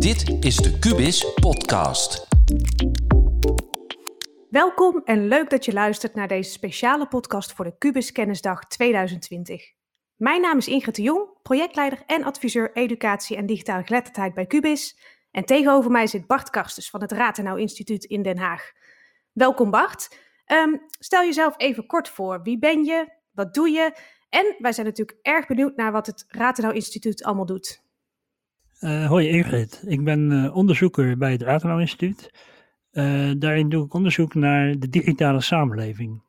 Dit 0.00 0.44
is 0.44 0.56
de 0.56 0.78
Cubis 0.78 1.34
Podcast. 1.34 2.26
Welkom 4.50 5.02
en 5.04 5.28
leuk 5.28 5.50
dat 5.50 5.64
je 5.64 5.72
luistert 5.72 6.14
naar 6.14 6.28
deze 6.28 6.50
speciale 6.50 7.06
podcast 7.06 7.52
voor 7.52 7.64
de 7.64 7.78
Cubis 7.78 8.12
Kennisdag 8.12 8.64
2020. 8.64 9.72
Mijn 10.16 10.40
naam 10.40 10.58
is 10.58 10.68
Ingrid 10.68 10.94
de 10.96 11.02
Jong, 11.02 11.28
projectleider 11.42 12.02
en 12.06 12.24
adviseur 12.24 12.72
educatie 12.72 13.36
en 13.36 13.46
digitale 13.46 13.84
geletterdheid 13.84 14.34
bij 14.34 14.46
Cubis. 14.46 14.98
En 15.30 15.44
tegenover 15.44 15.90
mij 15.90 16.06
zit 16.06 16.26
Bart 16.26 16.50
Karstens 16.50 16.90
van 16.90 17.00
het 17.00 17.12
Ratenau 17.12 17.60
Instituut 17.60 18.04
in 18.04 18.22
Den 18.22 18.38
Haag. 18.38 18.72
Welkom 19.32 19.70
Bart. 19.70 20.16
Ehm, 20.44 20.76
stel 20.98 21.22
jezelf 21.22 21.54
even 21.56 21.86
kort 21.86 22.08
voor. 22.08 22.42
Wie 22.42 22.58
ben 22.58 22.84
je? 22.84 23.12
Wat 23.30 23.54
doe 23.54 23.68
je? 23.70 23.92
En 24.28 24.54
wij 24.58 24.72
zijn 24.72 24.86
natuurlijk 24.86 25.18
erg 25.22 25.46
benieuwd 25.46 25.76
naar 25.76 25.92
wat 25.92 26.06
het 26.06 26.24
Ratenau 26.28 26.74
Instituut 26.74 27.24
allemaal 27.24 27.46
doet. 27.46 27.88
Uh, 28.80 29.06
hoi 29.06 29.28
Ingrid, 29.28 29.82
ik 29.86 30.04
ben 30.04 30.30
uh, 30.30 30.56
onderzoeker 30.56 31.16
bij 31.18 31.32
het 31.32 31.42
Ratenau 31.42 31.80
Instituut. 31.80 32.30
Uh, 32.92 33.32
daarin 33.38 33.68
doe 33.68 33.84
ik 33.84 33.94
onderzoek 33.94 34.34
naar 34.34 34.78
de 34.78 34.88
digitale 34.88 35.40
samenleving. 35.40 36.22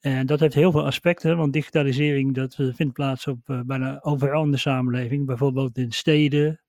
En 0.00 0.26
dat 0.26 0.40
heeft 0.40 0.54
heel 0.54 0.70
veel 0.70 0.84
aspecten, 0.84 1.36
want 1.36 1.52
digitalisering 1.52 2.34
dat 2.34 2.54
vindt 2.54 2.92
plaats 2.92 3.26
op 3.26 3.62
bijna 3.66 3.98
overal 4.02 4.44
in 4.44 4.50
de 4.50 4.56
samenleving. 4.56 5.26
Bijvoorbeeld 5.26 5.78
in 5.78 5.92
steden, 5.92 6.60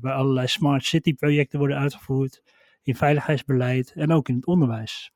waar 0.00 0.12
allerlei 0.12 0.46
smart 0.46 0.84
city 0.84 1.14
projecten 1.14 1.58
worden 1.58 1.78
uitgevoerd, 1.78 2.42
in 2.82 2.96
veiligheidsbeleid 2.96 3.92
en 3.92 4.12
ook 4.12 4.28
in 4.28 4.34
het 4.34 4.46
onderwijs. 4.46 5.12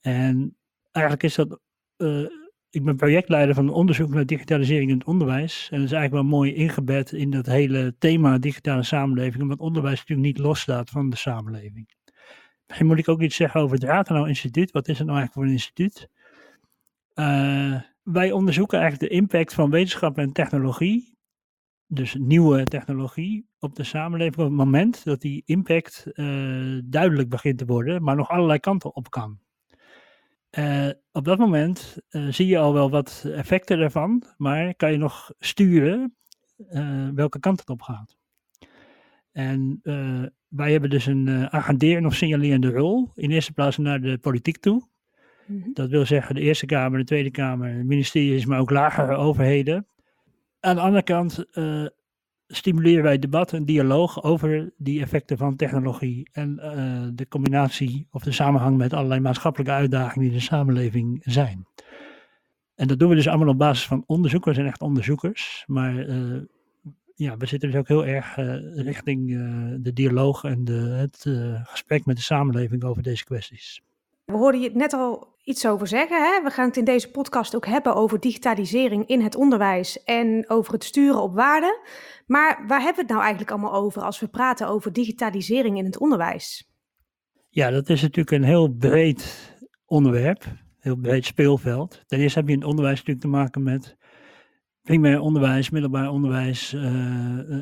En 0.00 0.56
eigenlijk 0.92 1.24
is 1.24 1.34
dat 1.34 1.60
ik 2.74 2.84
ben 2.84 2.96
projectleider 2.96 3.54
van 3.54 3.68
onderzoek 3.68 4.08
naar 4.08 4.26
digitalisering 4.26 4.90
in 4.90 4.98
het 4.98 5.06
onderwijs. 5.06 5.68
En 5.70 5.76
dat 5.76 5.86
is 5.86 5.92
eigenlijk 5.92 6.22
wel 6.22 6.38
mooi 6.38 6.54
ingebed 6.54 7.12
in 7.12 7.30
dat 7.30 7.46
hele 7.46 7.94
thema 7.98 8.38
digitale 8.38 8.82
samenleving, 8.82 9.42
omdat 9.42 9.58
onderwijs 9.58 9.98
natuurlijk 9.98 10.26
niet 10.26 10.46
losstaat 10.46 10.90
van 10.90 11.10
de 11.10 11.16
samenleving. 11.16 11.88
Misschien 12.66 12.86
moet 12.86 12.98
ik 12.98 13.08
ook 13.08 13.22
iets 13.22 13.36
zeggen 13.36 13.60
over 13.60 13.76
het 13.76 13.84
Ratenau 13.84 14.28
Instituut. 14.28 14.70
Wat 14.70 14.88
is 14.88 14.98
het 14.98 15.06
nou 15.06 15.18
eigenlijk 15.18 15.32
voor 15.32 15.44
een 15.44 15.64
instituut? 15.64 16.08
Uh, 17.14 17.80
wij 18.02 18.32
onderzoeken 18.32 18.78
eigenlijk 18.80 19.10
de 19.10 19.16
impact 19.16 19.54
van 19.54 19.70
wetenschap 19.70 20.18
en 20.18 20.32
technologie, 20.32 21.18
dus 21.86 22.16
nieuwe 22.18 22.64
technologie, 22.64 23.48
op 23.58 23.74
de 23.74 23.84
samenleving 23.84 24.36
op 24.36 24.44
het 24.44 24.52
moment 24.52 25.04
dat 25.04 25.20
die 25.20 25.42
impact 25.44 26.06
uh, 26.06 26.80
duidelijk 26.84 27.28
begint 27.28 27.58
te 27.58 27.64
worden, 27.64 28.02
maar 28.02 28.16
nog 28.16 28.28
allerlei 28.28 28.58
kanten 28.58 28.94
op 28.94 29.10
kan. 29.10 29.38
Uh, 30.58 30.90
op 31.12 31.24
dat 31.24 31.38
moment 31.38 31.96
uh, 32.10 32.32
zie 32.32 32.46
je 32.46 32.58
al 32.58 32.72
wel 32.72 32.90
wat 32.90 33.24
effecten 33.34 33.78
ervan, 33.78 34.22
maar 34.36 34.74
kan 34.74 34.92
je 34.92 34.98
nog 34.98 35.32
sturen 35.38 36.16
uh, 36.70 37.08
welke 37.14 37.40
kant 37.40 37.60
het 37.60 37.68
op 37.68 37.82
gaat. 37.82 38.16
En 39.32 39.80
wij 40.48 40.72
hebben 40.72 40.90
dus 40.90 41.06
een 41.06 41.50
agenderende 41.50 42.08
of 42.08 42.14
signalerende 42.14 42.70
rol, 42.70 43.10
in 43.14 43.30
eerste 43.30 43.52
plaats 43.52 43.76
naar 43.76 44.00
de 44.00 44.18
politiek 44.18 44.56
toe. 44.56 44.88
Mm 45.46 45.62
-hmm. 45.62 45.74
Dat 45.74 45.90
wil 45.90 46.06
zeggen 46.06 46.34
de 46.34 46.40
Eerste 46.40 46.66
Kamer, 46.66 46.98
de 46.98 47.04
Tweede 47.04 47.30
Kamer, 47.30 47.86
ministeries, 47.86 48.46
maar 48.46 48.60
ook 48.60 48.70
lagere 48.70 49.16
overheden. 49.16 49.86
Aan 50.60 50.74
de 50.74 50.80
andere 50.80 51.02
kant 51.02 51.44
stimuleren 52.46 53.02
wij 53.02 53.18
debat 53.18 53.52
en 53.52 53.64
dialoog 53.64 54.22
over 54.22 54.72
die 54.76 55.00
effecten 55.00 55.36
van 55.38 55.56
technologie 55.56 56.28
en 56.32 56.60
uh, 56.62 57.08
de 57.14 57.28
combinatie 57.28 58.06
of 58.10 58.22
de 58.22 58.32
samenhang 58.32 58.76
met 58.76 58.92
allerlei 58.92 59.20
maatschappelijke 59.20 59.72
uitdagingen 59.72 60.28
die 60.28 60.38
de 60.38 60.44
samenleving 60.44 61.20
zijn. 61.24 61.66
En 62.74 62.86
dat 62.86 62.98
doen 62.98 63.08
we 63.08 63.14
dus 63.14 63.28
allemaal 63.28 63.48
op 63.48 63.58
basis 63.58 63.86
van 63.86 64.04
onderzoek. 64.06 64.44
We 64.44 64.54
zijn 64.54 64.66
echt 64.66 64.80
onderzoekers, 64.80 65.64
maar 65.66 66.08
uh, 66.08 66.42
ja, 67.14 67.36
we 67.36 67.46
zitten 67.46 67.70
dus 67.70 67.78
ook 67.78 67.88
heel 67.88 68.06
erg 68.06 68.36
uh, 68.36 68.54
richting 68.74 69.28
de 69.82 69.92
dialoog 69.92 70.44
en 70.44 70.64
de, 70.64 70.72
het 70.72 71.26
gesprek 71.64 72.04
met 72.04 72.16
de 72.16 72.22
samenleving 72.22 72.84
over 72.84 73.02
deze 73.02 73.24
kwesties. 73.24 73.82
We 74.24 74.32
hoorden 74.32 74.60
je 74.60 74.70
net 74.74 74.92
al 74.92 75.33
iets 75.44 75.66
over 75.66 75.86
zeggen. 75.86 76.22
Hè? 76.22 76.42
We 76.42 76.50
gaan 76.50 76.66
het 76.66 76.76
in 76.76 76.84
deze 76.84 77.10
podcast 77.10 77.56
ook 77.56 77.66
hebben 77.66 77.94
over 77.94 78.20
digitalisering 78.20 79.06
in 79.06 79.20
het 79.20 79.34
onderwijs 79.34 80.02
en 80.02 80.44
over 80.48 80.72
het 80.72 80.84
sturen 80.84 81.22
op 81.22 81.34
waarde. 81.34 81.80
Maar 82.26 82.64
waar 82.66 82.78
hebben 82.80 82.94
we 82.94 83.00
het 83.00 83.10
nou 83.10 83.20
eigenlijk 83.20 83.50
allemaal 83.50 83.74
over 83.74 84.02
als 84.02 84.20
we 84.20 84.28
praten 84.28 84.68
over 84.68 84.92
digitalisering 84.92 85.78
in 85.78 85.84
het 85.84 85.98
onderwijs? 85.98 86.72
Ja, 87.48 87.70
dat 87.70 87.88
is 87.88 88.02
natuurlijk 88.02 88.30
een 88.30 88.44
heel 88.44 88.68
breed 88.68 89.52
onderwerp, 89.86 90.44
heel 90.78 90.96
breed 90.96 91.24
speelveld. 91.24 92.02
Ten 92.06 92.18
eerste 92.18 92.38
heb 92.38 92.48
je 92.48 92.54
in 92.54 92.60
het 92.60 92.68
onderwijs 92.68 92.96
natuurlijk 92.96 93.24
te 93.24 93.30
maken 93.30 93.62
met 93.62 93.96
primair 94.82 95.20
onderwijs, 95.20 95.70
middelbaar 95.70 96.10
onderwijs, 96.10 96.72
uh, 96.72 96.82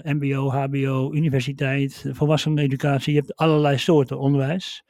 MBO, 0.03 0.50
HBO, 0.50 1.12
universiteit, 1.12 2.04
volwasseneneducatie. 2.10 3.12
Je 3.12 3.19
hebt 3.19 3.37
allerlei 3.37 3.78
soorten 3.78 4.19
onderwijs. 4.19 4.84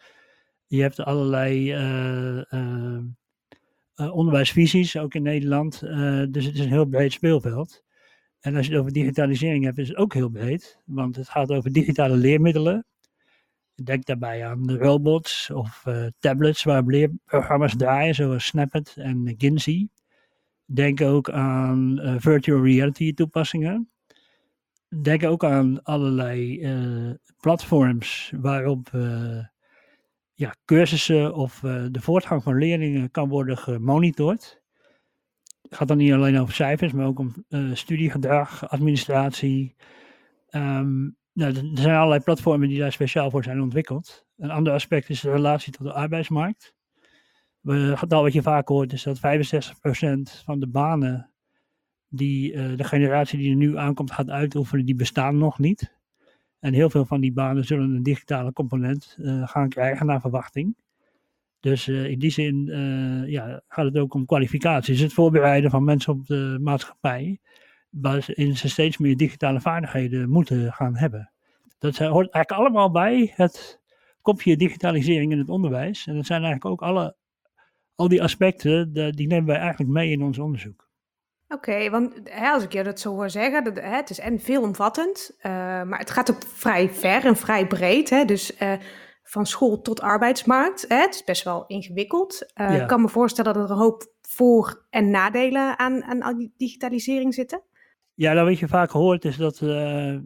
Je 0.73 0.83
hebt 0.83 1.01
allerlei 1.01 1.75
uh, 1.75 2.43
uh, 2.51 4.15
onderwijsvisies, 4.15 4.97
ook 4.97 5.15
in 5.15 5.23
Nederland. 5.23 5.81
dus 6.31 6.45
het 6.45 6.55
is 6.55 6.61
een 6.61 6.69
heel 6.69 6.85
breed 6.85 7.13
speelveld. 7.13 7.85
En 8.41 8.57
als 8.57 8.67
je 8.67 8.73
het 8.73 8.81
over 8.81 8.93
digitalisering 8.93 9.65
hebt, 9.65 9.79
is 9.79 9.89
het 9.89 9.97
ook 9.97 10.15
heel 10.15 10.29
breed. 10.29 10.83
Want 10.85 11.17
het 11.17 11.29
gaat 11.29 11.51
over 11.51 11.73
digitale 11.73 12.17
leermiddelen. 12.17 12.87
Denk 13.75 14.05
daarbij 14.05 14.47
aan 14.47 14.77
robots 14.77 15.51
of 15.51 15.85
tablets 16.19 16.63
waar 16.65 16.85
leerprogramma's 16.85 17.77
draaien, 17.77 18.15
zoals 18.15 18.45
Snapit 18.45 18.95
en 18.97 19.35
Ginsey. 19.39 19.89
Denk 20.65 21.01
ook 21.01 21.31
aan 21.31 22.01
virtual 22.19 22.65
reality 22.65 23.15
toepassingen. 23.15 23.91
Denk 25.03 25.25
ook 25.25 25.45
aan 25.45 25.83
allerlei 25.83 26.67
platforms 27.41 28.33
waarop 28.37 28.91
ja, 30.43 30.55
cursussen 30.65 31.35
of 31.35 31.63
uh, 31.63 31.85
de 31.91 32.01
voortgang 32.01 32.43
van 32.43 32.59
leerlingen 32.59 33.11
kan 33.11 33.29
worden 33.29 33.59
gemonitord. 33.59 34.63
Het 35.63 35.77
gaat 35.77 35.89
dan 35.89 35.97
niet 35.97 36.13
alleen 36.13 36.39
over 36.39 36.55
cijfers, 36.55 36.93
maar 36.93 37.07
ook 37.07 37.19
om 37.19 37.45
uh, 37.49 37.75
studiegedrag, 37.75 38.69
administratie. 38.69 39.77
Um, 40.51 41.17
nou, 41.33 41.55
er 41.55 41.63
zijn 41.75 41.97
allerlei 41.97 42.21
platformen 42.21 42.69
die 42.69 42.79
daar 42.79 42.93
speciaal 42.93 43.31
voor 43.31 43.45
zijn 43.45 43.61
ontwikkeld. 43.61 44.27
Een 44.37 44.51
ander 44.51 44.73
aspect 44.73 45.09
is 45.09 45.21
de 45.21 45.31
relatie 45.31 45.73
tot 45.73 45.87
de 45.87 45.93
arbeidsmarkt. 45.93 46.75
Al 48.09 48.23
wat 48.23 48.33
je 48.33 48.43
vaak 48.43 48.69
hoort 48.69 48.93
is 48.93 49.03
dat 49.03 49.19
65% 49.19 49.21
van 50.45 50.61
de 50.61 50.69
banen 50.69 51.31
die 52.09 52.53
uh, 52.53 52.77
de 52.77 52.85
generatie 52.85 53.39
die 53.39 53.51
er 53.51 53.57
nu 53.57 53.79
aankomt 53.79 54.11
gaat 54.11 54.31
uitoefenen, 54.31 54.87
die 54.87 54.95
bestaan 54.95 55.39
nog 55.39 55.59
niet. 55.59 56.01
En 56.63 56.73
heel 56.73 56.91
veel 56.91 57.05
van 57.05 57.21
die 57.21 57.33
banen 57.33 57.65
zullen 57.65 57.95
een 57.95 58.03
digitale 58.03 58.53
component 58.53 59.17
uh, 59.19 59.49
gaan 59.49 59.69
krijgen 59.69 60.07
naar 60.07 60.21
verwachting. 60.21 60.77
Dus 61.61 61.89
uh, 61.89 62.05
in 62.05 62.19
die 62.19 62.31
zin 62.31 62.67
uh, 62.69 63.29
ja, 63.31 63.61
gaat 63.69 63.85
het 63.85 63.99
ook 63.99 64.15
om 64.15 64.27
kwalificaties. 64.27 65.01
Het 65.01 65.13
voorbereiden 65.13 65.71
van 65.71 65.85
mensen 65.85 66.13
op 66.13 66.27
de 66.27 66.59
maatschappij. 66.61 67.41
Waarin 67.91 68.57
ze 68.57 68.69
steeds 68.69 68.99
meer 68.99 69.17
digitale 69.17 69.61
vaardigheden 69.61 70.29
moeten 70.29 70.73
gaan 70.73 70.97
hebben. 70.97 71.31
Dat 71.79 71.99
hoort 71.99 72.31
eigenlijk 72.31 72.53
allemaal 72.53 72.91
bij 72.91 73.33
het 73.37 73.81
kopje 74.21 74.57
digitalisering 74.57 75.33
in 75.33 75.39
het 75.39 75.49
onderwijs. 75.49 76.07
En 76.07 76.15
dat 76.15 76.27
zijn 76.27 76.43
eigenlijk 76.43 76.73
ook 76.73 76.89
alle, 76.89 77.17
al 77.95 78.09
die 78.09 78.23
aspecten, 78.23 78.93
die 79.13 79.27
nemen 79.27 79.47
wij 79.47 79.59
eigenlijk 79.59 79.91
mee 79.91 80.11
in 80.11 80.23
ons 80.23 80.39
onderzoek. 80.39 80.91
Oké, 81.53 81.91
want 81.91 82.21
hè, 82.25 82.51
als 82.51 82.63
ik 82.63 82.73
je 82.73 82.83
dat 82.83 83.01
zo 83.01 83.11
hoor 83.15 83.31
zeggen, 83.31 83.65
dat, 83.65 83.77
hè, 83.77 83.97
het 83.97 84.11
is 84.11 84.19
en 84.19 84.41
veelomvattend, 84.41 85.31
uh, 85.37 85.43
maar 85.83 85.99
het 85.99 86.11
gaat 86.11 86.31
ook 86.31 86.43
vrij 86.47 86.91
ver 86.91 87.25
en 87.25 87.37
vrij 87.37 87.67
breed. 87.67 88.11
Hè, 88.11 88.25
dus 88.25 88.61
uh, 88.63 88.73
van 89.23 89.47
school 89.47 89.81
tot 89.81 90.01
arbeidsmarkt. 90.01 90.85
Hè, 90.89 90.97
het 90.97 91.15
is 91.15 91.25
best 91.25 91.45
wel 91.45 91.65
ingewikkeld. 91.67 92.53
Uh, 92.61 92.77
ja. 92.77 92.83
Ik 92.83 92.89
kan 92.89 93.01
me 93.01 93.09
voorstellen 93.09 93.55
dat 93.55 93.65
er 93.65 93.71
een 93.71 93.77
hoop 93.77 94.13
voor- 94.21 94.87
en 94.91 95.11
nadelen 95.11 95.79
aan, 95.79 96.23
aan 96.23 96.39
die 96.39 96.55
digitalisering 96.57 97.35
zitten. 97.35 97.63
Ja, 98.15 98.33
nou 98.33 98.49
wat 98.49 98.59
je 98.59 98.69
vaak 98.69 98.91
hoort 98.91 99.25
is 99.25 99.37
dat 99.37 99.59
wij 99.59 100.25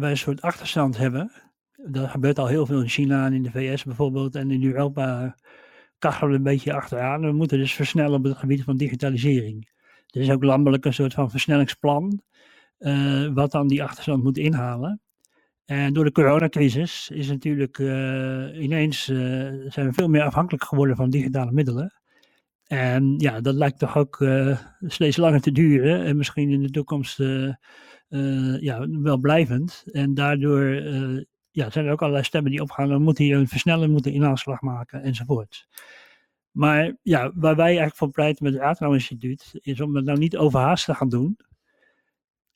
een 0.00 0.16
soort 0.16 0.40
achterstand 0.40 0.96
hebben. 0.96 1.32
Dat 1.76 2.10
gebeurt 2.10 2.38
al 2.38 2.46
heel 2.46 2.66
veel 2.66 2.80
in 2.80 2.88
China 2.88 3.26
en 3.26 3.32
in 3.32 3.42
de 3.42 3.50
VS 3.50 3.84
bijvoorbeeld 3.84 4.34
en 4.34 4.50
in 4.50 4.64
Europa 4.64 5.36
kachelen 5.98 6.30
we 6.30 6.36
een 6.36 6.42
beetje 6.42 6.72
achteraan. 6.72 7.20
We 7.20 7.32
moeten 7.32 7.58
dus 7.58 7.74
versnellen 7.74 8.18
op 8.18 8.24
het 8.24 8.36
gebied 8.36 8.64
van 8.64 8.76
digitalisering. 8.76 9.68
Er 10.08 10.20
is 10.20 10.30
ook 10.30 10.44
landelijk 10.44 10.84
een 10.84 10.94
soort 10.94 11.14
van 11.14 11.30
versnellingsplan, 11.30 12.22
uh, 12.78 13.32
wat 13.34 13.50
dan 13.50 13.68
die 13.68 13.82
achterstand 13.82 14.22
moet 14.22 14.38
inhalen. 14.38 15.00
En 15.64 15.92
door 15.92 16.04
de 16.04 16.12
coronacrisis 16.12 17.10
is 17.12 17.28
natuurlijk 17.28 17.78
uh, 17.78 18.62
ineens 18.62 19.08
uh, 19.08 19.18
zijn 19.68 19.86
we 19.86 19.92
veel 19.92 20.08
meer 20.08 20.22
afhankelijk 20.22 20.64
geworden 20.64 20.96
van 20.96 21.10
digitale 21.10 21.52
middelen. 21.52 21.92
En 22.64 23.14
ja, 23.18 23.40
dat 23.40 23.54
lijkt 23.54 23.78
toch 23.78 23.96
ook 23.96 24.26
steeds 24.80 25.16
langer 25.16 25.40
te 25.40 25.52
duren 25.52 26.04
en 26.04 26.16
misschien 26.16 26.50
in 26.50 26.62
de 26.62 26.70
toekomst 26.70 27.18
ja, 28.60 28.88
wel 28.88 29.18
blijvend. 29.18 29.84
En 29.92 30.14
daardoor 30.14 30.64
ja, 31.50 31.70
zijn 31.70 31.86
er 31.86 31.92
ook 31.92 32.00
allerlei 32.00 32.24
stemmen 32.24 32.50
die 32.50 32.62
opgaan. 32.62 32.88
Dan 32.88 33.02
moet 33.02 33.18
hij 33.18 33.32
een 33.32 33.48
versnelling, 33.48 33.92
moeten 33.92 34.12
inhaalslag 34.12 34.60
maken 34.60 35.02
enzovoort. 35.02 35.66
Maar 36.50 36.96
ja, 37.02 37.32
waar 37.34 37.56
wij 37.56 37.64
eigenlijk 37.66 37.96
voor 37.96 38.10
pleiten 38.10 38.44
met 38.44 38.52
het 38.52 38.62
Raadrouw 38.62 38.92
Instituut, 38.92 39.50
is 39.60 39.80
om 39.80 39.96
het 39.96 40.04
nou 40.04 40.18
niet 40.18 40.36
overhaast 40.36 40.84
te 40.84 40.94
gaan 40.94 41.08
doen. 41.08 41.38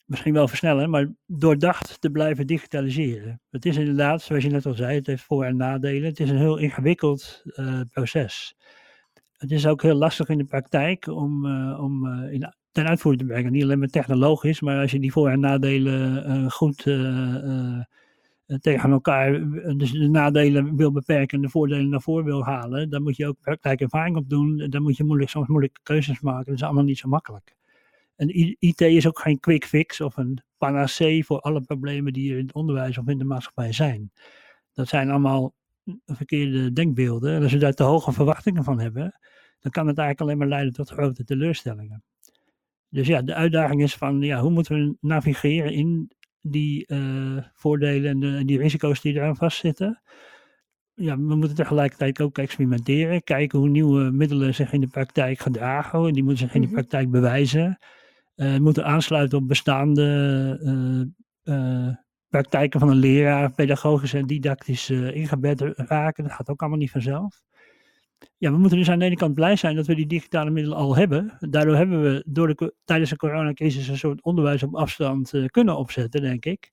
misschien 0.05 0.33
wel 0.33 0.49
versnellen, 0.49 0.91
maar 0.91 1.13
doordacht 1.27 2.01
te 2.01 2.11
blijven 2.11 2.47
digitaliseren. 2.47 3.41
Het 3.51 3.67
is 3.67 3.77
inderdaad, 3.77 4.23
zoals 4.23 4.45
je 4.45 4.51
net 4.51 4.67
al 4.67 4.75
zei, 4.75 4.95
het 4.95 5.07
heeft 5.07 5.23
voor- 5.25 5.45
en 5.45 5.57
nadelen. 5.57 6.09
Het 6.09 6.21
is 6.21 6.31
een 6.31 6.37
heel 6.37 6.57
ingewikkeld 6.59 7.43
uh, 7.45 7.81
proces. 7.91 8.57
Het 9.37 9.51
is 9.51 9.67
ook 9.67 9.83
heel 9.83 9.95
lastig 9.95 10.29
in 10.29 10.39
de 10.39 10.45
praktijk 10.45 11.07
om, 11.07 11.47
uh, 11.47 11.81
om 11.83 12.07
uh, 12.07 12.33
in, 12.33 12.55
ten 12.73 12.87
uitvoering 12.87 13.23
te 13.23 13.29
brengen. 13.29 13.53
Niet 13.53 13.63
alleen 13.63 13.79
maar 13.79 13.89
technologisch, 13.89 14.61
maar 14.61 14.81
als 14.81 14.91
je 14.91 15.01
die 15.01 15.13
voor- 15.13 15.29
en 15.29 15.41
nadelen 15.41 16.51
goed 16.51 16.85
tegen 18.61 18.91
elkaar, 18.91 19.33
dus 19.77 19.93
de 19.93 20.09
nadelen 20.09 20.77
wil 20.77 20.93
beperken 20.93 21.37
en 21.37 21.43
de 21.43 21.51
voordelen 21.51 21.89
naar 21.89 22.01
voren 22.01 22.25
wil 22.25 22.45
halen, 22.45 22.91
dan 22.91 23.03
moet 23.03 23.17
je 23.17 23.27
ook 23.27 23.41
praktijkervaring 23.41 24.17
op 24.17 24.29
doen. 24.29 24.67
Dan 24.71 24.83
moet 24.83 24.97
je 24.97 25.05
moeilijk, 25.05 25.31
soms 25.31 25.49
moeilijke 25.49 25.81
keuzes 25.83 26.21
maken. 26.21 26.45
Dat 26.45 26.55
is 26.55 26.63
allemaal 26.63 26.85
niet 26.85 26.99
zo 26.99 27.09
makkelijk. 27.09 27.55
En 28.17 28.57
IT 28.59 28.81
is 28.81 29.07
ook 29.07 29.19
geen 29.19 29.41
quick 29.41 29.65
fix 29.65 30.01
of 30.01 30.17
een 30.17 30.43
panacee 30.59 31.25
voor 31.25 31.41
alle 31.41 31.61
problemen 31.61 32.13
die 32.13 32.33
er 32.33 32.39
in 32.39 32.47
het 32.47 32.55
onderwijs 32.55 32.99
of 32.99 33.09
in 33.09 33.19
de 33.19 33.25
maatschappij 33.25 33.73
zijn. 33.73 34.13
Dat 34.73 34.89
zijn 34.89 35.11
allemaal 35.11 35.55
verkeerde 36.07 36.73
denkbeelden. 36.73 37.35
En 37.35 37.43
als 37.43 37.53
we 37.53 37.59
daar 37.59 37.73
te 37.73 37.83
hoge 37.83 38.13
verwachtingen 38.13 38.65
van 38.65 38.81
hebben, 38.81 39.19
dan 39.61 39.71
kan 39.73 39.87
het 39.87 39.99
eigenlijk 39.99 40.21
alleen 40.21 40.39
maar 40.39 40.49
leiden 40.49 40.73
tot 40.73 40.91
grote 40.91 41.25
teleurstellingen. 41.25 42.03
Dus 42.89 43.07
ja, 43.07 43.23
de 43.23 43.35
uitdaging 43.35 43.83
is 43.83 43.95
van, 43.95 44.21
ja, 44.21 44.41
hoe 44.41 44.51
moeten 44.51 44.75
we 44.75 44.97
navigeren 45.01 45.73
in 45.73 46.11
die 46.43 46.85
uh, 46.87 47.43
voordelen 47.55 48.11
en, 48.11 48.21
de, 48.21 48.45
die 48.45 48.59
risico's 48.59 49.01
die 49.01 49.15
eraan 49.15 49.37
vastzitten? 49.37 50.03
Ja, 50.95 51.17
we 51.17 51.35
moeten 51.35 51.57
tegelijkertijd 51.57 52.21
ook 52.21 52.39
experimenteren, 52.39 53.23
kijken 53.23 53.59
hoe 53.59 53.69
nieuwe 53.69 54.11
middelen 54.11 54.55
zich 54.55 54.73
in 54.73 54.81
de 54.81 54.87
praktijk 54.87 55.39
gedragen. 55.39 56.07
En 56.07 56.13
die 56.13 56.23
moeten 56.23 56.47
zich 56.47 56.55
in 56.55 56.61
de 56.61 56.67
mhm. 56.67 56.77
praktijk 56.77 57.11
bewijzen 57.11 57.79
uh, 58.37 58.59
moeten 58.59 58.85
aansluiten 58.85 59.39
op 59.39 59.49
bestaande 59.49 60.59
uh, 61.45 61.89
praktijken 62.29 62.81
van 62.81 62.89
een 62.89 62.97
leraar, 62.97 63.53
pedagogisch 63.53 64.15
en 64.15 64.27
didactisch 64.27 64.91
ingebed 64.91 65.61
raken. 65.61 66.25
Dat 66.25 66.33
gaat 66.33 66.49
ook 66.49 66.61
allemaal 66.61 66.79
niet 66.79 66.91
vanzelf. 66.91 67.43
Ja, 68.37 68.51
we 68.51 68.59
moeten 68.59 68.79
dus 68.79 68.91
aan 68.91 68.99
de 68.99 69.05
ene 69.05 69.17
kant 69.17 69.35
blij 69.35 69.57
zijn 69.57 69.77
dat 69.77 69.87
we 69.87 69.95
die 69.95 70.07
digitale 70.07 70.51
middelen 70.51 70.79
al 70.79 70.97
hebben. 70.97 71.37
Daardoor 71.39 71.77
hebben 71.77 72.03
we 72.03 72.25
door 72.27 72.47
de, 72.47 72.75
tijdens 72.85 73.11
de 73.11 73.17
coronacrisis 73.17 73.89
een 73.89 73.99
soort 73.99 74.23
onderwijs 74.23 74.63
op 74.63 74.75
afstand 74.75 75.33
kunnen 75.47 75.77
opzetten, 75.77 76.21
denk 76.21 76.45
ik. 76.45 76.71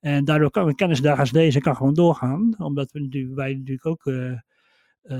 En 0.00 0.24
daardoor 0.24 0.50
kan 0.50 0.68
een 0.68 0.74
kennisdag 0.74 1.18
als 1.18 1.30
deze 1.30 1.60
kan 1.60 1.76
gewoon 1.76 1.94
doorgaan, 1.94 2.54
omdat 2.58 2.92
we 2.92 3.00
natuurlijk, 3.00 3.34
wij 3.34 3.54
natuurlijk 3.54 3.86
ook 3.86 4.12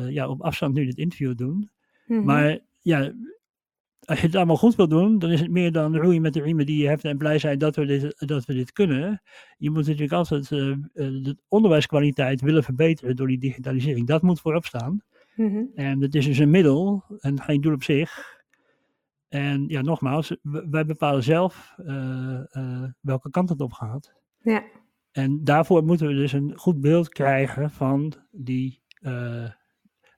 ja, 0.09 0.29
op 0.29 0.43
afstand 0.43 0.75
nu 0.75 0.85
dit 0.85 0.97
interview 0.97 1.37
doen. 1.37 1.71
Mm 2.07 2.17
-hmm. 2.17 2.25
Maar 2.25 2.59
ja, 2.83 3.13
als 4.01 4.21
je 4.21 4.27
het 4.27 4.37
allemaal 4.37 4.57
goed 4.57 4.75
wil 4.75 4.89
doen, 4.89 5.19
dan 5.19 5.31
is 5.31 5.41
het 5.41 5.51
meer 5.51 5.73
dan 5.73 5.97
roeien 5.97 6.23
met 6.23 6.33
de 6.33 6.43
riemen 6.43 6.67
die 6.67 6.83
je 6.83 6.89
hebt 6.89 7.05
en 7.05 7.19
blij 7.19 7.39
zijn 7.39 7.59
dat 7.59 7.77
we 7.77 7.87
dit, 7.87 8.15
dat 8.29 8.45
we 8.45 8.55
dit 8.55 8.73
kunnen. 8.73 9.23
Je 9.57 9.71
moet 9.71 9.87
natuurlijk 9.87 10.13
altijd 10.13 10.49
de 10.49 11.37
onderwijskwaliteit 11.49 12.41
willen 12.41 12.65
verbeteren 12.65 13.17
door 13.17 13.27
die 13.27 13.39
digitalisering. 13.39 14.07
Dat 14.07 14.23
moet 14.23 14.41
voorop 14.41 14.65
staan. 14.65 15.03
Mm 15.37 15.71
En 15.75 16.01
het 16.01 16.15
is 16.15 16.27
dus 16.27 16.39
een 16.39 16.51
middel 16.51 17.05
en 17.19 17.41
geen 17.41 17.61
doel 17.61 17.73
op 17.73 17.83
zich. 17.83 18.35
En 19.29 19.65
ja, 19.69 19.81
nogmaals, 19.83 20.37
wij 20.43 20.85
bepalen 20.85 21.23
zelf 21.23 21.75
uh, 21.79 22.41
uh, 22.51 22.83
welke 23.01 23.31
kant 23.31 23.49
het 23.49 23.61
op 23.61 23.73
gaat. 23.73 24.15
Ja. 24.39 24.63
En 25.13 25.45
daarvoor 25.45 25.85
moeten 25.85 26.07
we 26.07 26.15
dus 26.15 26.33
een 26.33 26.53
goed 26.57 26.81
beeld 26.81 27.09
krijgen 27.09 27.71
van 27.71 28.13
die 28.31 28.85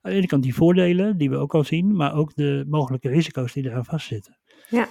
aan 0.00 0.10
de 0.10 0.16
ene 0.16 0.26
kant 0.26 0.42
die 0.42 0.54
voordelen 0.54 1.16
die 1.16 1.30
we 1.30 1.36
ook 1.36 1.54
al 1.54 1.64
zien, 1.64 1.96
maar 1.96 2.14
ook 2.14 2.34
de 2.34 2.64
mogelijke 2.68 3.08
risico's 3.08 3.52
die 3.52 3.64
eraan 3.64 3.84
vastzitten. 3.84 4.38
Ja, 4.68 4.88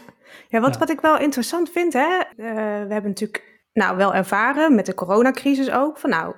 ja, 0.48 0.60
wat, 0.60 0.78
wat 0.78 0.90
ik 0.90 1.02
wel 1.02 1.20
interessant 1.20 1.70
vind, 1.70 1.94
hè, 1.94 2.20
we 2.36 2.44
hebben 2.94 3.04
natuurlijk 3.04 3.57
nou, 3.78 3.98
wel 3.98 4.14
ervaren 4.14 4.76
met 4.76 4.86
de 4.86 4.94
coronacrisis 4.94 5.72
ook, 5.72 5.98
van 5.98 6.10
nou, 6.10 6.36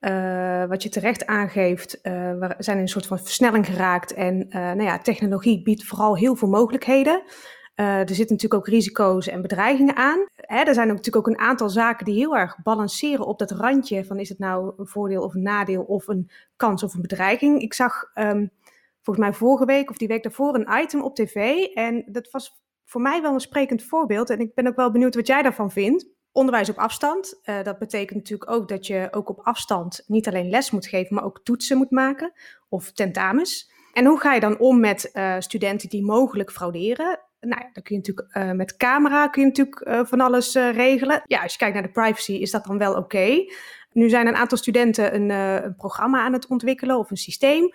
uh, 0.00 0.64
wat 0.64 0.82
je 0.82 0.88
terecht 0.88 1.26
aangeeft, 1.26 1.98
uh, 2.02 2.12
we 2.12 2.54
zijn 2.58 2.76
in 2.76 2.82
een 2.82 2.88
soort 2.88 3.06
van 3.06 3.18
versnelling 3.18 3.66
geraakt 3.66 4.14
en 4.14 4.46
nou 4.48 4.82
ja, 4.82 4.98
technologie 4.98 5.62
biedt 5.62 5.84
vooral 5.84 6.16
heel 6.16 6.36
veel 6.36 6.48
mogelijkheden. 6.48 7.22
Er 7.74 8.14
zitten 8.14 8.36
natuurlijk 8.36 8.54
ook 8.54 8.68
risico's 8.68 9.28
en 9.28 9.42
bedreigingen 9.42 9.96
aan. 9.96 10.26
Hè, 10.36 10.62
er 10.62 10.74
zijn 10.74 10.88
natuurlijk 10.88 11.16
ook 11.16 11.26
een 11.26 11.38
aantal 11.38 11.68
zaken 11.68 12.04
die 12.04 12.14
heel 12.14 12.36
erg 12.36 12.56
balanceren 12.62 13.26
op 13.26 13.38
dat 13.38 13.50
randje 13.50 14.04
van 14.04 14.18
is 14.18 14.28
het 14.28 14.38
nou 14.38 14.72
een 14.76 14.86
voordeel 14.86 15.22
of 15.22 15.34
een 15.34 15.42
nadeel 15.42 15.82
of 15.82 16.08
een 16.08 16.30
kans 16.56 16.82
of 16.82 16.94
een 16.94 17.00
bedreiging. 17.02 17.60
Ik 17.62 17.74
zag 17.74 18.10
um, 18.14 18.50
volgens 19.02 19.26
mij 19.26 19.34
vorige 19.34 19.64
week 19.64 19.90
of 19.90 19.96
die 19.96 20.08
week 20.08 20.22
daarvoor 20.22 20.54
een 20.54 20.82
item 20.82 21.02
op 21.02 21.14
tv 21.14 21.64
en 21.74 22.04
dat 22.06 22.30
was 22.30 22.62
voor 22.84 23.00
mij 23.00 23.22
wel 23.22 23.32
een 23.32 23.40
sprekend 23.40 23.82
voorbeeld 23.82 24.30
en 24.30 24.40
ik 24.40 24.54
ben 24.54 24.66
ook 24.66 24.76
wel 24.76 24.90
benieuwd 24.90 25.14
wat 25.14 25.26
jij 25.26 25.42
daarvan 25.42 25.70
vindt. 25.70 26.06
Onderwijs 26.32 26.68
op 26.68 26.78
afstand, 26.78 27.40
uh, 27.44 27.62
dat 27.62 27.78
betekent 27.78 28.18
natuurlijk 28.18 28.50
ook 28.50 28.68
dat 28.68 28.86
je 28.86 29.08
ook 29.10 29.28
op 29.28 29.40
afstand 29.40 30.04
niet 30.06 30.28
alleen 30.28 30.48
les 30.48 30.70
moet 30.70 30.86
geven, 30.86 31.14
maar 31.14 31.24
ook 31.24 31.40
toetsen 31.42 31.76
moet 31.76 31.90
maken 31.90 32.32
of 32.68 32.92
tentamens. 32.92 33.70
En 33.92 34.06
hoe 34.06 34.20
ga 34.20 34.34
je 34.34 34.40
dan 34.40 34.58
om 34.58 34.80
met 34.80 35.10
uh, 35.12 35.36
studenten 35.38 35.88
die 35.88 36.04
mogelijk 36.04 36.52
frauderen? 36.52 37.20
nou 37.40 37.62
ja, 37.62 37.70
dan 37.72 37.82
kun 37.82 37.96
je 37.96 38.02
natuurlijk 38.06 38.36
uh, 38.36 38.52
met 38.52 38.76
camera 38.76 39.28
kun 39.28 39.42
je 39.42 39.48
natuurlijk 39.48 40.08
van 40.08 40.20
alles 40.20 40.54
regelen. 40.54 41.22
Ja, 41.24 41.42
als 41.42 41.52
je 41.52 41.58
kijkt 41.58 41.74
naar 41.74 41.82
de 41.82 41.90
privacy, 41.90 42.32
is 42.32 42.50
dat 42.50 42.64
dan 42.64 42.78
wel 42.78 42.94
oké. 42.94 43.44
Nu 43.92 44.08
zijn 44.08 44.26
een 44.26 44.36
aantal 44.36 44.58
studenten 44.58 45.14
een, 45.14 45.30
een, 45.30 45.76
programma 45.76 46.20
aan 46.22 46.32
het 46.32 46.46
ontwikkelen 46.46 46.98
of 46.98 47.10
een 47.10 47.16
systeem 47.16 47.70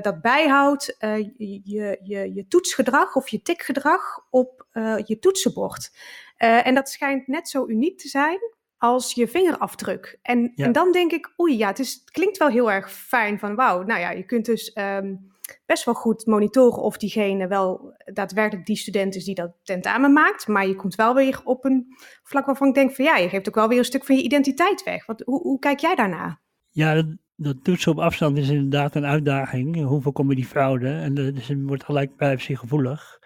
dat 0.00 0.20
bijhoudt 0.20 0.96
je, 1.36 1.60
je, 2.02 2.30
je 2.34 2.46
toetsgedrag 2.48 3.16
of 3.16 3.28
je 3.28 3.42
tikgedrag 3.42 4.26
op 4.30 4.66
je 5.04 5.18
toetsenbord. 5.20 5.90
en 6.36 6.74
dat 6.74 6.88
schijnt 6.88 7.26
net 7.26 7.48
zo 7.48 7.66
uniek 7.68 7.98
te 7.98 8.08
zijn 8.08 8.38
als 8.78 9.12
je 9.12 9.28
vingerafdruk. 9.28 10.18
En, 10.22 10.52
ja. 10.54 10.64
en 10.64 10.72
dan 10.72 10.92
denk 10.92 11.12
ik, 11.12 11.32
oei, 11.40 11.56
ja, 11.56 11.66
het, 11.66 11.78
is, 11.78 11.92
het 11.92 12.10
klinkt 12.10 12.36
wel 12.36 12.48
heel 12.48 12.70
erg 12.70 12.92
fijn 12.92 13.38
van 13.38 13.54
wauw, 13.54 13.82
nou 13.82 14.00
ja, 14.00 14.10
je 14.10 14.24
kunt 14.24 14.44
dus 14.44 14.76
um, 14.78 15.32
best 15.66 15.84
wel 15.84 15.94
goed 15.94 16.26
monitoren 16.26 16.82
of 16.82 16.96
diegene 16.96 17.46
wel 17.46 17.94
daadwerkelijk 18.12 18.66
die 18.66 18.76
student 18.76 19.14
is 19.14 19.24
die 19.24 19.34
dat 19.34 19.52
tentamen 19.62 20.12
maakt. 20.12 20.46
Maar 20.46 20.66
je 20.66 20.76
komt 20.76 20.94
wel 20.94 21.14
weer 21.14 21.40
op 21.44 21.64
een 21.64 21.86
vlak 22.22 22.46
waarvan 22.46 22.68
ik 22.68 22.74
denk 22.74 22.92
van 22.92 23.04
ja, 23.04 23.16
je 23.16 23.28
geeft 23.28 23.48
ook 23.48 23.54
wel 23.54 23.68
weer 23.68 23.78
een 23.78 23.84
stuk 23.84 24.04
van 24.04 24.16
je 24.16 24.22
identiteit 24.22 24.82
weg. 24.82 25.06
Wat, 25.06 25.20
hoe, 25.20 25.40
hoe 25.40 25.58
kijk 25.58 25.80
jij 25.80 25.94
daarna? 25.94 26.40
Ja, 26.70 26.94
dat, 26.94 27.06
dat 27.36 27.64
toetsen 27.64 27.92
op 27.92 27.98
afstand 27.98 28.38
is 28.38 28.48
inderdaad 28.48 28.94
een 28.94 29.06
uitdaging. 29.06 29.84
Hoe 29.84 30.02
voorkom 30.02 30.28
je 30.28 30.36
die 30.36 30.46
fraude? 30.46 30.88
En 30.88 31.16
het 31.16 31.52
wordt 31.56 31.84
gelijk 31.84 32.16
privacygevoelig. 32.16 33.18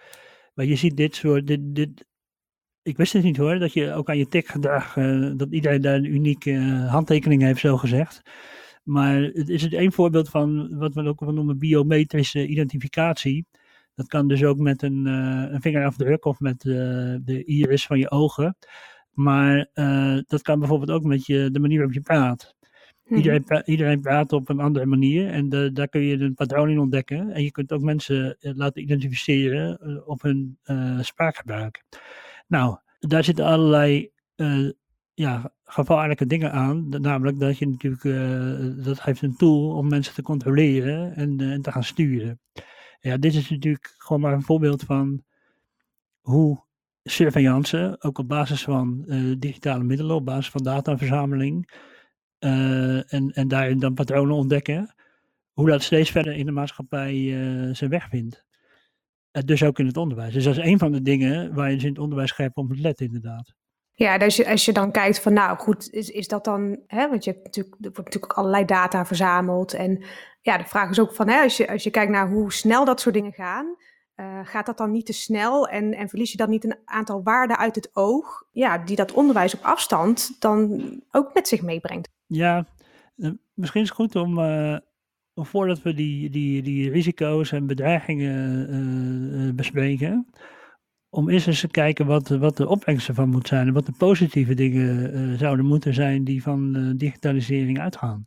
Maar 0.54 0.66
je 0.66 0.76
ziet 0.76 0.96
dit 0.96 1.14
soort, 1.14 1.46
dit, 1.46 1.60
dit, 1.62 2.04
ik 2.82 2.96
wist 2.96 3.12
het 3.12 3.22
niet 3.22 3.36
hoor, 3.36 3.58
dat 3.58 3.72
je 3.72 3.92
ook 3.92 4.08
aan 4.08 4.18
je 4.18 4.28
tikgedrag, 4.28 4.96
uh, 4.96 5.32
dat 5.36 5.48
iedereen 5.50 5.80
daar 5.80 5.94
een 5.94 6.14
unieke 6.14 6.50
uh, 6.50 6.90
handtekening 6.90 7.42
heeft, 7.42 7.60
zo 7.60 7.76
gezegd. 7.76 8.22
Maar 8.88 9.22
het 9.22 9.48
is 9.48 9.62
het 9.62 9.72
één 9.72 9.92
voorbeeld 9.92 10.28
van 10.28 10.78
wat 10.78 10.94
we 10.94 11.08
ook 11.08 11.20
wel 11.20 11.32
noemen 11.32 11.58
biometrische 11.58 12.46
identificatie. 12.46 13.46
Dat 13.94 14.06
kan 14.06 14.28
dus 14.28 14.44
ook 14.44 14.58
met 14.58 14.82
een, 14.82 15.06
uh, 15.06 15.52
een 15.52 15.60
vingerafdruk 15.60 16.24
of 16.24 16.40
met 16.40 16.60
de 16.60 17.42
iris 17.44 17.86
van 17.86 17.98
je 17.98 18.10
ogen. 18.10 18.56
Maar 19.10 19.70
dat 20.26 20.42
kan 20.42 20.58
bijvoorbeeld 20.58 20.90
ook 20.90 21.02
met 21.02 21.26
je, 21.26 21.48
de 21.50 21.60
manier 21.60 21.76
waarop 21.76 21.94
je 21.94 22.00
praat. 22.00 22.54
Mhm. 23.04 23.14
Iedereen, 23.14 23.44
pra 23.44 23.64
iedereen, 23.64 24.00
praat 24.00 24.32
op 24.32 24.48
een 24.48 24.60
andere 24.60 24.86
manier 24.86 25.30
en 25.30 25.48
de, 25.48 25.72
daar 25.72 25.88
kun 25.88 26.00
je 26.00 26.18
een 26.18 26.34
patroon 26.34 26.70
in 26.70 26.78
ontdekken. 26.78 27.30
En 27.30 27.42
je 27.42 27.50
kunt 27.50 27.72
ook 27.72 27.82
mensen 27.82 28.36
laten 28.40 28.82
identificeren 28.82 30.06
op 30.06 30.22
hun 30.22 30.58
spraakgebruik. 31.00 31.84
Nou, 32.46 32.76
daar 32.98 33.24
zitten 33.24 33.44
allerlei 33.44 34.10
ja, 35.14 35.52
gevaarlijke 35.70 36.26
dingen 36.26 36.52
aan. 36.52 36.88
Namelijk 36.88 37.38
dat 37.38 37.58
je 37.58 37.68
natuurlijk, 37.68 38.04
uh, 38.04 38.84
dat 38.84 39.02
heeft 39.02 39.22
een 39.22 39.36
tool 39.36 39.76
om 39.76 39.88
mensen 39.88 40.14
te 40.14 40.22
controleren 40.22 41.16
en, 41.16 41.42
uh, 41.42 41.52
en, 41.52 41.62
te 41.62 41.72
gaan 41.72 41.84
sturen. 41.84 42.40
Ja, 43.00 43.16
dit 43.16 43.34
is 43.34 43.50
natuurlijk 43.50 43.94
gewoon 43.98 44.20
maar 44.22 44.32
een 44.32 44.42
voorbeeld 44.42 44.82
van 44.82 45.22
hoe 46.20 46.64
surveillance, 47.02 47.96
ook 47.98 48.18
op 48.18 48.28
basis 48.28 48.62
van 48.62 49.04
digitale 49.38 49.84
middelen, 49.84 50.16
op 50.16 50.24
basis 50.24 50.50
van 50.50 50.62
dataverzameling, 50.62 51.70
en, 52.38 53.30
en 53.32 53.48
daarin 53.48 53.78
dan 53.78 53.94
patronen 53.94 54.36
ontdekken, 54.36 54.94
hoe 55.52 55.68
dat 55.68 55.82
steeds 55.82 56.10
verder 56.10 56.32
in 56.32 56.46
de 56.46 56.52
maatschappij 56.52 57.14
zijn 57.72 57.90
weg 57.90 58.08
vindt. 58.08 58.46
Eh, 59.30 59.44
dus 59.44 59.62
ook 59.62 59.78
in 59.78 59.86
het 59.86 59.96
onderwijs. 59.96 60.32
Dus 60.32 60.44
dat 60.44 60.56
is 60.56 60.64
een 60.64 60.78
van 60.78 60.92
de 60.92 61.02
dingen 61.02 61.54
waar 61.54 61.68
je 61.68 61.74
dus 61.74 61.84
in 61.84 61.90
het 61.90 61.98
onderwijs 61.98 62.30
scherp 62.30 62.56
op 62.56 62.68
moet 62.68 62.78
letten, 62.78 63.06
inderdaad. 63.06 63.54
Ja, 63.98 64.18
dus 64.18 64.46
als 64.46 64.64
je 64.64 64.72
dan 64.72 64.90
kijkt 64.90 65.20
van, 65.20 65.32
nou 65.32 65.58
goed, 65.58 65.92
is, 65.92 66.10
is 66.10 66.28
dat 66.28 66.44
dan, 66.44 66.78
hè, 66.86 67.08
want 67.08 67.24
je 67.24 67.30
hebt 67.30 67.44
natuurlijk, 67.44 67.74
er 67.74 67.90
wordt 67.92 68.04
natuurlijk 68.04 68.32
allerlei 68.32 68.64
data 68.64 69.06
verzameld. 69.06 69.72
En 69.72 70.04
ja, 70.40 70.58
de 70.58 70.64
vraag 70.64 70.90
is 70.90 71.00
ook 71.00 71.14
van, 71.14 71.28
hè, 71.28 71.42
als, 71.42 71.56
je, 71.56 71.68
als 71.68 71.82
je 71.82 71.90
kijkt 71.90 72.12
naar 72.12 72.28
hoe 72.28 72.52
snel 72.52 72.84
dat 72.84 73.00
soort 73.00 73.14
dingen 73.14 73.32
gaan, 73.32 73.76
uh, 74.16 74.40
gaat 74.42 74.66
dat 74.66 74.78
dan 74.78 74.90
niet 74.90 75.06
te 75.06 75.12
snel 75.12 75.68
en, 75.68 75.94
en 75.94 76.08
verlies 76.08 76.30
je 76.30 76.36
dan 76.36 76.50
niet 76.50 76.64
een 76.64 76.76
aantal 76.84 77.22
waarden 77.22 77.58
uit 77.58 77.74
het 77.74 77.90
oog, 77.92 78.44
ja, 78.52 78.78
die 78.78 78.96
dat 78.96 79.12
onderwijs 79.12 79.54
op 79.54 79.62
afstand 79.62 80.36
dan 80.38 80.82
ook 81.10 81.34
met 81.34 81.48
zich 81.48 81.62
meebrengt? 81.62 82.08
Ja, 82.26 82.66
uh, 83.16 83.30
misschien 83.54 83.82
is 83.82 83.88
het 83.88 83.96
goed 83.96 84.16
om 84.16 84.38
uh, 84.38 84.76
voordat 85.34 85.82
we 85.82 85.94
die, 85.94 86.30
die, 86.30 86.62
die 86.62 86.90
risico's 86.90 87.52
en 87.52 87.66
bedreigingen 87.66 89.56
bespreken, 89.56 90.26
om 91.10 91.28
eens 91.28 91.46
eens 91.46 91.60
te 91.60 91.68
kijken 91.68 92.06
wat, 92.06 92.28
wat 92.28 92.56
de 92.56 92.68
opbrengst 92.68 93.08
ervan 93.08 93.28
moet 93.28 93.48
zijn 93.48 93.66
en 93.66 93.72
wat 93.72 93.86
de 93.86 93.94
positieve 93.98 94.54
dingen 94.54 95.12
eh, 95.12 95.38
zouden 95.38 95.66
moeten 95.66 95.94
zijn 95.94 96.24
die 96.24 96.42
van 96.42 96.76
uh, 96.76 96.92
digitalisering 96.96 97.80
uitgaan. 97.80 98.26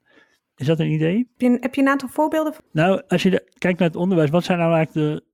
Is 0.55 0.67
dat 0.67 0.79
een 0.79 0.91
idee? 0.91 1.17
Heb 1.17 1.51
je, 1.51 1.57
heb 1.59 1.75
je 1.75 1.81
een 1.81 1.87
aantal 1.87 2.09
voorbeelden? 2.09 2.53
Nou, 2.71 3.01
als 3.07 3.23
je 3.23 3.51
kijkt 3.57 3.79
naar 3.79 3.87
het 3.87 3.97
onderwijs, 3.97 4.29
wat 4.29 4.43
zijn 4.43 4.57
nou 4.57 4.73
eigenlijk 4.73 5.07
de, 5.07 5.25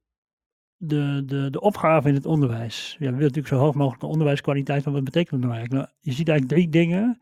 de, 0.77 1.25
de, 1.25 1.49
de 1.49 1.61
opgaven 1.61 2.09
in 2.09 2.15
het 2.15 2.25
onderwijs? 2.25 2.91
Ja, 2.91 2.97
we 2.97 3.05
willen 3.05 3.19
natuurlijk 3.19 3.47
zo 3.47 3.59
hoog 3.59 3.75
mogelijk 3.75 4.03
onderwijskwaliteit, 4.03 4.85
maar 4.85 4.93
wat 4.93 5.03
betekent 5.03 5.31
dat 5.31 5.39
nou 5.39 5.53
eigenlijk? 5.53 5.83
Nou, 5.83 5.95
je 5.99 6.11
ziet 6.11 6.29
eigenlijk 6.29 6.59
drie 6.59 6.69
dingen 6.69 7.19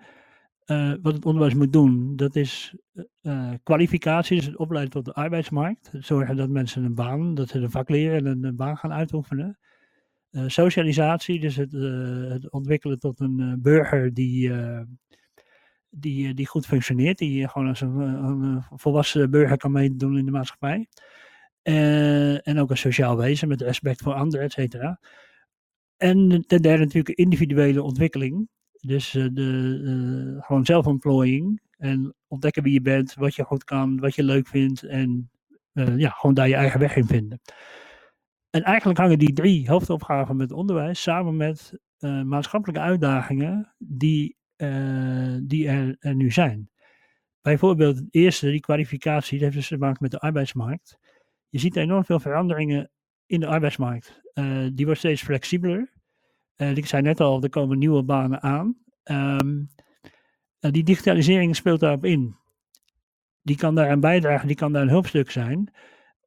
uh, 0.65 0.93
wat 1.01 1.13
het 1.13 1.25
onderwijs 1.25 1.53
moet 1.53 1.73
doen. 1.73 2.15
Dat 2.15 2.35
is 2.35 2.75
uh, 3.21 3.49
kwalificatie, 3.63 4.35
dus 4.37 4.45
het 4.45 4.57
opleiden 4.57 4.93
tot 4.93 5.05
de 5.05 5.13
arbeidsmarkt. 5.13 5.91
Zorgen 5.99 6.35
dat 6.35 6.49
mensen 6.49 6.83
een 6.83 6.95
baan, 6.95 7.35
dat 7.35 7.49
ze 7.49 7.59
een 7.59 7.71
vak 7.71 7.89
leren 7.89 8.27
en 8.27 8.43
een 8.43 8.55
baan 8.55 8.77
gaan 8.77 8.93
uitoefenen. 8.93 9.57
Uh, 10.35 10.43
socialisatie, 10.47 11.39
dus 11.39 11.55
het, 11.55 11.71
het, 11.71 12.51
ontwikkelen 12.51 12.99
tot 12.99 13.19
een 13.19 13.59
burger 13.61 14.13
die, 14.13 14.51
die, 15.89 16.33
die 16.33 16.47
goed 16.47 16.65
functioneert, 16.65 17.17
die 17.17 17.47
gewoon 17.47 17.67
als 17.67 17.81
een, 17.81 18.63
volwassen 18.75 19.29
burger 19.29 19.57
kan 19.57 19.71
meedoen 19.71 20.17
in 20.17 20.25
de 20.25 20.31
maatschappij. 20.31 20.87
en 21.61 22.59
ook 22.59 22.69
een 22.69 22.77
sociaal 22.77 23.17
wezen 23.17 23.47
met 23.47 23.61
respect 23.61 24.01
voor 24.01 24.13
anderen, 24.13 24.45
et 24.45 24.51
cetera. 24.51 24.99
En 25.97 26.43
ten 26.47 26.61
derde 26.61 26.83
natuurlijk 26.83 27.17
individuele 27.17 27.81
ontwikkeling. 27.81 28.49
Dus 28.79 29.11
de, 29.11 29.81
uh, 29.83 30.43
gewoon 30.43 30.65
zelfontplooiing 30.65 31.61
en 31.77 32.13
ontdekken 32.27 32.63
wie 32.63 32.73
je 32.73 32.81
bent, 32.81 33.13
wat 33.13 33.35
je 33.35 33.43
goed 33.43 33.63
kan, 33.63 33.99
wat 33.99 34.15
je 34.15 34.23
leuk 34.23 34.47
vindt 34.47 34.83
en 34.83 35.29
ja, 35.95 36.09
gewoon 36.09 36.35
daar 36.35 36.47
je 36.47 36.55
eigen 36.55 36.79
weg 36.79 36.95
in 36.95 37.05
vinden. 37.05 37.41
En 38.55 38.63
eigenlijk 38.63 38.99
hangen 38.99 39.19
die 39.19 39.33
drie 39.33 39.69
hoofdopgaven 39.69 40.35
met 40.35 40.51
onderwijs 40.51 41.01
samen 41.01 41.37
met 41.37 41.79
maatschappelijke 42.25 42.81
uitdagingen 42.81 43.73
die, 43.77 44.37
die 45.43 45.67
er, 45.67 45.97
nu 45.99 46.31
zijn. 46.31 46.69
Bijvoorbeeld 47.41 47.95
het 47.95 48.07
eerste, 48.11 48.49
die 48.49 48.59
kwalificatie, 48.59 49.39
heeft 49.39 49.55
dus 49.55 49.67
te 49.67 49.77
maken 49.77 49.97
met 50.01 50.11
de 50.11 50.19
arbeidsmarkt. 50.19 50.97
Je 51.49 51.59
ziet 51.59 51.75
enorm 51.75 52.05
veel 52.05 52.19
veranderingen 52.19 52.91
in 53.25 53.39
de 53.39 53.47
arbeidsmarkt. 53.47 54.21
die 54.73 54.85
wordt 54.85 54.99
steeds 54.99 55.23
flexibeler. 55.23 55.93
Ik 56.55 56.85
zei 56.85 57.01
net 57.01 57.19
al, 57.19 57.43
er 57.43 57.49
komen 57.49 57.77
nieuwe 57.77 58.03
banen 58.03 58.41
aan. 58.41 58.77
Um, 59.03 59.69
die 60.59 60.83
digitalisering 60.83 61.55
speelt 61.55 61.79
daarop 61.79 62.05
in. 62.05 62.35
Die 63.41 63.57
kan 63.57 63.75
daar 63.75 63.89
aan 63.89 63.99
bijdragen, 63.99 64.47
die 64.47 64.55
kan 64.55 64.73
daar 64.73 64.81
een 64.81 64.89
hulpstuk 64.89 65.31
zijn. 65.31 65.73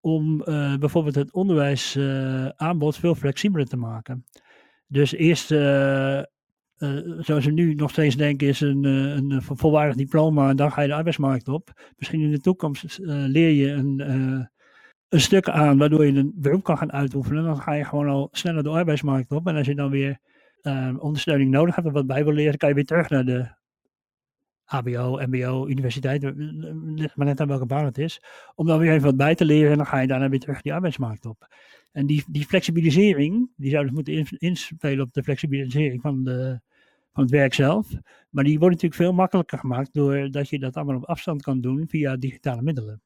Om 0.08 0.42
uh, 0.44 0.76
bijvoorbeeld 0.76 1.14
het 1.14 1.32
onderwijsaanbod 1.32 2.94
uh, 2.94 3.00
veel 3.00 3.14
flexibeler 3.14 3.66
te 3.66 3.76
maken. 3.76 4.24
Dus 4.86 5.12
eerst, 5.12 5.46
zoals 7.18 7.44
we 7.44 7.50
nu 7.50 7.74
nog 7.74 7.90
steeds 7.90 8.16
denken, 8.16 8.48
is 8.48 8.60
een, 8.60 8.84
een 8.84 9.42
volwaardig 9.42 9.96
diploma 9.96 10.48
en 10.48 10.56
dan 10.56 10.72
ga 10.72 10.80
je 10.80 10.88
de 10.88 10.94
arbeidsmarkt 10.94 11.48
op. 11.48 11.92
Misschien 11.96 12.20
in 12.20 12.30
de 12.30 12.40
toekomst 12.40 12.98
leer 13.02 13.50
je 13.50 13.70
een 13.70 14.48
een 15.08 15.20
stuk 15.20 15.48
aan 15.48 15.78
waardoor 15.78 16.06
je 16.06 16.18
een 16.18 16.32
beroep 16.34 16.64
kan 16.64 16.78
gaan 16.78 16.92
uitoefenen. 16.92 17.44
Dan 17.44 17.60
ga 17.60 17.72
je 17.72 17.84
gewoon 17.84 18.08
al 18.08 18.28
sneller 18.32 18.62
de 18.62 18.68
arbeidsmarkt 18.68 19.32
op. 19.32 19.46
En 19.46 19.56
als 19.56 19.66
je 19.66 19.74
dan 19.74 19.90
weer 19.90 20.18
ondersteuning 20.98 21.50
nodig 21.50 21.74
hebt 21.74 21.86
of 21.86 21.92
wat 21.92 22.06
bij 22.06 22.24
wil 22.24 22.32
leren, 22.32 22.58
kan 22.58 22.68
je 22.68 22.74
weer 22.74 22.84
terug 22.84 23.08
naar 23.08 23.24
de 23.24 23.56
HBO, 24.68 25.20
MBO, 25.26 25.66
universiteit. 25.68 26.22
Ligt 26.94 27.16
maar 27.16 27.26
net 27.26 27.40
aan 27.40 27.48
welke 27.48 27.66
baan 27.66 27.84
het 27.84 27.98
is. 27.98 28.22
Om 28.54 28.66
dan 28.66 28.78
weer 28.78 28.92
even 28.92 29.04
wat 29.04 29.16
bij 29.16 29.34
te 29.34 29.44
leren 29.44 29.70
en 29.70 29.76
dan 29.76 29.86
ga 29.86 29.98
je 29.98 30.06
daarna 30.06 30.28
weer 30.28 30.40
terug 30.40 30.62
die 30.62 30.74
arbeidsmarkt 30.74 31.26
op. 31.26 31.48
En 31.92 32.06
die, 32.06 32.24
die 32.28 32.44
flexibilisering, 32.44 33.50
die 33.56 33.70
zou 33.70 33.84
dus 33.84 33.92
moeten 33.92 34.38
inspelen 34.38 35.04
op 35.04 35.12
de 35.12 35.22
flexibilisering 35.22 36.00
van, 36.00 36.24
de, 36.24 36.60
van 37.12 37.22
het 37.22 37.32
werk 37.32 37.54
zelf. 37.54 37.88
Maar 38.30 38.44
die 38.44 38.58
wordt 38.58 38.74
natuurlijk 38.74 39.02
veel 39.02 39.12
makkelijker 39.12 39.58
gemaakt 39.58 39.92
doordat 39.92 40.48
je 40.48 40.58
dat 40.58 40.76
allemaal 40.76 40.96
op 40.96 41.04
afstand 41.04 41.42
kan 41.42 41.60
doen 41.60 41.88
via 41.88 42.16
digitale 42.16 42.62
middelen. 42.62 43.02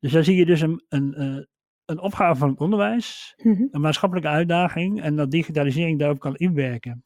Dus 0.00 0.12
daar 0.12 0.24
zie 0.24 0.36
je 0.36 0.46
dus 0.46 0.60
een, 0.60 0.84
een, 0.88 1.14
eh, 1.14 1.44
een 1.84 2.00
opgave 2.00 2.38
van 2.38 2.48
het 2.48 2.60
onderwijs, 2.60 3.34
mm-hmm. 3.42 3.68
een 3.70 3.80
maatschappelijke 3.80 4.30
uitdaging 4.30 5.02
en 5.02 5.16
dat 5.16 5.30
digitalisering 5.30 5.98
daarop 5.98 6.18
kan 6.18 6.36
inwerken. 6.36 7.02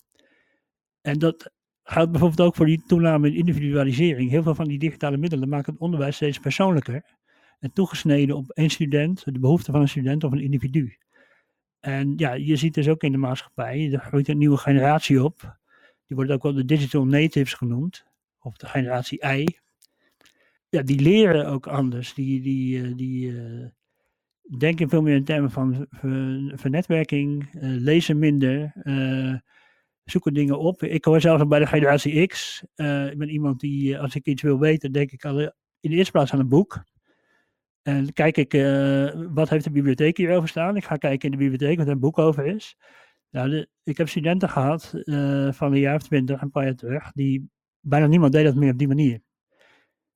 En 1.00 1.18
dat 1.18 1.52
geldt 1.88 2.10
bijvoorbeeld 2.10 2.48
ook 2.48 2.54
voor 2.54 2.66
die 2.66 2.82
toename 2.86 3.28
in 3.28 3.34
individualisering. 3.34 4.30
Heel 4.30 4.42
veel 4.42 4.54
van 4.54 4.68
die 4.68 4.78
digitale 4.78 5.16
middelen 5.16 5.48
maken 5.48 5.72
het 5.72 5.82
onderwijs 5.82 6.16
steeds 6.16 6.38
persoonlijker 6.38 7.02
en 7.58 7.72
toegesneden 7.72 8.36
op 8.36 8.50
één 8.50 8.70
student, 8.70 9.24
de 9.24 9.38
behoefte 9.38 9.72
van 9.72 9.80
een 9.80 9.88
student 9.88 10.24
of 10.24 10.32
een 10.32 10.42
individu. 10.42 10.96
En 11.80 12.12
ja, 12.16 12.32
je 12.32 12.56
ziet 12.56 12.74
dus 12.74 12.88
ook 12.88 13.02
in 13.02 13.12
de 13.12 13.18
maatschappij, 13.18 13.92
er 13.92 14.00
groeit 14.00 14.28
een 14.28 14.38
nieuwe 14.38 14.56
generatie 14.56 15.24
op. 15.24 15.58
Die 16.06 16.16
wordt 16.16 16.30
ook 16.30 16.42
wel 16.42 16.54
de 16.54 16.64
digital 16.64 17.06
natives 17.06 17.54
genoemd, 17.54 18.04
of 18.38 18.56
de 18.56 18.66
generatie 18.66 19.26
I 19.26 19.44
ja, 20.68 20.82
die 20.82 21.00
leren 21.00 21.46
ook 21.46 21.66
anders. 21.66 22.14
Die, 22.14 22.40
die, 22.40 22.78
uh, 22.78 22.96
die 22.96 23.30
uh, 23.30 23.66
denken 24.58 24.88
veel 24.88 25.02
meer 25.02 25.14
in 25.14 25.24
termen 25.24 25.50
van 25.50 25.86
vernetwerking, 26.54 27.48
uh, 27.54 27.62
lezen 27.62 28.18
minder, 28.18 28.72
zoeken 30.10 30.34
dingen 30.34 30.58
op. 30.58 30.82
Ik 30.82 31.04
hoor 31.04 31.20
zelfs 31.20 31.46
bij 31.46 31.58
de 31.58 31.66
generatie 31.66 32.26
X. 32.26 32.62
ik 33.10 33.18
ben 33.18 33.28
iemand 33.28 33.60
die, 33.60 33.98
als 33.98 34.14
ik 34.14 34.26
iets 34.26 34.42
wil 34.42 34.58
weten, 34.58 34.92
denk 34.92 35.10
ik 35.10 35.24
al 35.24 35.40
in 35.80 35.90
de 35.90 35.96
eerste 35.96 36.12
plaats 36.12 36.32
aan 36.32 36.40
een 36.40 36.48
boek. 36.48 36.84
En 37.82 38.12
kijk 38.12 38.36
ik, 38.36 38.52
wat 39.34 39.48
heeft 39.48 39.64
de 39.64 39.70
bibliotheek 39.70 40.16
hierover 40.16 40.48
staan? 40.48 40.76
Ik 40.76 40.84
ga 40.84 40.96
kijken 40.96 41.30
in 41.30 41.38
de 41.38 41.44
bibliotheek 41.44 41.76
wat 41.76 41.86
er 41.86 41.92
een 41.92 42.00
boek 42.00 42.18
over 42.18 42.46
is. 42.46 42.76
Nou, 43.30 43.66
ik 43.82 43.96
heb 43.96 44.08
studenten 44.08 44.48
gehad 44.48 44.90
van 45.56 45.72
een 45.72 45.78
jaar 45.78 45.94
of 45.94 46.02
twintig, 46.02 46.40
een 46.42 46.50
paar 46.50 46.64
jaar 46.64 46.74
terug, 46.74 47.12
die 47.12 47.50
bijna 47.80 48.06
niemand 48.06 48.32
deed 48.32 48.44
dat 48.44 48.54
meer 48.54 48.72
op 48.72 48.78
die 48.78 48.88
manier. 48.88 49.20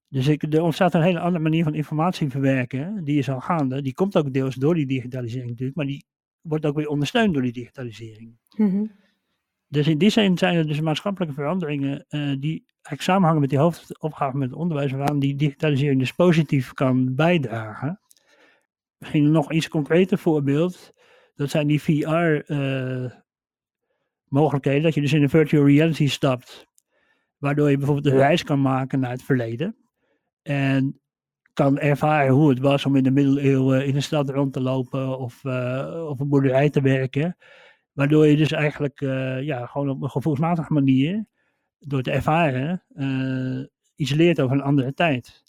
Dus 0.08 0.28
ik, 0.28 0.42
er 0.42 0.62
ontstaat 0.62 0.94
een 0.94 1.02
hele 1.02 1.20
andere 1.20 1.42
manier 1.42 1.64
van 1.64 1.74
informatie 1.74 2.30
verwerken. 2.30 3.04
Die 3.04 3.18
is 3.18 3.30
al 3.30 3.40
gaande. 3.40 3.82
Die 3.82 3.94
komt 3.94 4.16
ook 4.16 4.32
deels 4.32 4.54
door 4.54 4.74
die 4.74 4.86
digitalisering 4.86 5.48
natuurlijk. 5.50 5.76
Maar 5.76 5.86
die 5.86 6.04
wordt 6.40 6.66
ook 6.66 6.76
weer 6.76 6.88
ondersteund 6.88 7.32
door 7.32 7.42
die 7.42 7.52
digitalisering. 7.52 8.38
Mm-hmm. 8.56 8.90
Dus 9.70 9.88
in 9.88 9.98
die 9.98 10.10
zin 10.10 10.38
zijn 10.38 10.56
er 10.56 10.66
dus 10.66 10.80
maatschappelijke 10.80 11.34
veranderingen 11.34 12.04
uh, 12.08 12.36
die 12.40 12.64
eigenlijk 12.66 13.02
samenhangen 13.02 13.40
met 13.40 13.50
die 13.50 13.58
hoofdopgave 13.58 14.36
met 14.36 14.50
het 14.50 14.58
onderwijs, 14.58 14.92
waaraan 14.92 15.18
die 15.18 15.36
digitalisering 15.36 16.00
dus 16.00 16.12
positief 16.12 16.72
kan 16.72 17.14
bijdragen. 17.14 18.00
Misschien 18.98 19.30
nog 19.30 19.52
iets 19.52 19.68
concreter 19.68 20.18
voorbeeld, 20.18 20.92
dat 21.34 21.50
zijn 21.50 21.66
die 21.66 21.82
VR-mogelijkheden, 21.82 24.78
eh, 24.78 24.84
dat 24.84 24.94
je 24.94 25.00
dus 25.00 25.12
in 25.12 25.22
een 25.22 25.30
virtual 25.30 25.66
reality 25.66 26.08
stapt, 26.08 26.66
waardoor 27.38 27.70
je 27.70 27.76
bijvoorbeeld 27.76 28.14
een 28.14 28.20
reis 28.20 28.42
kan 28.42 28.62
maken 28.62 29.00
naar 29.00 29.10
het 29.10 29.22
verleden. 29.22 29.76
En 30.42 31.00
kan 31.52 31.78
ervaren 31.78 32.32
hoe 32.32 32.48
het 32.48 32.58
was 32.58 32.86
om 32.86 32.96
in 32.96 33.02
de 33.02 33.10
middeleeuwen 33.10 33.86
in 33.86 33.96
een 33.96 34.02
stad 34.02 34.30
rond 34.30 34.52
te 34.52 34.60
lopen 34.60 35.18
of 35.18 35.44
uh, 35.44 36.06
op 36.08 36.20
een 36.20 36.28
boerderij 36.28 36.70
te 36.70 36.80
werken. 36.80 37.36
Waardoor 38.00 38.26
je 38.26 38.36
dus 38.36 38.52
eigenlijk 38.52 39.00
uh, 39.00 39.42
ja, 39.42 39.66
gewoon 39.66 39.88
op 39.88 40.02
een 40.02 40.10
gevoelsmatige 40.10 40.72
manier, 40.72 41.26
door 41.78 42.02
te 42.02 42.10
ervaren, 42.10 42.82
uh, 42.96 43.64
iets 43.94 44.12
leert 44.12 44.40
over 44.40 44.56
een 44.56 44.62
andere 44.62 44.94
tijd. 44.94 45.42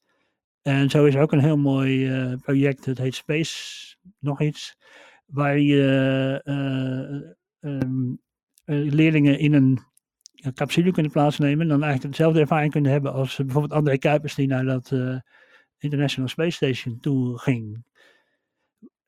En 0.62 0.90
zo 0.90 1.06
is 1.06 1.16
er 1.16 1.22
ook 1.22 1.32
een 1.32 1.40
heel 1.40 1.58
mooi 1.58 2.12
project, 2.38 2.86
het 2.86 2.98
heet 2.98 3.16
Space, 3.16 3.96
nog 4.20 4.42
iets, 4.42 4.78
waar 5.26 5.60
je 5.60 6.42
um, 7.60 8.20
leerlingen 8.66 9.40
in 9.40 9.54
een 9.54 9.80
capsule 10.54 10.92
kunnen 10.92 11.12
plaatsnemen. 11.12 11.62
En 11.62 11.68
dan 11.68 11.84
eigenlijk 11.84 12.16
dezelfde 12.16 12.40
ervaring 12.40 12.72
kunnen 12.72 12.92
hebben 12.92 13.14
als 13.14 13.36
bijvoorbeeld 13.36 13.74
André 13.74 13.98
Kuipers 13.98 14.36
die 14.36 14.48
naar 14.48 14.66
dat 14.66 14.92
International 15.78 16.30
Space 16.30 16.52
Station 16.52 17.00
toe 17.00 17.40
ging. 17.40 17.84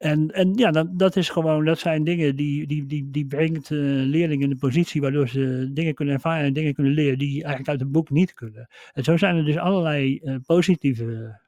En, 0.04 0.32
en 0.32 0.54
ja, 0.54 0.72
dat, 0.72 1.00
dat 1.00 1.16
is 1.16 1.30
gewoon, 1.30 1.66
dat 1.66 1.80
zijn 1.80 2.04
dingen 2.04 2.36
die, 2.36 2.68
die, 2.68 2.86
die, 2.86 3.10
die 3.12 3.26
brengt 3.26 3.70
uh, 3.70 3.80
leerlingen 4.06 4.44
in 4.44 4.50
de 4.50 4.56
positie 4.56 5.02
waardoor 5.02 5.28
ze 5.28 5.70
dingen 5.74 5.94
kunnen 5.94 6.14
ervaren 6.14 6.46
en 6.46 6.54
dingen 6.54 6.74
kunnen 6.74 6.94
leren 6.94 7.18
die 7.18 7.34
eigenlijk 7.34 7.70
uit 7.70 7.80
het 7.80 7.92
boek 7.92 8.10
niet 8.10 8.34
kunnen. 8.34 8.68
En 8.92 9.04
zo 9.04 9.18
zijn 9.18 9.36
er 9.36 9.46
dus 9.46 9.58
allerlei 9.58 10.22
positieve 10.46 11.42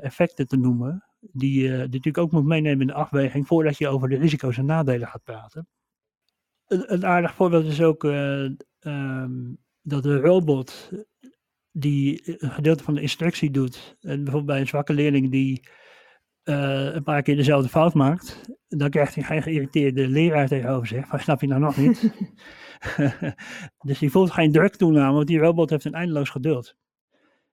effecten 0.00 0.46
te 0.46 0.56
noemen, 0.56 1.04
die 1.20 1.62
je 1.62 1.76
natuurlijk 1.76 2.18
ook 2.18 2.32
moet 2.32 2.44
meenemen 2.44 2.80
in 2.80 2.86
de 2.86 2.92
afweging 2.92 3.46
voordat 3.46 3.78
je 3.78 3.88
over 3.88 4.08
de 4.08 4.16
risico's 4.16 4.58
en 4.58 4.66
nadelen 4.66 5.08
gaat 5.08 5.24
praten 5.24 5.68
een, 6.66 7.06
aardig 7.06 7.34
voorbeeld 7.34 7.66
is 7.66 7.82
ook 7.82 8.02
um, 8.02 9.58
dat 9.82 10.02
de 10.02 10.20
robot 10.20 10.90
die 11.72 12.22
een 12.42 12.50
gedeelte 12.50 12.84
van 12.84 12.94
de 12.94 13.00
instructie 13.00 13.50
doet, 13.50 13.96
en 14.00 14.16
bijvoorbeeld 14.16 14.46
bij 14.46 14.60
een 14.60 14.66
zwakke 14.66 14.92
leerling 14.92 15.30
die 15.30 15.68
uh, 16.44 16.94
een 16.94 17.02
paar 17.02 17.22
keer 17.22 17.36
dezelfde 17.36 17.68
fout 17.68 17.94
maakt, 17.94 18.40
dan 18.68 18.90
krijgt 18.90 19.14
hij 19.14 19.24
geen 19.24 19.42
geïrriteerde 19.42 20.08
leraar 20.08 20.48
tegenover 20.48 20.86
zich, 20.86 21.06
van 21.06 21.18
snap 21.20 21.40
je 21.40 21.46
nou 21.46 21.60
nog 21.60 21.76
niet? 21.76 22.12
dus 23.86 23.98
die 23.98 24.10
voelt 24.10 24.30
geen 24.30 24.52
druk 24.52 24.76
toename, 24.76 25.14
want 25.14 25.26
die 25.26 25.38
robot 25.38 25.70
heeft 25.70 25.84
een 25.84 25.94
eindeloos 25.94 26.30
geduld. 26.30 26.76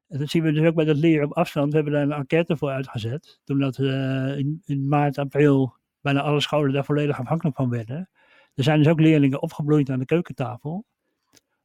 En 0.07 0.19
dat 0.19 0.29
zien 0.29 0.43
we 0.43 0.51
dus 0.51 0.67
ook 0.67 0.75
bij 0.75 0.86
dat 0.86 0.98
leren 0.98 1.25
op 1.25 1.33
afstand. 1.33 1.69
We 1.69 1.75
hebben 1.75 1.93
daar 1.93 2.03
een 2.03 2.12
enquête 2.12 2.57
voor 2.57 2.69
uitgezet. 2.69 3.39
Toen 3.43 3.60
dat 3.60 3.77
uh, 3.77 4.38
in, 4.38 4.62
in 4.65 4.88
maart, 4.88 5.17
april 5.17 5.75
bijna 6.01 6.21
alle 6.21 6.41
scholen 6.41 6.74
daar 6.74 6.86
volledig 6.86 7.19
afhankelijk 7.19 7.55
van 7.55 7.69
werden. 7.69 8.10
Er 8.53 8.63
zijn 8.63 8.77
dus 8.77 8.88
ook 8.88 9.00
leerlingen 9.00 9.41
opgebloeid 9.41 9.89
aan 9.89 10.00
de 10.00 10.05
keukentafel, 10.05 10.86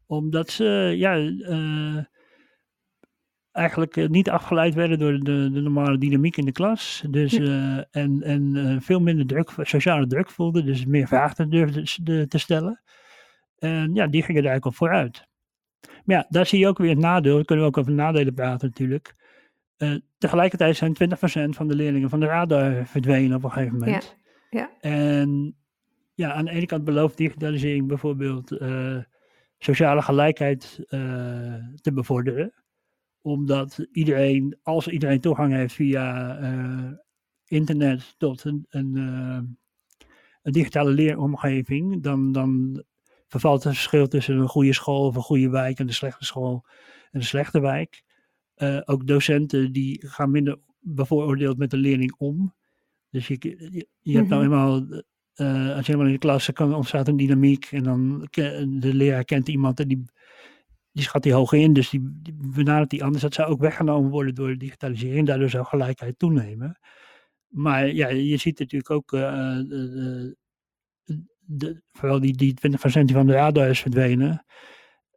omdat 0.06 0.50
ze 0.50 0.64
ja, 0.96 1.18
uh, 1.18 2.04
eigenlijk 3.56 3.96
eh, 3.96 4.08
niet 4.08 4.30
afgeleid 4.30 4.74
werden 4.74 4.98
door 4.98 5.12
de, 5.12 5.50
de, 5.52 5.60
normale 5.60 5.98
dynamiek 5.98 6.36
in 6.36 6.44
de 6.44 6.52
klas. 6.52 7.04
Dus, 7.10 7.38
uh, 7.38 7.76
en 7.90 8.22
en 8.22 8.78
veel 8.82 9.00
minder 9.00 9.26
druk, 9.26 9.52
sociale 9.60 10.06
druk 10.06 10.30
voelden, 10.30 10.64
dus 10.64 10.86
meer 10.86 11.06
vragen 11.06 11.50
durfden 11.50 12.28
te 12.28 12.38
stellen. 12.38 12.82
En 13.58 13.94
ja, 13.94 14.06
die 14.06 14.22
gingen 14.22 14.42
er 14.42 14.48
eigenlijk 14.48 14.64
op 14.64 14.74
vooruit. 14.74 15.26
Maar 16.04 16.16
ja, 16.16 16.26
daar 16.28 16.46
zie 16.46 16.58
je 16.58 16.68
ook 16.68 16.78
weer 16.78 16.90
het 16.90 16.98
nadeel. 16.98 17.34
Daar 17.34 17.44
kunnen 17.44 17.64
we 17.64 17.70
ook 17.70 17.78
over 17.78 17.92
nadelen 17.92 18.34
praten 18.34 18.68
natuurlijk. 18.68 19.14
Uh, 19.78 19.94
tegelijkertijd 20.18 20.76
zijn 20.76 20.96
20% 21.52 21.56
van 21.56 21.68
de 21.68 21.74
leerlingen 21.74 22.10
van 22.10 22.20
de 22.20 22.26
radar 22.26 22.86
verdwenen 22.86 23.36
op 23.36 23.44
een 23.44 23.52
gegeven 23.52 23.78
moment. 23.78 24.16
Ja. 24.50 24.60
ja. 24.60 24.90
En 24.90 25.56
ja, 26.14 26.32
aan 26.32 26.44
de 26.44 26.50
ene 26.50 26.66
kant 26.66 26.84
belooft 26.84 27.16
digitalisering 27.16 27.88
bijvoorbeeld 27.88 28.56
sociale 29.58 30.02
gelijkheid 30.02 30.80
te 31.80 31.92
bevorderen. 31.92 32.52
Omdat 33.26 33.86
iedereen, 33.92 34.58
als 34.62 34.88
iedereen 34.88 35.20
toegang 35.20 35.52
heeft 35.52 35.74
via 35.74 36.38
internet 37.44 38.14
tot 38.18 38.44
een, 38.44 38.66
een, 38.68 38.96
een 40.42 40.52
digitale 40.52 40.90
leeromgeving, 40.90 42.02
dan, 42.02 42.32
dan 42.32 42.82
vervalt 43.26 43.64
het 43.64 43.72
verschil 43.72 44.08
tussen 44.08 44.36
een 44.36 44.48
goede 44.48 44.72
school 44.72 45.06
of 45.06 45.16
een 45.16 45.22
goede 45.22 45.48
wijk 45.48 45.78
en 45.78 45.86
een 45.86 45.94
slechte 45.94 46.24
school 46.24 46.64
en 47.10 47.20
een 47.20 47.26
slechte 47.26 47.60
wijk. 47.60 48.02
Uh, 48.56 48.80
ook 48.84 49.06
docenten 49.06 49.72
die 49.72 50.06
gaan 50.06 50.30
minder 50.30 50.58
bevooroordeeld 50.78 51.58
met 51.58 51.70
de 51.70 51.76
leerling 51.76 52.14
om. 52.18 52.54
Dus 53.10 53.28
je, 53.28 53.36
je, 53.40 53.88
je 54.00 54.16
hebt 54.16 54.28
nou 54.28 54.44
mhm. 54.44 54.52
eenmaal, 54.52 54.76
uh, 55.36 55.76
als 55.76 55.86
je 55.86 55.92
helemaal 55.92 56.06
in 56.06 56.12
de 56.12 56.18
klas 56.18 56.52
kan 56.52 56.74
ontstaat 56.74 57.08
een 57.08 57.16
dynamiek 57.16 57.64
en 57.64 57.82
dan 57.82 58.28
de 58.80 58.94
leraar 58.94 59.24
kent 59.24 59.48
iemand 59.48 59.80
en 59.80 59.88
die, 59.88 60.04
die 60.96 61.04
schat 61.04 61.22
die 61.22 61.32
hoog 61.32 61.52
in, 61.52 61.72
dus 61.72 61.90
die, 61.90 62.00
die 62.22 62.34
benadert 62.34 62.90
die 62.90 63.04
anders. 63.04 63.22
Dat 63.22 63.34
zou 63.34 63.48
ook 63.48 63.60
weggenomen 63.60 64.10
worden 64.10 64.34
door 64.34 64.48
de 64.48 64.56
digitalisering, 64.56 65.26
daardoor 65.26 65.50
zou 65.50 65.64
gelijkheid 65.64 66.18
toenemen. 66.18 66.78
Maar 67.46 67.92
ja, 67.92 68.08
je 68.08 68.36
ziet 68.36 68.58
natuurlijk 68.58 68.90
ook 68.90 69.12
uh, 69.12 69.20
de, 69.20 70.36
de, 71.40 71.82
vooral 71.92 72.20
die, 72.20 72.36
die 72.36 72.54
20% 72.54 73.04
die 73.04 73.14
van 73.14 73.26
de 73.26 73.32
radar 73.32 73.68
is 73.68 73.80
verdwenen, 73.80 74.44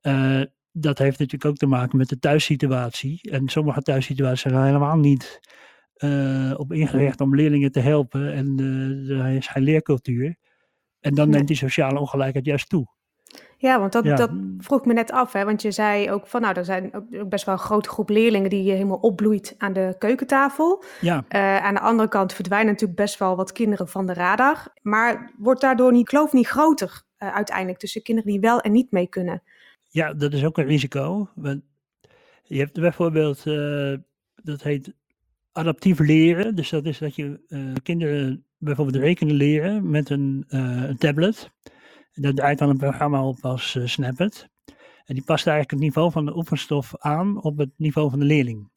uh, 0.02 0.42
dat 0.72 0.98
heeft 0.98 1.20
natuurlijk 1.20 1.52
ook 1.52 1.58
te 1.58 1.66
maken 1.66 1.98
met 1.98 2.10
de 2.10 2.20
thuissituatie. 2.20 3.32
En 3.32 3.48
sommige 3.48 3.82
thuissituaties 3.82 4.42
zijn 4.42 4.64
helemaal 4.66 4.98
niet 4.98 5.40
uh, 5.96 6.54
op 6.58 6.74
ingericht 6.74 7.22
om 7.22 7.36
leerlingen 7.36 7.72
te 7.72 7.80
helpen. 7.80 8.34
En 8.34 8.60
er 9.10 9.28
is 9.36 9.48
geen 9.48 9.64
leercultuur. 9.64 10.36
En 11.00 11.14
dan 11.14 11.30
neemt 11.30 11.48
die 11.48 11.58
sociale 11.58 12.00
ongelijkheid 12.00 12.46
juist 12.46 12.70
toe. 12.70 12.98
Ja, 13.62 13.80
want 13.80 13.92
dat, 13.92 14.04
dat 14.04 14.30
vroeg 14.58 14.86
me 14.86 14.94
net 14.94 15.12
af. 15.12 15.34
Hè? 15.34 15.46
Want 15.46 15.62
je 15.62 15.72
zei 15.72 16.12
ook 16.12 16.28
van, 16.28 16.42
nou, 16.42 16.56
er 16.58 16.66
zijn 16.66 16.94
ook 16.94 17.30
best 17.30 17.46
wel 17.46 17.56
een 17.56 17.62
grote 17.62 17.90
groep 17.90 18.10
leerlingen 18.10 18.50
die 18.50 18.72
helemaal 18.72 18.98
opbloeit 18.98 19.56
aan 19.58 19.74
de 19.74 19.96
keukentafel. 19.98 20.84
Ja. 21.02 21.26
Uh, 21.30 21.58
aan 21.58 21.74
de 21.74 21.80
andere 21.80 22.10
kant 22.10 22.34
verdwijnen 22.34 22.72
natuurlijk 22.72 23.00
best 23.00 23.20
wel 23.20 23.36
wat 23.36 23.52
kinderen 23.52 23.88
van 23.88 24.06
de 24.06 24.14
radar. 24.14 24.74
Maar 24.82 25.32
wordt 25.38 25.62
daardoor 25.62 25.92
die 25.92 26.04
kloof 26.04 26.34
niet 26.34 26.48
groter 26.48 27.02
uh, 27.20 27.36
uiteindelijk 27.36 27.80
tussen 27.80 28.02
kinderen 28.02 28.32
die 28.32 28.40
wel 28.40 28.60
en 28.60 28.72
niet 28.72 28.92
mee 28.92 29.08
kunnen? 29.08 29.44
Ja, 29.88 30.14
dat 30.14 30.34
is 30.34 30.46
ook 30.46 30.58
een 30.58 30.66
risico. 30.66 31.30
Want 31.36 31.62
je 32.44 32.60
hebt 32.60 32.80
bijvoorbeeld, 32.80 33.46
uh, 33.46 33.98
dat 34.36 34.64
heet 34.64 34.94
adaptief 35.52 36.00
leren. 36.00 36.56
Dus 36.56 36.70
dat 36.70 36.86
is 36.86 36.98
dat 36.98 37.16
je 37.16 37.40
kinderen 37.84 38.46
bijvoorbeeld 38.58 39.04
rekenen 39.04 39.36
leren 39.36 39.90
met 39.90 40.10
een, 40.10 40.46
een 40.48 40.98
tablet. 40.98 41.52
Daar 42.14 42.34
draait 42.34 42.58
dan 42.58 42.70
een 42.70 42.78
programma 42.78 43.26
op 43.26 43.38
als 43.42 43.76
uh, 43.76 43.86
Snapit. 43.86 44.50
En 45.06 45.16
die 45.16 45.24
past 45.24 45.48
eigenlijk 45.48 45.72
het 45.72 45.80
niveau 45.80 46.12
van 46.12 46.26
de 46.26 46.36
oefenstof 46.36 46.98
aan 46.98 47.44
op 47.44 47.58
het 47.58 47.72
niveau 47.76 48.10
van 48.10 48.20
de 48.20 48.26
leerling. 48.26 48.72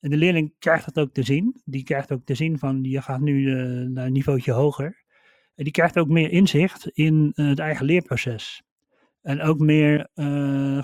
En 0.00 0.10
de 0.10 0.16
leerling 0.16 0.54
krijgt 0.58 0.84
dat 0.84 1.04
ook 1.04 1.12
te 1.12 1.22
zien. 1.22 1.60
Die 1.64 1.82
krijgt 1.82 2.12
ook 2.12 2.24
te 2.24 2.34
zien 2.34 2.58
van, 2.58 2.82
je 2.82 3.02
gaat 3.02 3.20
nu 3.20 3.40
uh, 3.40 3.88
naar 3.88 4.06
een 4.06 4.12
niveautje 4.12 4.52
hoger. 4.52 5.04
En 5.54 5.64
die 5.64 5.72
krijgt 5.72 5.98
ook 5.98 6.08
meer 6.08 6.30
inzicht 6.30 6.88
in 6.88 7.32
uh, 7.34 7.48
het 7.48 7.58
eigen 7.58 7.86
leerproces. 7.86 8.62
En 9.22 9.40
ook 9.40 9.58
meer 9.58 10.08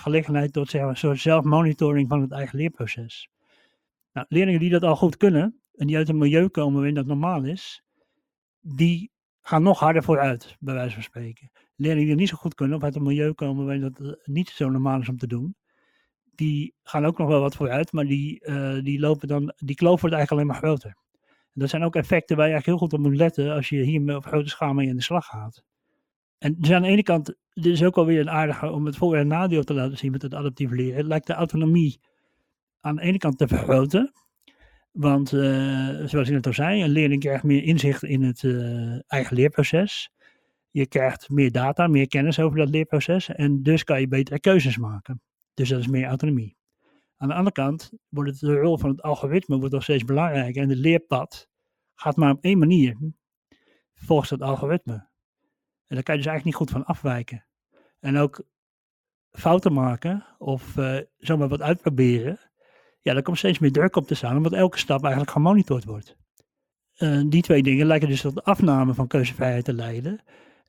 gelegenheid 0.00 0.52
tot 0.52 0.70
zeg 0.70 0.82
maar, 0.82 0.96
soort 0.96 1.18
zelfmonitoring 1.18 2.08
van 2.08 2.20
het 2.20 2.32
eigen 2.32 2.58
leerproces. 2.58 3.28
Nou, 4.12 4.26
leerlingen 4.28 4.60
die 4.60 4.70
dat 4.70 4.82
al 4.82 4.96
goed 4.96 5.16
kunnen, 5.16 5.60
en 5.74 5.86
die 5.86 5.96
uit 5.96 6.08
een 6.08 6.18
milieu 6.18 6.48
komen 6.48 6.74
waarin 6.74 6.94
dat 6.94 7.06
normaal 7.06 7.44
is, 7.44 7.82
die 8.60 9.10
gaan 9.40 9.62
nog 9.62 9.78
harder 9.78 10.02
vooruit, 10.02 10.56
bij 10.60 10.74
wijze 10.74 10.94
van 10.94 11.02
spreken 11.02 11.50
leerlingen 11.78 12.08
die 12.08 12.16
niet 12.16 12.28
zo 12.28 12.36
goed 12.36 12.54
kunnen 12.54 12.76
of 12.76 12.82
uit 12.82 12.94
een 12.94 13.02
milieu 13.02 13.32
komen 13.32 13.66
waar 13.66 13.80
dat 13.80 14.00
eh, 14.00 14.12
niet 14.24 14.48
zo 14.48 14.68
normaal 14.68 15.00
is 15.00 15.08
om 15.08 15.18
te 15.18 15.26
doen, 15.26 15.56
die 16.34 16.74
gaan 16.82 17.04
ook 17.04 17.18
nog 17.18 17.28
wel 17.28 17.40
wat 17.40 17.56
vooruit, 17.56 17.92
maar 17.92 18.04
die, 18.04 18.46
uh, 18.46 18.82
die 18.82 19.00
lopen 19.00 19.28
dan, 19.28 19.52
die 19.56 19.76
kloof 19.76 20.00
wordt 20.00 20.16
eigenlijk 20.16 20.30
alleen 20.30 20.46
maar 20.46 20.70
groter. 20.70 20.96
Dat 21.52 21.68
zijn 21.68 21.82
ook 21.82 21.96
effecten 21.96 22.36
waar 22.36 22.46
je 22.46 22.52
eigenlijk 22.52 22.80
heel 22.80 22.88
goed 22.88 22.98
op 22.98 23.06
moet 23.10 23.18
letten 23.18 23.54
als 23.54 23.68
je 23.68 23.82
hier 23.82 24.16
op 24.16 24.26
grote 24.26 24.48
schaal 24.48 24.72
mee 24.72 24.88
in 24.88 24.96
de 24.96 25.02
slag 25.02 25.26
gaat. 25.26 25.62
En 26.38 26.54
dus 26.58 26.70
aan 26.70 26.82
de 26.82 26.88
ene 26.88 27.02
kant, 27.02 27.34
dit 27.52 27.72
is 27.72 27.84
ook 27.84 27.96
alweer 27.96 28.20
een 28.20 28.30
aardige 28.30 28.70
om 28.70 28.86
het 28.86 28.96
voor- 28.96 29.16
en 29.16 29.26
nadeel 29.26 29.64
te 29.64 29.74
laten 29.74 29.98
zien 29.98 30.12
met 30.12 30.22
het 30.22 30.34
adaptief 30.34 30.70
leren. 30.70 30.96
Het 30.96 31.06
lijkt 31.06 31.26
de 31.26 31.32
autonomie 31.32 32.00
aan 32.80 32.96
de 32.96 33.02
ene 33.02 33.18
kant 33.18 33.38
te 33.38 33.48
vergroten. 33.48 34.12
Want 34.92 35.32
uh, 35.32 36.06
zoals 36.06 36.28
ik 36.28 36.34
net 36.34 36.46
al 36.46 36.52
zei, 36.52 36.82
een 36.82 36.90
leerling 36.90 37.20
krijgt 37.20 37.44
meer 37.44 37.62
inzicht 37.62 38.02
in 38.02 38.22
het 38.22 38.44
eigen 39.06 39.36
leerproces. 39.36 40.10
Je 40.78 40.86
krijgt 40.86 41.30
meer 41.30 41.52
data, 41.52 41.86
meer 41.86 42.08
kennis 42.08 42.40
over 42.40 42.58
dat 42.58 42.68
leerproces 42.68 43.28
en 43.28 43.62
dus 43.62 43.84
kan 43.84 44.00
je 44.00 44.08
betere 44.08 44.40
keuzes 44.40 44.76
maken. 44.76 45.22
Dus 45.54 45.68
dat 45.68 45.80
is 45.80 45.86
meer 45.86 46.06
autonomie. 46.06 46.56
Aan 47.16 47.28
de 47.28 47.34
andere 47.34 47.52
kant 47.52 47.92
wordt 48.08 48.30
het, 48.30 48.40
de 48.40 48.60
rol 48.60 48.78
van 48.78 48.90
het 48.90 49.02
algoritme 49.02 49.58
wordt 49.58 49.74
nog 49.74 49.82
steeds 49.82 50.04
belangrijker 50.04 50.62
en 50.62 50.68
het 50.68 50.78
leerpad 50.78 51.48
gaat 51.94 52.16
maar 52.16 52.30
op 52.30 52.42
één 52.44 52.58
manier, 52.58 52.96
volgens 53.94 54.30
het 54.30 54.42
algoritme. 54.42 54.94
En 55.86 55.94
daar 55.94 56.02
kan 56.02 56.14
je 56.14 56.22
dus 56.22 56.30
eigenlijk 56.30 56.44
niet 56.44 56.54
goed 56.54 56.70
van 56.70 56.84
afwijken. 56.84 57.46
En 58.00 58.16
ook 58.16 58.42
fouten 59.30 59.72
maken 59.72 60.26
of 60.38 60.76
uh, 60.76 60.98
zomaar 61.18 61.48
wat 61.48 61.62
uitproberen, 61.62 62.38
ja, 63.00 63.12
daar 63.12 63.22
komt 63.22 63.38
steeds 63.38 63.58
meer 63.58 63.72
druk 63.72 63.96
op 63.96 64.06
te 64.06 64.14
staan, 64.14 64.36
omdat 64.36 64.52
elke 64.52 64.78
stap 64.78 65.02
eigenlijk 65.02 65.32
gemonitord 65.32 65.84
wordt. 65.84 66.16
Die 67.28 67.42
twee 67.42 67.62
dingen 67.62 67.86
lijken 67.86 68.08
dus 68.08 68.20
tot 68.20 68.44
afname 68.44 68.94
van 68.94 69.06
keuzevrijheid 69.06 69.64
te 69.64 69.72
leiden. 69.72 70.20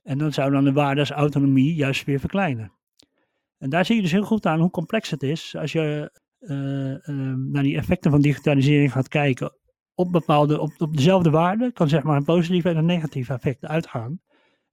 En 0.02 0.18
dan 0.18 0.32
zou 0.32 0.50
dan 0.50 0.64
de 0.64 0.72
waarde 0.72 1.00
als 1.00 1.10
autonomie 1.10 1.74
juist 1.74 2.04
weer 2.04 2.20
verkleinen. 2.20 2.72
En 3.58 3.70
daar 3.70 3.84
zie 3.84 3.96
je 3.96 4.02
dus 4.02 4.12
heel 4.12 4.24
goed 4.24 4.46
aan 4.46 4.60
hoe 4.60 4.70
complex 4.70 5.10
het 5.10 5.22
is 5.22 5.56
als 5.56 5.72
je 5.72 6.12
uh, 6.40 7.14
uh, 7.16 7.34
naar 7.36 7.62
die 7.62 7.76
effecten 7.76 8.10
van 8.10 8.20
digitalisering 8.20 8.92
gaat 8.92 9.08
kijken. 9.08 9.52
Op, 9.94 10.12
bepaalde, 10.12 10.60
op, 10.60 10.72
op 10.78 10.96
dezelfde 10.96 11.30
waarde 11.30 11.72
kan 11.72 11.88
zeg 11.88 12.02
maar 12.02 12.16
een 12.16 12.24
positief 12.24 12.64
en 12.64 12.76
een 12.76 12.84
negatief 12.84 13.28
effect 13.28 13.64
uitgaan. 13.64 14.20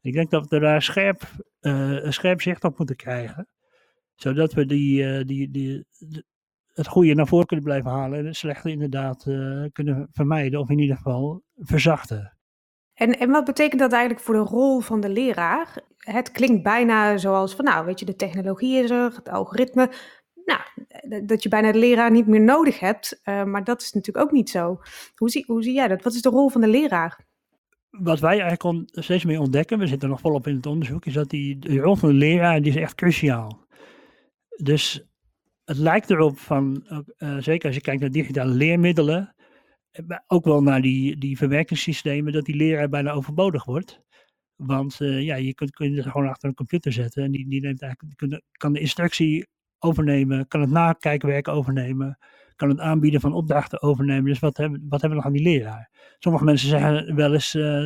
Ik 0.01 0.13
denk 0.13 0.29
dat 0.29 0.47
we 0.47 0.59
daar 0.59 0.81
scherp, 0.81 1.21
uh, 1.61 2.03
een 2.03 2.13
scherp 2.13 2.41
zicht 2.41 2.63
op 2.63 2.77
moeten 2.77 2.95
krijgen. 2.95 3.47
Zodat 4.15 4.53
we 4.53 4.65
die, 4.65 5.25
die, 5.25 5.51
die, 5.51 5.85
het 6.73 6.87
goede 6.87 7.13
naar 7.13 7.27
voren 7.27 7.45
kunnen 7.45 7.65
blijven 7.65 7.91
halen 7.91 8.19
en 8.19 8.25
het 8.25 8.35
slechte 8.35 8.71
inderdaad 8.71 9.23
kunnen 9.71 10.07
vermijden 10.11 10.59
of 10.59 10.69
in 10.69 10.79
ieder 10.79 10.95
geval 10.95 11.43
verzachten. 11.55 12.36
En, 12.97 13.19
en 13.19 13.29
wat 13.29 13.45
betekent 13.45 13.81
dat 13.81 13.91
eigenlijk 13.91 14.23
voor 14.23 14.33
de 14.33 14.49
rol 14.49 14.79
van 14.79 14.99
de 14.99 15.09
leraar? 15.09 15.81
Het 15.97 16.31
klinkt 16.31 16.63
bijna 16.63 17.17
zoals 17.17 17.55
van, 17.55 17.65
nou, 17.65 17.85
weet 17.85 17.99
je, 17.99 18.05
de 18.05 18.15
technologie 18.15 18.83
is 18.83 18.89
er, 18.89 19.11
het 19.15 19.29
algoritme. 19.29 19.91
Nou, 20.45 20.61
dat 21.25 21.43
je 21.43 21.49
bijna 21.49 21.71
de 21.71 21.79
leraar 21.79 22.11
niet 22.11 22.27
meer 22.27 22.41
nodig 22.41 22.79
hebt. 22.79 23.19
Uh, 23.23 23.43
maar 23.43 23.63
dat 23.63 23.81
is 23.81 23.93
natuurlijk 23.93 24.25
ook 24.25 24.31
niet 24.31 24.49
zo. 24.49 24.79
Hoe 25.15 25.29
zie, 25.29 25.43
hoe 25.47 25.63
zie 25.63 25.73
jij 25.73 25.87
dat? 25.87 26.03
Wat 26.03 26.13
is 26.13 26.21
de 26.21 26.29
rol 26.29 26.49
van 26.49 26.61
de 26.61 26.67
leraar? 26.67 27.25
Wat 27.89 28.19
wij 28.19 28.39
eigenlijk 28.39 28.89
steeds 28.91 29.25
meer 29.25 29.39
ontdekken, 29.39 29.79
we 29.79 29.87
zitten 29.87 30.09
nog 30.09 30.19
volop 30.19 30.47
in 30.47 30.55
het 30.55 30.65
onderzoek, 30.65 31.05
is 31.05 31.13
dat 31.13 31.29
die 31.29 31.59
de 31.59 31.79
rol 31.79 31.95
van 31.95 32.09
de 32.09 32.15
leraar 32.15 32.61
die 32.61 32.71
is 32.71 32.81
echt 32.81 32.95
cruciaal. 32.95 33.65
Dus 34.63 35.07
het 35.65 35.77
lijkt 35.77 36.09
erop 36.09 36.39
van, 36.39 36.85
uh, 37.17 37.37
zeker 37.37 37.65
als 37.65 37.75
je 37.75 37.81
kijkt 37.81 38.01
naar 38.01 38.11
digitale 38.11 38.51
leermiddelen, 38.51 39.35
ook 40.27 40.45
wel 40.45 40.63
naar 40.63 40.81
die, 40.81 41.17
die 41.17 41.37
verwerkingssystemen, 41.37 42.33
dat 42.33 42.45
die 42.45 42.55
leraar 42.55 42.89
bijna 42.89 43.11
overbodig 43.11 43.65
wordt. 43.65 44.01
Want 44.55 44.99
uh, 44.99 45.21
ja, 45.21 45.35
je 45.35 45.53
kunt, 45.53 45.71
kun 45.71 45.91
je 45.91 45.97
er 46.03 46.11
gewoon 46.11 46.27
achter 46.27 46.49
een 46.49 46.55
computer 46.55 46.91
zetten 46.91 47.23
en 47.23 47.31
die, 47.31 47.49
die 47.49 47.61
neemt 47.61 47.81
eigenlijk, 47.81 48.41
kan 48.51 48.73
de 48.73 48.79
instructie 48.79 49.47
overnemen, 49.79 50.47
kan 50.47 50.61
het 50.61 50.69
nakijkwerk 50.69 51.47
overnemen, 51.47 52.17
kan 52.55 52.69
het 52.69 52.79
aanbieden 52.79 53.21
van 53.21 53.33
opdrachten 53.33 53.81
overnemen. 53.81 54.25
Dus 54.25 54.39
wat 54.39 54.57
hebben, 54.57 54.85
wat 54.89 55.01
hebben 55.01 55.09
we 55.09 55.15
nog 55.15 55.25
aan 55.25 55.43
die 55.43 55.53
leraar? 55.53 55.89
Sommige 56.19 56.43
mensen 56.43 56.69
zeggen 56.69 57.15
wel 57.15 57.33
eens, 57.33 57.55
uh, 57.55 57.83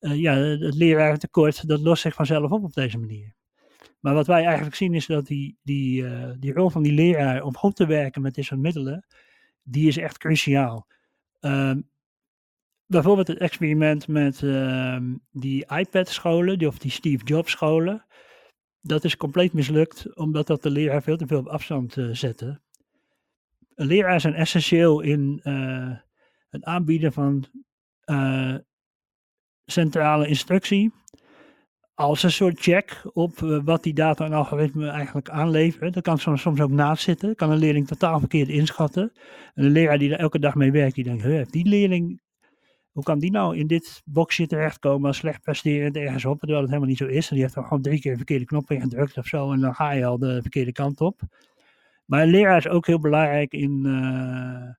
uh, 0.00 0.14
ja, 0.14 0.34
het 0.34 0.74
leraartekort, 0.74 1.68
dat 1.68 1.80
lost 1.80 2.02
zich 2.02 2.14
vanzelf 2.14 2.50
op 2.50 2.64
op 2.64 2.72
deze 2.72 2.98
manier. 2.98 3.34
Maar 4.00 4.14
wat 4.14 4.26
wij 4.26 4.44
eigenlijk 4.44 4.76
zien 4.76 4.94
is 4.94 5.06
dat 5.06 5.26
die, 5.26 5.58
die, 5.62 6.04
die 6.38 6.52
rol 6.52 6.70
van 6.70 6.82
die 6.82 6.92
leraar 6.92 7.42
om 7.42 7.56
goed 7.56 7.76
te 7.76 7.86
werken 7.86 8.22
met 8.22 8.34
dit 8.34 8.44
soort 8.44 8.60
middelen, 8.60 9.06
die 9.62 9.88
is 9.88 9.96
echt 9.96 10.18
cruciaal. 10.18 10.86
Ehm, 11.40 11.80
bijvoorbeeld 12.86 13.28
het 13.28 13.38
experiment 13.38 14.08
met 14.08 14.42
ehm, 14.42 15.14
die 15.30 15.66
iPad-scholen, 15.66 16.58
die, 16.58 16.68
of 16.68 16.78
die 16.78 16.90
Steve 16.90 17.24
Jobs-scholen. 17.24 18.04
Dat 18.80 19.04
is 19.04 19.16
compleet 19.16 19.52
mislukt, 19.52 20.16
omdat 20.16 20.46
dat 20.46 20.62
de 20.62 20.70
leraar 20.70 21.02
veel 21.02 21.16
te 21.16 21.26
veel 21.26 21.38
op 21.38 21.46
afstand 21.46 21.96
uh, 21.96 22.14
zette. 22.14 22.60
Een 23.74 23.86
leraar 23.86 24.20
zijn 24.20 24.34
essentieel 24.34 25.00
in 25.00 25.40
uh, 25.42 25.96
het 26.48 26.64
aanbieden 26.64 27.12
van 27.12 27.44
uh, 28.04 28.54
centrale 29.64 30.28
instructie. 30.28 30.92
Als 31.98 32.22
een 32.22 32.30
soort 32.30 32.60
check 32.60 33.02
op 33.12 33.38
wat 33.64 33.82
die 33.82 33.94
data 33.94 34.24
en 34.24 34.32
algoritme 34.32 34.88
eigenlijk 34.88 35.28
aanleveren. 35.28 35.92
Dat 35.92 36.02
kan 36.02 36.18
soms, 36.18 36.40
soms 36.40 36.60
ook 36.60 36.70
naast 36.70 37.02
zitten. 37.02 37.34
Kan 37.34 37.50
een 37.50 37.58
leerling 37.58 37.86
totaal 37.86 38.18
verkeerd 38.18 38.48
inschatten. 38.48 39.12
En 39.54 39.64
een 39.64 39.70
leraar 39.70 39.98
die 39.98 40.12
er 40.12 40.18
elke 40.18 40.38
dag 40.38 40.54
mee 40.54 40.72
werkt, 40.72 40.94
die 40.94 41.04
denkt, 41.04 41.52
die 41.52 41.68
leerling 41.68 42.20
hoe 42.92 43.02
kan 43.02 43.18
die 43.18 43.30
nou 43.30 43.56
in 43.56 43.66
dit 43.66 44.02
boxje 44.04 44.46
terechtkomen 44.46 45.06
als 45.06 45.16
slecht 45.16 45.42
presterend 45.42 45.96
ergens 45.96 46.24
op, 46.24 46.38
terwijl 46.38 46.60
het 46.60 46.68
helemaal 46.68 46.88
niet 46.88 46.98
zo 46.98 47.06
is. 47.06 47.28
En 47.28 47.34
die 47.34 47.42
heeft 47.42 47.54
dan 47.54 47.64
gewoon 47.64 47.82
drie 47.82 48.00
keer 48.00 48.10
de 48.10 48.16
verkeerde 48.16 48.44
knop 48.44 48.70
ingedrukt 48.70 49.16
of 49.16 49.26
zo 49.26 49.52
en 49.52 49.60
dan 49.60 49.74
ga 49.74 49.90
je 49.90 50.04
al 50.04 50.18
de 50.18 50.40
verkeerde 50.40 50.72
kant 50.72 51.00
op. 51.00 51.20
Maar 52.04 52.22
een 52.22 52.30
leraar 52.30 52.56
is 52.56 52.68
ook 52.68 52.86
heel 52.86 53.00
belangrijk 53.00 53.52
in, 53.52 53.82
uh, 53.86 54.74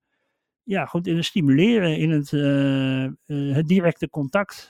ja, 0.63 0.85
goed, 0.85 1.07
in 1.07 1.15
het 1.15 1.25
stimuleren, 1.25 1.97
in 1.97 2.09
het, 2.09 2.31
uh, 2.31 3.07
het 3.55 3.67
directe 3.67 4.09
contact 4.09 4.69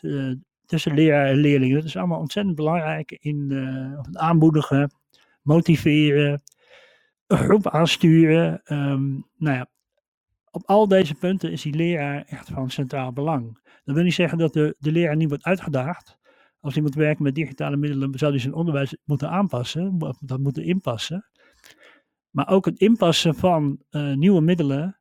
tussen 0.69 0.93
leraar 0.93 1.25
en 1.25 1.37
leerling. 1.37 1.73
Dat 1.73 1.83
is 1.83 1.97
allemaal 1.97 2.19
ontzettend 2.19 2.55
belangrijk 2.55 3.11
in 3.11 3.51
het 4.01 4.17
aanmoedigen, 4.17 4.91
motiveren, 5.41 6.41
een 7.27 7.37
groep 7.37 7.69
aansturen. 7.69 8.61
Um, 8.65 9.25
nou 9.37 9.55
ja, 9.57 9.67
op 10.51 10.63
al 10.65 10.87
deze 10.87 11.15
punten 11.15 11.51
is 11.51 11.61
die 11.61 11.75
leraar 11.75 12.23
echt 12.25 12.49
van 12.49 12.69
centraal 12.69 13.13
belang. 13.13 13.59
Dat 13.83 13.95
wil 13.95 14.03
niet 14.03 14.13
zeggen 14.13 14.37
dat 14.37 14.53
de, 14.53 14.75
de 14.79 14.91
leraar 14.91 15.15
niet 15.15 15.29
wordt 15.29 15.43
uitgedaagd. 15.43 16.17
Als 16.59 16.73
hij 16.73 16.83
moet 16.83 16.95
werken 16.95 17.23
met 17.23 17.35
digitale 17.35 17.77
middelen, 17.77 18.19
zou 18.19 18.31
hij 18.31 18.39
zijn 18.39 18.53
onderwijs 18.53 18.97
moeten 19.03 19.29
aanpassen, 19.29 20.15
dat 20.19 20.39
moeten 20.39 20.63
inpassen. 20.63 21.29
Maar 22.29 22.49
ook 22.49 22.65
het 22.65 22.79
inpassen 22.79 23.35
van 23.35 23.83
uh, 23.91 24.13
nieuwe 24.13 24.41
middelen 24.41 24.99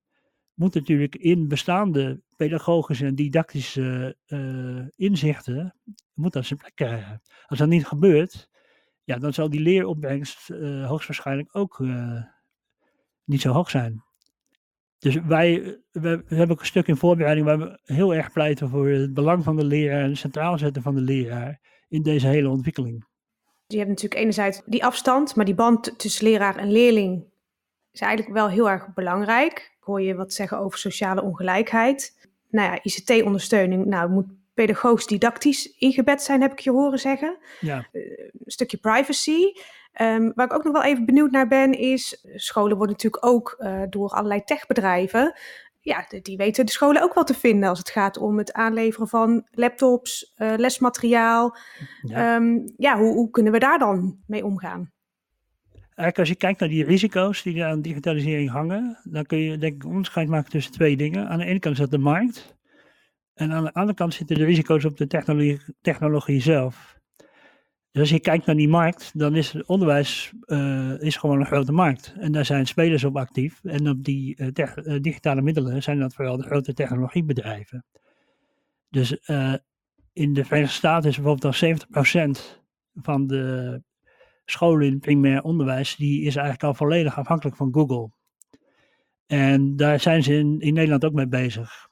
moet 0.55 0.75
natuurlijk 0.75 1.17
in 1.17 1.49
bestaande 1.49 2.23
pedagogische 2.39 3.07
en 3.07 3.15
didactische 3.15 4.17
uh, 4.27 4.87
inzichten, 4.97 5.75
moet 6.15 6.33
dat 6.33 6.45
zijn 6.45 6.59
plek 6.59 6.75
krijgen. 6.75 7.23
Als 7.47 7.59
dat 7.59 7.69
niet 7.69 7.87
gebeurt, 7.87 8.49
ja, 9.05 9.19
dan 9.19 9.33
zal 9.33 9.51
die 9.51 9.61
leeropbrengst 9.61 10.51
uh, 10.51 10.87
hoogstwaarschijnlijk 10.87 11.57
ook 11.57 11.83
niet 13.25 13.41
zo 13.41 13.53
hoog 13.53 13.71
zijn. 13.71 14.03
Dus 14.99 15.15
wij 15.15 15.79
we, 15.91 16.23
hebben 16.27 16.51
ook 16.51 16.61
een 16.61 16.67
stuk 16.67 16.87
in 16.87 16.97
voorbereiding 16.97 17.47
waar 17.47 17.59
we 17.59 17.79
heel 17.83 18.15
erg 18.15 18.33
pleiten 18.33 18.69
voor 18.69 18.89
het 18.89 19.15
belang 19.15 19.45
van 19.45 19.57
de 19.57 19.65
leraar 19.65 20.03
en 20.03 20.09
het 20.09 20.19
centraal 20.19 20.59
zetten 20.59 20.83
van 20.83 20.95
de 20.95 21.01
leraar 21.01 21.61
in 21.89 22.03
deze 22.03 22.27
hele 22.27 22.49
ontwikkeling. 22.49 23.07
Je 23.67 23.77
hebt 23.77 23.89
natuurlijk 23.89 24.21
enerzijds 24.21 24.63
die 24.65 24.85
afstand, 24.85 25.37
maar 25.37 25.45
die 25.45 25.55
band 25.55 25.99
tussen 25.99 26.25
leraar 26.25 26.57
en 26.57 26.73
leerling 26.73 27.25
is 27.91 28.01
eigenlijk 28.01 28.35
wel 28.35 28.49
heel 28.49 28.71
erg 28.71 28.95
belangrijk. 28.95 29.77
Ik 29.79 29.85
hoor 29.85 30.03
je 30.03 30.15
wat 30.15 30.33
zeggen 30.33 30.59
over 30.59 30.79
sociale 30.79 31.23
ongelijkheid. 31.23 32.28
Nou 32.51 32.71
ja, 32.73 32.79
ICT-ondersteuning, 32.83 33.85
nou, 33.85 34.11
moet 34.11 34.27
pedagogisch 34.55 35.07
didactisch 35.07 35.77
ingebed 35.79 36.23
zijn, 36.23 36.41
heb 36.41 36.53
ik 36.53 36.59
je 36.59 36.71
horen 36.71 36.99
zeggen. 36.99 37.39
Ja. 37.61 37.89
Uh, 37.93 38.03
een 38.19 38.51
stukje 38.51 38.77
privacy. 38.77 39.53
Um, 40.01 40.33
waar 40.35 40.47
ik 40.47 40.53
ook 40.53 40.65
nog 40.65 40.73
wel 40.73 40.83
even 40.83 41.05
benieuwd 41.05 41.31
naar 41.31 41.49
ben, 41.49 41.73
is 41.73 42.25
scholen 42.35 42.77
worden 42.77 42.95
natuurlijk 42.95 43.27
ook 43.27 43.57
uh, 43.59 43.83
door 43.91 44.11
allerlei 44.11 44.45
techbedrijven. 44.45 45.35
Ja, 45.81 46.07
die 46.23 46.37
weten 46.37 46.67
de 46.67 46.73
scholen 46.73 47.03
ook 47.03 47.15
wel 47.15 47.25
te 47.25 47.35
vinden 47.35 47.69
als 47.69 47.79
het 47.79 47.91
gaat 47.91 48.19
om 48.19 48.39
het 48.39 48.53
aanleveren 48.53 49.09
van 49.09 49.47
laptops, 49.51 50.35
uh, 50.37 50.53
lesmateriaal. 50.57 51.57
Ja, 52.03 52.37
um, 52.37 52.75
ja 52.77 52.99
hoe, 52.99 53.15
hoe, 53.15 53.31
kunnen 53.31 53.53
we 53.53 53.59
daar 53.59 53.79
dan 53.79 54.19
mee 54.27 54.45
omgaan? 54.45 54.93
Eigenlijk 55.99 56.19
als 56.19 56.29
je 56.29 56.47
kijkt 56.47 56.61
naar 56.61 56.69
die 56.69 56.85
risico's 56.85 57.43
die 57.43 57.65
aan 57.65 57.83
digitalisering 57.83 58.51
hangen, 58.51 58.99
dan 59.05 59.25
kun 59.25 59.39
je 59.39 59.59
denk 59.59 59.75
ik 59.75 59.85
onderscheid 59.85 60.29
maken 60.29 60.51
tussen 60.51 60.73
twee 60.73 60.97
dingen. 60.97 61.29
Aan 61.29 61.39
de 61.39 61.45
ene 61.45 61.59
kant 61.59 61.75
is 61.75 61.81
dat 61.81 61.91
de 61.91 61.99
markt. 61.99 62.57
En 63.35 63.53
aan 63.53 63.65
de 63.65 63.73
andere 63.73 63.95
kant 63.95 64.15
zitten 64.15 64.37
de 64.37 64.45
risico's 64.45 64.85
op 64.85 64.97
de 64.97 65.07
technologie, 65.07 65.61
technologie 65.81 66.41
zelf. 66.41 66.99
Dus 67.91 68.01
als 68.01 68.11
je 68.11 68.21
kijkt 68.21 68.47
naar 68.47 68.57
die 68.57 68.69
markt, 68.69 69.19
dan 69.19 69.37
is 69.37 69.53
het 69.53 69.67
onderwijs 69.67 70.33
uh, 70.47 71.01
is 71.01 71.17
gewoon 71.17 71.41
een 71.41 71.47
grote 71.47 71.73
markt. 71.73 72.15
En 72.19 72.33
daar 72.33 72.45
zijn 72.45 72.67
spelers 72.67 73.05
op 73.05 73.17
actief. 73.17 73.65
En 73.65 73.89
op 73.89 74.05
die 74.05 74.37
uh, 74.37 74.49
uh, 74.57 75.01
digitale 75.01 75.43
middelen 75.43 75.83
zijn 75.83 75.99
dat 75.99 76.15
vooral 76.15 76.37
de 76.37 76.47
grote 76.47 76.75
technologiebedrijven. 76.75 77.85
Dus 78.89 79.13
in 80.13 80.33
de 80.33 80.45
Verenigde 80.45 80.75
Staten 80.75 81.11
is 81.11 81.17
bijvoorbeeld 81.17 81.63
al 81.63 82.29
70% 82.29 82.63
van 82.93 83.27
de 83.27 83.83
scholen 84.51 84.87
in 84.87 84.99
primair 84.99 85.43
onderwijs, 85.43 85.97
die 85.97 86.21
is 86.21 86.37
eigenlijk 86.37 86.65
al 86.65 86.75
volledig 86.75 87.19
afhankelijk 87.19 87.57
van 87.57 87.75
Google. 87.75 88.11
En 89.27 89.77
daar 89.77 90.01
zijn 90.01 90.23
ze 90.23 90.35
in, 90.35 90.61
in 90.61 90.75
Nederland 90.75 91.05
ook 91.05 91.13
mee 91.13 91.29
bezig. 91.29 91.89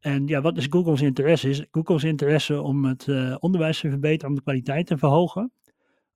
En 0.00 0.26
ja, 0.26 0.40
wat 0.40 0.56
is 0.56 0.66
Google's 0.70 1.00
interesse? 1.00 1.48
Is 1.48 1.66
Google's 1.70 2.04
interesse 2.04 2.62
om 2.62 2.84
het 2.84 3.06
uh, 3.06 3.36
onderwijs 3.38 3.80
te 3.80 3.90
verbeteren, 3.90 4.28
om 4.28 4.34
de 4.34 4.42
kwaliteit 4.42 4.86
te 4.86 4.98
verhogen? 4.98 5.52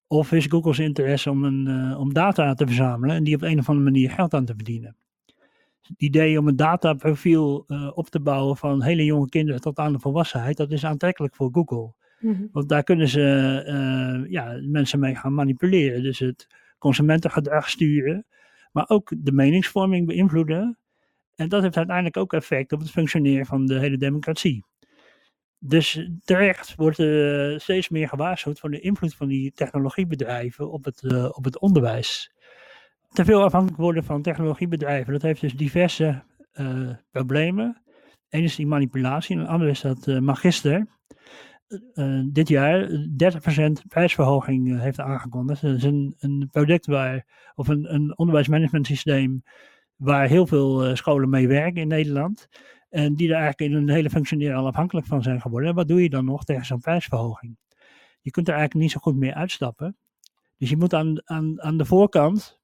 Of 0.06 0.32
is 0.32 0.46
Google's 0.46 0.78
interesse 0.78 1.30
om, 1.30 1.44
een, 1.44 1.66
uh, 1.68 2.00
om 2.00 2.12
data 2.12 2.54
te 2.54 2.66
verzamelen 2.66 3.16
en 3.16 3.24
die 3.24 3.34
op 3.34 3.42
een 3.42 3.58
of 3.58 3.68
andere 3.68 3.90
manier 3.90 4.10
geld 4.10 4.34
aan 4.34 4.44
te 4.44 4.54
verdienen? 4.54 4.96
Het 5.80 6.02
idee 6.02 6.38
om 6.38 6.48
een 6.48 6.56
dataprofiel 6.56 7.64
uh, 7.66 7.90
op 7.94 8.08
te 8.08 8.20
bouwen 8.20 8.56
van 8.56 8.82
hele 8.82 9.04
jonge 9.04 9.28
kinderen 9.28 9.60
tot 9.60 9.78
aan 9.78 9.92
de 9.92 9.98
volwassenheid, 9.98 10.56
dat 10.56 10.70
is 10.70 10.84
aantrekkelijk 10.84 11.34
voor 11.34 11.48
Google. 11.52 11.94
Mm-hmm. 12.22 12.48
Want 12.52 12.68
daar 12.68 12.82
kunnen 12.82 13.08
ze 13.08 14.26
ja, 14.28 14.60
mensen 14.62 14.98
mee 14.98 15.14
gaan 15.14 15.34
manipuleren. 15.34 16.02
Dus 16.02 16.18
het 16.18 16.46
consumentengedrag 16.78 17.70
sturen, 17.70 18.26
maar 18.72 18.88
ook 18.88 19.12
de 19.16 19.32
meningsvorming 19.32 20.06
beïnvloeden. 20.06 20.78
En 21.34 21.48
dat 21.48 21.62
heeft 21.62 21.76
uiteindelijk 21.76 22.16
ook 22.16 22.32
effect 22.32 22.72
op 22.72 22.80
het 22.80 22.90
functioneren 22.90 23.46
van 23.46 23.66
de 23.66 23.78
hele 23.78 23.96
democratie. 23.96 24.64
Dus 25.58 26.08
terecht 26.24 26.74
wordt 26.74 26.98
uh, 26.98 27.58
steeds 27.58 27.88
meer 27.88 28.08
gewaarschuwd 28.08 28.60
voor 28.60 28.70
de 28.70 28.80
invloed 28.80 29.14
van 29.14 29.28
die 29.28 29.52
technologiebedrijven 29.52 30.70
op 30.70 30.84
het, 30.84 31.02
uh, 31.02 31.24
op 31.32 31.44
het 31.44 31.58
onderwijs. 31.58 32.32
Te 33.08 33.24
veel 33.24 33.42
afhankelijk 33.42 33.80
worden 33.80 34.04
van 34.04 34.22
technologiebedrijven, 34.22 35.12
dat 35.12 35.22
heeft 35.22 35.40
dus 35.40 35.54
diverse 35.54 36.22
problemen. 37.10 37.82
Eén 38.28 38.42
is 38.42 38.56
die 38.56 38.66
manipulatie 38.66 39.36
en 39.36 39.42
een 39.42 39.48
ander 39.48 39.68
is 39.68 39.80
dat 39.80 40.06
Magister 40.06 40.86
dit 42.32 42.48
jaar 42.48 42.88
30% 42.88 43.72
prijsverhoging 43.88 44.80
heeft 44.80 45.00
aangekondigd. 45.00 45.62
Dat 45.62 45.76
is 45.76 45.82
een, 45.82 46.14
een 46.18 46.48
product 46.50 46.86
waar, 46.86 47.26
of 47.54 47.68
een, 47.68 47.94
een 47.94 48.18
onderwijsmanagement 48.18 48.86
systeem 48.86 49.42
waar 49.96 50.28
heel 50.28 50.46
veel 50.46 50.96
scholen 50.96 51.30
mee 51.30 51.48
werken 51.48 51.80
in 51.80 51.88
Nederland. 51.88 52.48
En 52.88 53.14
die 53.14 53.28
er 53.28 53.34
eigenlijk 53.34 53.70
in 53.70 53.76
hun 53.76 53.88
hele 53.88 54.10
functioneren 54.10 54.56
al 54.56 54.66
afhankelijk 54.66 55.06
van 55.06 55.22
zijn 55.22 55.40
geworden. 55.40 55.68
En 55.68 55.74
wat 55.74 55.88
doe 55.88 56.02
je 56.02 56.10
dan 56.10 56.24
nog 56.24 56.44
tegen 56.44 56.64
zo'n 56.64 56.80
prijsverhoging? 56.80 57.56
Je 58.20 58.30
kunt 58.30 58.48
er 58.48 58.54
eigenlijk 58.54 58.84
niet 58.84 58.92
zo 58.92 59.00
goed 59.00 59.16
meer 59.16 59.34
uitstappen. 59.34 59.96
Dus 60.58 60.70
je 60.70 60.76
moet 60.76 60.94
aan, 60.94 61.22
aan, 61.24 61.62
aan 61.62 61.76
de 61.76 61.84
voorkant, 61.84 62.60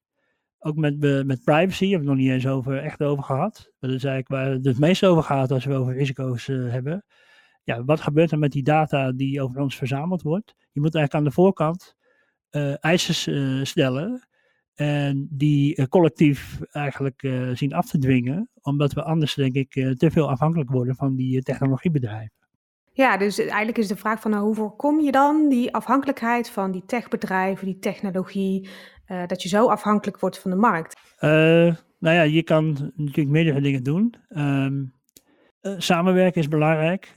ook 0.59 0.75
met, 0.75 0.99
met 1.25 1.43
privacy, 1.43 1.89
hebben 1.89 2.07
we 2.07 2.13
nog 2.13 2.23
niet 2.23 2.31
eens 2.31 2.47
over, 2.47 2.77
echt 2.77 3.01
over 3.01 3.23
gehad. 3.23 3.71
Dat 3.79 3.89
is 3.89 4.03
eigenlijk 4.03 4.27
waar 4.27 4.51
het 4.51 4.65
het 4.65 4.79
meest 4.79 5.05
over 5.05 5.23
gaat 5.23 5.51
als 5.51 5.65
we 5.65 5.73
over 5.73 5.93
risico's 5.93 6.47
hebben. 6.47 7.05
Ja, 7.63 7.83
wat 7.83 8.01
gebeurt 8.01 8.31
er 8.31 8.39
met 8.39 8.51
die 8.51 8.63
data 8.63 9.11
die 9.11 9.41
over 9.41 9.61
ons 9.61 9.75
verzameld 9.75 10.21
wordt? 10.21 10.55
Je 10.71 10.79
moet 10.79 10.95
eigenlijk 10.95 11.13
aan 11.13 11.29
de 11.29 11.41
voorkant 11.41 11.95
uh, 12.51 12.83
eisen 12.83 13.67
stellen 13.67 14.27
en 14.73 15.27
die 15.31 15.77
uh, 15.77 15.85
collectief 15.85 16.59
eigenlijk 16.71 17.21
zien 17.53 17.73
af 17.73 17.89
te 17.89 17.97
dwingen, 17.97 18.49
omdat 18.61 18.93
we 18.93 19.03
anders, 19.03 19.33
denk 19.33 19.53
ik, 19.53 19.71
te 19.71 20.11
veel 20.11 20.29
afhankelijk 20.29 20.69
worden 20.69 20.95
van 20.95 21.15
die 21.15 21.41
technologiebedrijven. 21.41 22.33
Ja, 22.93 23.17
dus 23.17 23.39
eigenlijk 23.39 23.77
is 23.77 23.87
de 23.87 23.95
vraag 23.95 24.21
van 24.21 24.31
nou, 24.31 24.43
hoe 24.43 24.55
voorkom 24.55 24.99
je 24.99 25.11
dan 25.11 25.49
die 25.49 25.73
afhankelijkheid 25.73 26.49
van 26.49 26.71
die 26.71 26.85
techbedrijven, 26.85 27.65
die 27.65 27.79
technologie, 27.79 28.69
dat 29.27 29.43
je 29.43 29.49
zo 29.49 29.67
afhankelijk 29.67 30.19
wordt 30.19 30.39
van 30.39 30.51
de 30.51 30.57
markt? 30.57 30.99
nou 31.99 32.15
ja, 32.15 32.21
je 32.21 32.43
kan 32.43 32.91
natuurlijk 32.95 33.29
meerdere 33.29 33.61
dingen 33.61 33.83
doen. 33.83 34.15
Um, 34.29 34.98
samenwerken 35.61 36.41
is 36.41 36.47
belangrijk. 36.47 37.13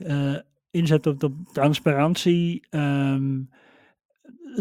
inzet 0.71 1.07
op, 1.07 1.23
op 1.23 1.33
transparantie. 1.51 2.67
Um, 2.69 3.49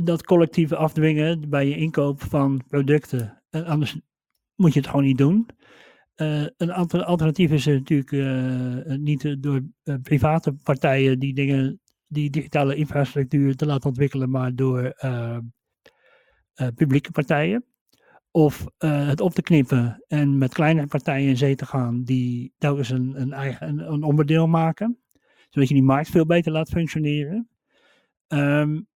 dat 0.02 0.24
collectieve 0.24 0.76
afdwingen 0.76 1.50
bij 1.50 1.68
je 1.68 1.76
inkoop 1.76 2.22
van 2.22 2.62
producten. 2.68 3.42
En 3.50 3.64
anders 3.64 3.98
moet 4.54 4.72
je 4.72 4.80
het 4.80 4.88
gewoon 4.88 5.04
niet 5.04 5.18
doen. 5.18 5.46
Een 6.56 6.72
alternatief 6.72 7.50
is 7.50 7.66
natuurlijk 7.66 8.10
niet 9.00 9.36
door 9.42 9.62
private 10.02 10.52
partijen 10.52 11.18
die 11.18 11.34
dingen, 11.34 11.80
die 12.06 12.30
digitale 12.30 12.74
infrastructuur 12.74 13.56
te 13.56 13.66
laten 13.66 13.88
ontwikkelen, 13.88 14.30
maar 14.30 14.54
door 14.54 14.94
publieke 16.74 17.10
partijen. 17.10 17.64
Of 18.34 18.66
uh, 18.78 19.08
het 19.08 19.20
op 19.20 19.32
te 19.32 19.42
knippen 19.42 20.04
en 20.08 20.38
met 20.38 20.54
kleinere 20.54 20.86
partijen 20.86 21.28
in 21.28 21.36
zee 21.36 21.54
te 21.54 21.66
gaan 21.66 22.02
die 22.02 22.54
telkens 22.58 22.90
een, 22.90 23.20
een 23.20 23.32
eigen 23.32 23.68
een, 23.68 23.92
een 23.92 24.02
onderdeel 24.02 24.46
maken. 24.46 24.98
Zodat 25.48 25.68
je 25.68 25.74
die 25.74 25.82
markt 25.82 26.08
veel 26.08 26.26
beter 26.26 26.52
laat 26.52 26.68
functioneren. 26.68 27.48
Um, 28.28 28.86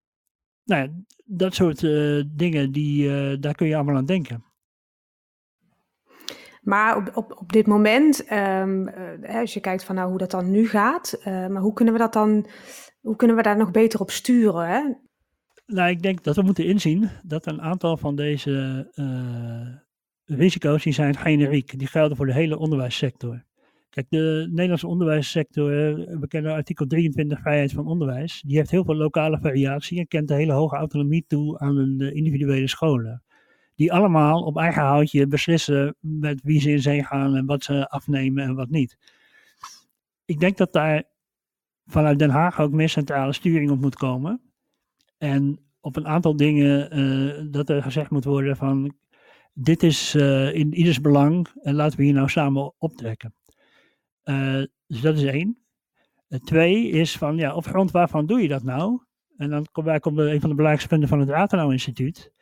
nou 0.65 0.83
ja, 0.83 0.89
dat 1.25 1.55
soort 1.55 1.83
uh, 1.83 2.25
dingen, 2.27 2.73
die, 2.73 3.09
uh, 3.09 3.37
daar 3.41 3.55
kun 3.55 3.67
je 3.67 3.75
allemaal 3.75 3.97
aan 3.97 4.05
denken. 4.05 4.45
Maar 6.63 6.97
op, 6.97 7.17
op, 7.17 7.37
op 7.41 7.53
dit 7.53 7.67
moment, 7.67 8.31
uh, 8.33 9.39
als 9.41 9.55
je 9.55 9.61
kijkt 9.61 9.85
van 9.85 9.95
nou 9.95 10.09
hoe 10.09 10.19
dat 10.19 10.31
dan 10.31 10.51
nu 10.51 10.69
gaat, 10.69 11.21
maar 11.25 11.61
hoe 11.63 11.73
kunnen 11.73 11.95
we 11.95 12.01
dat 12.01 12.13
dan, 12.13 12.47
hoe 13.01 13.17
kunnen 13.17 13.37
we 13.37 13.43
daar 13.43 13.57
nog 13.57 13.71
beter 13.71 14.01
op 14.01 14.11
sturen? 14.11 14.69
Hè? 14.69 14.93
Nou, 15.67 15.91
ik 15.91 16.03
denk 16.03 16.25
dat 16.25 16.37
we 16.37 16.43
moeten 16.43 16.67
inzien 16.67 17.11
dat 17.23 17.47
een 17.47 17.63
aantal 17.63 17.97
van 17.97 18.17
deze 18.17 18.89
risico's, 20.25 20.83
die 20.83 20.93
zijn 20.93 21.17
generiek. 21.17 21.79
Die 21.79 21.87
gelden 21.87 22.17
voor 22.17 22.27
de 22.27 22.33
hele 22.33 22.59
onderwijssector. 22.59 23.45
Kijk, 23.91 24.07
de 24.11 24.47
Nederlandse 24.51 24.87
onderwijssector, 24.87 25.71
we 26.21 26.27
kennen 26.29 26.53
artikel 26.53 26.87
23 26.87 27.41
vrijheid 27.41 27.73
van 27.73 27.87
onderwijs, 27.87 28.43
die 28.47 28.57
heeft 28.57 28.71
heel 28.71 28.85
veel 28.85 28.95
lokale 28.95 29.39
variatie 29.39 29.99
en 29.99 30.09
kent 30.09 30.31
een 30.31 30.37
hele 30.37 30.53
hoge 30.53 30.77
autonomie 30.77 31.25
toe 31.27 31.59
aan 31.59 31.97
de 31.97 32.13
individuele 32.13 32.69
scholen. 32.69 33.23
Die 33.75 33.93
allemaal 33.93 34.43
op 34.43 34.57
eigen 34.57 34.83
houtje 34.83 35.27
beslissen 35.27 35.97
met 36.01 36.43
wie 36.43 36.61
ze 36.61 36.71
in 36.71 36.81
zee 36.81 37.05
gaan 37.05 37.37
en 37.37 37.47
wat 37.47 37.65
ze 37.65 37.89
afnemen 37.89 38.45
en 38.45 38.55
wat 38.55 38.71
niet. 38.71 38.97
Ik 40.25 40.41
denk 40.41 40.57
dat 40.57 40.73
daar 40.73 41.03
vanuit 41.87 42.19
Den 42.19 42.31
Haag 42.31 42.61
ook 42.61 42.73
meer 42.73 42.89
centrale 42.89 43.33
sturing 43.33 43.71
op 43.71 43.81
moet 43.81 43.97
komen. 43.97 44.46
En 45.19 45.61
op 45.81 45.97
een 45.97 46.07
aantal 46.07 46.37
dingen 46.37 46.99
uh, 46.99 47.53
dat 47.53 47.69
er 47.69 47.83
gezegd 47.83 48.11
moet 48.11 48.25
worden 48.25 48.57
van 48.57 48.95
dit 49.53 49.83
is 49.83 50.15
uh, 50.15 50.55
in 50.55 50.75
ieders 50.75 51.01
belang 51.01 51.49
en 51.63 51.75
laten 51.75 51.99
we 51.99 52.05
hier 52.05 52.13
nou 52.13 52.29
samen 52.29 52.75
optrekken. 52.79 53.35
Uh, 54.25 54.63
dus 54.87 55.01
dat 55.01 55.17
is 55.17 55.25
één. 55.25 55.59
Twee 56.45 56.89
is 56.89 57.17
van, 57.17 57.37
ja, 57.37 57.55
op 57.55 57.67
grond 57.67 57.91
waarvan 57.91 58.27
doe 58.27 58.43
je 58.43 58.49
dat 58.49 58.63
nou? 58.63 59.01
En 59.37 59.51
dan 59.51 59.67
kom 59.73 59.85
wij 59.85 59.97
op 59.97 60.07
een 60.17 60.41
van 60.41 60.49
de 60.49 60.55
belangrijkste 60.55 60.89
punten 60.89 61.09
van 61.09 61.21
het 61.21 61.29
Rathenau 61.29 61.73
Instituut. 61.73 62.33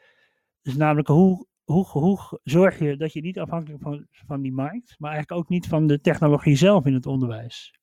Dus 0.63 0.77
namelijk, 0.77 1.09
hoe, 1.09 1.47
hoe, 1.65 1.85
hoe 1.87 2.41
zorg 2.43 2.79
je 2.79 2.97
dat 2.97 3.13
je 3.13 3.21
niet 3.21 3.39
afhankelijk 3.39 3.83
van, 3.83 4.07
van 4.11 4.41
die 4.41 4.53
markt, 4.53 4.95
maar 4.99 5.13
eigenlijk 5.13 5.43
ook 5.43 5.49
niet 5.49 5.67
van 5.67 5.87
de 5.87 6.01
technologie 6.01 6.57
zelf 6.57 6.87
in 6.87 6.95
het 6.95 7.07
onderwijs. 7.07 7.79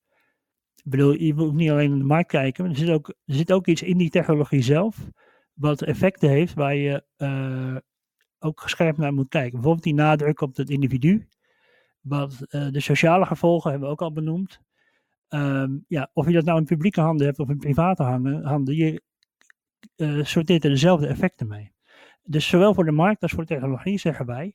Ik 0.84 0.90
bedoel, 0.90 1.12
je 1.12 1.34
moet 1.34 1.54
niet 1.54 1.70
alleen 1.70 1.90
naar 1.90 1.98
de 1.98 2.04
markt 2.04 2.28
kijken, 2.28 2.62
maar 2.64 2.72
er 2.72 2.78
zit 2.78 2.90
ook, 2.90 3.08
er 3.08 3.34
zit 3.34 3.52
ook 3.52 3.66
iets 3.66 3.82
in 3.82 3.98
die 3.98 4.10
technologie 4.10 4.62
zelf, 4.62 5.10
wat 5.52 5.82
effecten 5.82 6.28
heeft 6.28 6.54
waar 6.54 6.74
je 6.74 7.04
uh, 7.18 7.76
ook 8.38 8.60
gescherpt 8.60 8.98
naar 8.98 9.12
moet 9.12 9.28
kijken. 9.28 9.52
Bijvoorbeeld 9.52 9.84
die 9.84 9.94
nadruk 9.94 10.40
op 10.40 10.56
het 10.56 10.70
individu. 10.70 11.28
Wat 12.00 12.46
uh, 12.48 12.70
de 12.70 12.80
sociale 12.80 13.26
gevolgen 13.26 13.70
hebben 13.70 13.88
we 13.88 13.94
ook 13.94 14.02
al 14.02 14.12
benoemd. 14.12 14.60
Um, 15.28 15.84
ja, 15.88 16.10
of 16.12 16.26
je 16.26 16.32
dat 16.32 16.44
nou 16.44 16.58
in 16.58 16.64
publieke 16.64 17.00
handen 17.00 17.26
hebt 17.26 17.38
of 17.38 17.48
in 17.48 17.58
private 17.58 18.02
handen, 18.02 18.74
je 18.74 19.02
uh, 19.96 20.24
sorteert 20.24 20.64
er 20.64 20.70
dezelfde 20.70 21.06
effecten 21.06 21.48
mee. 21.48 21.72
Dus 22.22 22.48
zowel 22.48 22.74
voor 22.74 22.84
de 22.84 22.92
markt 22.92 23.22
als 23.22 23.32
voor 23.32 23.42
de 23.46 23.54
technologie 23.54 23.98
zeggen 23.98 24.26
wij, 24.26 24.54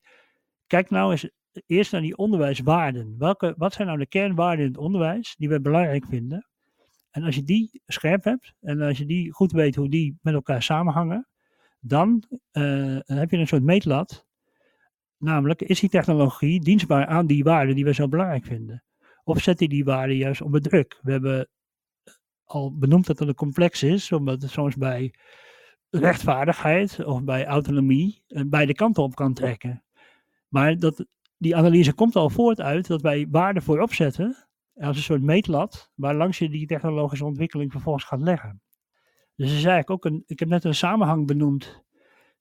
kijk 0.67 0.89
nou 0.89 1.11
eens 1.11 1.29
eerst 1.65 1.91
naar 1.91 2.01
die 2.01 2.17
onderwijswaarden. 2.17 3.15
Welke, 3.17 3.53
wat 3.57 3.73
zijn 3.73 3.87
nou 3.87 3.99
de 3.99 4.07
kernwaarden 4.07 4.65
in 4.65 4.71
het 4.71 4.81
onderwijs 4.81 5.35
die 5.37 5.49
we 5.49 5.61
belangrijk 5.61 6.05
vinden? 6.05 6.47
En 7.11 7.23
als 7.23 7.35
je 7.35 7.43
die 7.43 7.81
scherp 7.85 8.23
hebt 8.23 8.53
en 8.61 8.81
als 8.81 8.97
je 8.97 9.05
die 9.05 9.31
goed 9.31 9.51
weet 9.51 9.75
hoe 9.75 9.89
die 9.89 10.17
met 10.21 10.33
elkaar 10.33 10.63
samenhangen, 10.63 11.27
dan 11.79 12.23
uh, 12.51 12.97
heb 13.05 13.31
je 13.31 13.37
een 13.37 13.47
soort 13.47 13.63
meetlat 13.63 14.27
Namelijk, 15.19 15.61
is 15.61 15.79
die 15.79 15.89
technologie 15.89 16.59
dienstbaar 16.59 17.05
aan 17.05 17.27
die 17.27 17.43
waarden 17.43 17.75
die 17.75 17.85
we 17.85 17.93
zo 17.93 18.07
belangrijk 18.07 18.45
vinden? 18.45 18.83
Of 19.23 19.41
zet 19.41 19.57
die 19.57 19.69
die 19.69 19.83
waarden 19.83 20.15
juist 20.15 20.41
onder 20.41 20.61
druk? 20.61 20.99
We 21.01 21.11
hebben 21.11 21.47
al 22.45 22.77
benoemd 22.77 23.05
dat 23.05 23.19
het 23.19 23.27
een 23.27 23.35
complex 23.35 23.83
is, 23.83 24.11
omdat 24.11 24.41
het 24.41 24.51
soms 24.51 24.75
bij 24.75 25.13
rechtvaardigheid 25.89 27.05
of 27.05 27.23
bij 27.23 27.45
autonomie 27.45 28.23
eh, 28.27 28.41
beide 28.45 28.73
kanten 28.73 29.03
op 29.03 29.15
kan 29.15 29.33
trekken. 29.33 29.83
Maar 30.47 30.77
dat, 30.77 31.05
die 31.37 31.55
analyse 31.55 31.93
komt 31.93 32.15
al 32.15 32.29
voort 32.29 32.61
uit 32.61 32.87
dat 32.87 33.01
wij 33.01 33.27
waarden 33.29 33.63
voorop 33.63 33.93
zetten 33.93 34.47
als 34.75 34.97
een 34.97 35.03
soort 35.03 35.21
meetlat, 35.21 35.91
waar 35.95 36.15
langs 36.15 36.37
je 36.37 36.49
die 36.49 36.67
technologische 36.67 37.25
ontwikkeling 37.25 37.71
vervolgens 37.71 38.03
gaat 38.03 38.21
leggen. 38.21 38.61
Dus 39.35 39.47
is 39.47 39.53
eigenlijk 39.53 39.89
ook 39.89 40.05
een, 40.05 40.23
ik 40.25 40.39
heb 40.39 40.49
net 40.49 40.63
een 40.63 40.75
samenhang 40.75 41.27
benoemd 41.27 41.83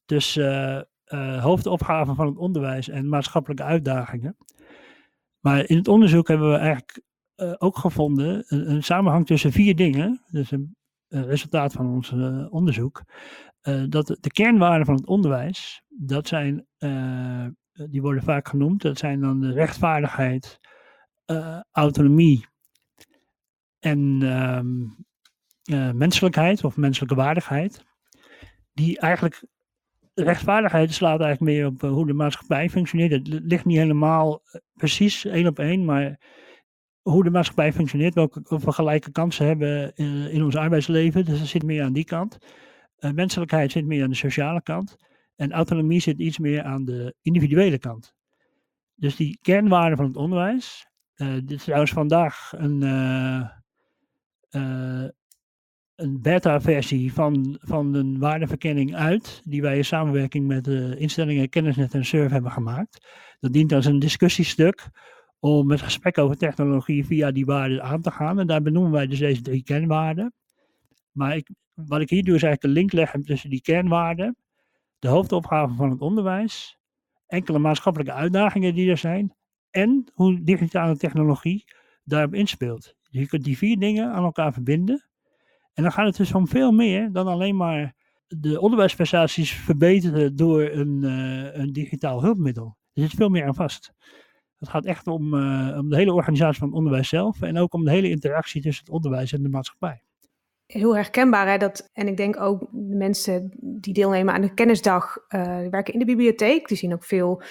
tussen 0.05 0.89
uh, 1.07 1.21
uh, 1.21 1.43
hoofdopgave 1.43 2.15
van 2.15 2.27
het 2.27 2.37
onderwijs 2.37 2.89
en 2.89 3.09
maatschappelijke 3.09 3.63
uitdagingen. 3.63 4.37
Maar 5.41 5.69
in 5.69 5.77
het 5.77 5.89
onderzoek 5.89 6.29
hebben 6.29 6.51
we 6.51 6.57
eigenlijk 6.57 7.01
uh, 7.37 7.55
ook 7.59 7.77
gevonden 7.79 8.45
een, 8.47 8.83
samenhang 8.83 9.27
tussen 9.27 9.53
vier 9.53 9.77
dingen. 9.77 10.23
Dus 10.31 10.51
een, 10.51 10.77
een 11.09 11.27
resultaat 11.27 11.73
van 11.73 11.87
ons 11.87 12.13
onderzoek. 12.51 13.03
dat 13.89 14.17
de 14.21 14.31
kernwaarden 14.33 14.87
van 14.87 14.95
het 14.95 15.07
onderwijs, 15.07 15.83
dat 15.89 16.29
zijn, 16.29 16.67
die 17.91 18.03
worden 18.03 18.23
vaak 18.23 18.49
genoemd, 18.49 18.83
dat 18.83 18.99
zijn 18.99 19.21
dan 19.21 19.41
de 19.41 19.53
rechtvaardigheid, 19.53 20.61
autonomie 21.73 22.47
en 23.79 24.19
ehm, 24.23 25.97
menselijkheid 25.97 26.65
of 26.65 26.77
menselijke 26.77 27.15
waardigheid. 27.15 27.85
Die 28.73 28.99
eigenlijk 28.99 29.45
rechtvaardigheid 30.25 30.93
slaat 30.93 31.21
eigenlijk 31.21 31.53
meer 31.53 31.67
op 31.67 31.83
eh, 31.83 31.91
hoe 31.91 32.07
de 32.07 32.13
maatschappij 32.13 32.71
functioneert. 32.71 33.13
Het 33.13 33.29
ligt 33.29 33.65
niet 33.65 33.77
helemaal 33.77 34.43
eh, 34.45 34.61
precies 34.75 35.25
één 35.25 35.47
op 35.47 35.59
één, 35.59 35.85
maar 35.85 36.21
hoe 37.03 37.25
de 37.25 37.31
maatschappij 37.31 37.73
functioneert, 37.73 38.15
welke 38.15 38.43
we 38.49 38.73
gelijke 38.73 39.11
kansen 39.11 39.47
hebben 39.47 39.95
in, 40.31 40.45
ons 40.45 40.57
arbeidsleven. 40.57 41.25
Dus 41.25 41.39
dat 41.39 41.49
zit 41.49 41.63
meer 41.63 41.83
aan 41.83 41.93
die 41.93 42.05
kant. 42.05 42.39
Menselijkheid 42.99 43.73
zit 43.73 43.87
meer 43.87 44.03
aan 44.03 44.11
de 44.11 44.17
sociale 44.17 44.63
kant. 44.63 44.97
En 45.37 45.53
autonomie 45.53 46.01
zit 46.01 46.19
iets 46.19 46.39
meer 46.39 46.63
aan 46.63 46.85
de 46.85 47.15
individuele 47.23 47.79
kant. 47.79 48.15
Dus 48.95 49.17
die 49.17 49.39
kernwaarden 49.43 49.97
van 49.97 50.07
het 50.07 50.17
onderwijs. 50.17 50.87
Uh, 51.17 51.35
dit 51.35 51.51
is 51.51 51.65
trouwens 51.65 51.93
vandaag 51.93 52.53
een, 52.57 52.81
uh, 54.51 55.09
een 55.95 56.21
beta-versie 56.21 57.13
van, 57.13 57.59
van 57.61 57.95
een 57.95 58.19
waardeverkenning 58.19 58.95
uit, 58.95 59.43
die 59.45 59.63
wij 59.63 59.77
in 59.77 59.85
samenwerking 59.85 60.47
met 60.47 60.65
de 60.65 60.97
instellingen 60.99 61.49
Kennisnet 61.49 61.95
en 61.95 62.05
Surf 62.05 62.31
hebben 62.31 62.51
gemaakt. 62.51 63.07
Dat 63.41 63.53
dient 63.53 63.73
als 63.73 63.87
een 63.87 63.99
discussiestuk 63.99 64.89
om 65.39 65.67
met 65.67 65.83
gesprek 65.83 66.19
over 66.19 66.37
technologie 66.37 67.07
via 67.07 67.31
die 67.31 67.45
waarden 67.45 67.83
aan 67.83 68.03
te 68.03 68.11
gaan. 68.11 68.39
En 68.39 68.47
daar 68.47 68.63
benoemen 68.63 68.93
wij 68.93 69.07
dus 69.07 69.19
deze 69.19 69.43
drie 69.43 69.63
kernwaarden. 69.63 70.33
Maar 71.13 71.37
ik, 71.37 71.51
wat 71.75 72.01
ik 72.01 72.11
hier 72.11 72.25
doe 72.25 72.35
is 72.35 72.43
eigenlijk 72.43 72.63
een 72.63 72.81
link 72.81 72.93
leggen 72.93 73.23
tussen 73.23 73.51
die 73.51 73.61
kernwaarden, 73.61 74.37
de 74.99 75.09
hoofdopgave 75.09 75.75
van 75.75 75.91
het 75.91 76.01
onderwijs, 76.01 76.79
enkele 77.27 77.59
maatschappelijke 77.59 78.13
uitdagingen 78.13 78.75
die 78.75 78.91
er 78.91 78.99
zijn 78.99 79.35
en 79.71 80.11
hoe 80.15 80.43
digitale 80.43 80.97
technologie 80.97 81.65
daarop 82.05 82.35
inspeelt. 82.35 82.95
Dus 83.11 83.21
je 83.21 83.27
kunt 83.27 83.45
die 83.45 83.59
vier 83.59 83.79
dingen 83.79 84.13
aan 84.13 84.25
elkaar 84.25 84.53
verbinden 84.53 85.09
en 85.77 85.83
dan 85.83 85.93
gaat 85.93 86.07
het 86.07 86.17
dus 86.17 86.35
om 86.35 86.49
veel 86.49 86.73
meer 86.73 87.13
dan 87.13 87.27
alleen 87.27 87.57
maar 87.57 87.95
de 88.27 88.61
onderwijsprestaties 88.61 89.53
verbeteren 89.53 90.37
door 90.37 90.63
een, 90.63 91.03
uh, 91.03 91.57
een 91.57 91.73
digitaal 91.73 92.23
hulpmiddel. 92.23 92.77
Er 92.93 93.03
zit 93.03 93.11
veel 93.11 93.29
meer 93.29 93.47
aan 93.47 93.55
vast. 93.55 93.93
Het 94.59 94.69
gaat 94.69 94.85
echt 94.85 95.07
om, 95.07 95.35
uh, 95.35 95.77
om 95.79 95.89
de 95.89 95.97
hele 95.97 96.13
organisatie 96.13 96.59
van 96.59 96.69
het 96.69 96.77
onderwijs 96.77 97.09
zelf 97.09 97.43
en 97.43 97.59
ook 97.59 97.75
om 97.75 97.85
de 97.85 97.91
hele 97.91 98.11
interactie 98.11 98.63
tussen 98.63 98.85
het 98.85 98.95
onderwijs 98.95 99.33
en 99.33 99.43
de 99.43 99.49
maatschappij. 99.49 100.06
Heel 100.67 100.95
herkenbaar, 100.95 101.49
hè? 101.49 101.59
Dat, 101.59 101.91
en 101.93 102.09
ik 102.09 102.17
denk 102.17 102.41
ook 102.41 102.61
de 102.71 102.97
mensen 102.97 103.53
die 103.61 103.95
deelnemen 103.95 104.35
aan 104.35 104.41
de 104.41 104.55
kennisdag, 104.55 105.17
uh, 105.29 105.59
die 105.59 105.71
werken 105.71 105.93
in 105.93 105.99
de 105.99 106.05
bibliotheek, 106.05 106.69
die 106.69 106.77
zien 106.77 106.93
ook 106.93 107.05
veel, 107.05 107.43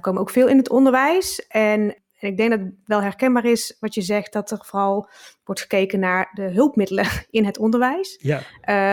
komen 0.00 0.20
ook 0.20 0.30
veel 0.30 0.48
in 0.48 0.56
het 0.56 0.70
onderwijs. 0.70 1.46
En 1.46 2.02
en 2.22 2.28
ik 2.28 2.36
denk 2.36 2.50
dat 2.50 2.60
het 2.60 2.74
wel 2.84 3.02
herkenbaar 3.02 3.44
is 3.44 3.76
wat 3.80 3.94
je 3.94 4.02
zegt, 4.02 4.32
dat 4.32 4.50
er 4.50 4.58
vooral 4.64 5.08
wordt 5.44 5.60
gekeken 5.60 6.00
naar 6.00 6.30
de 6.34 6.50
hulpmiddelen 6.50 7.06
in 7.30 7.44
het 7.44 7.58
onderwijs. 7.58 8.18
Ja. 8.20 8.38
Uh, 8.38 8.44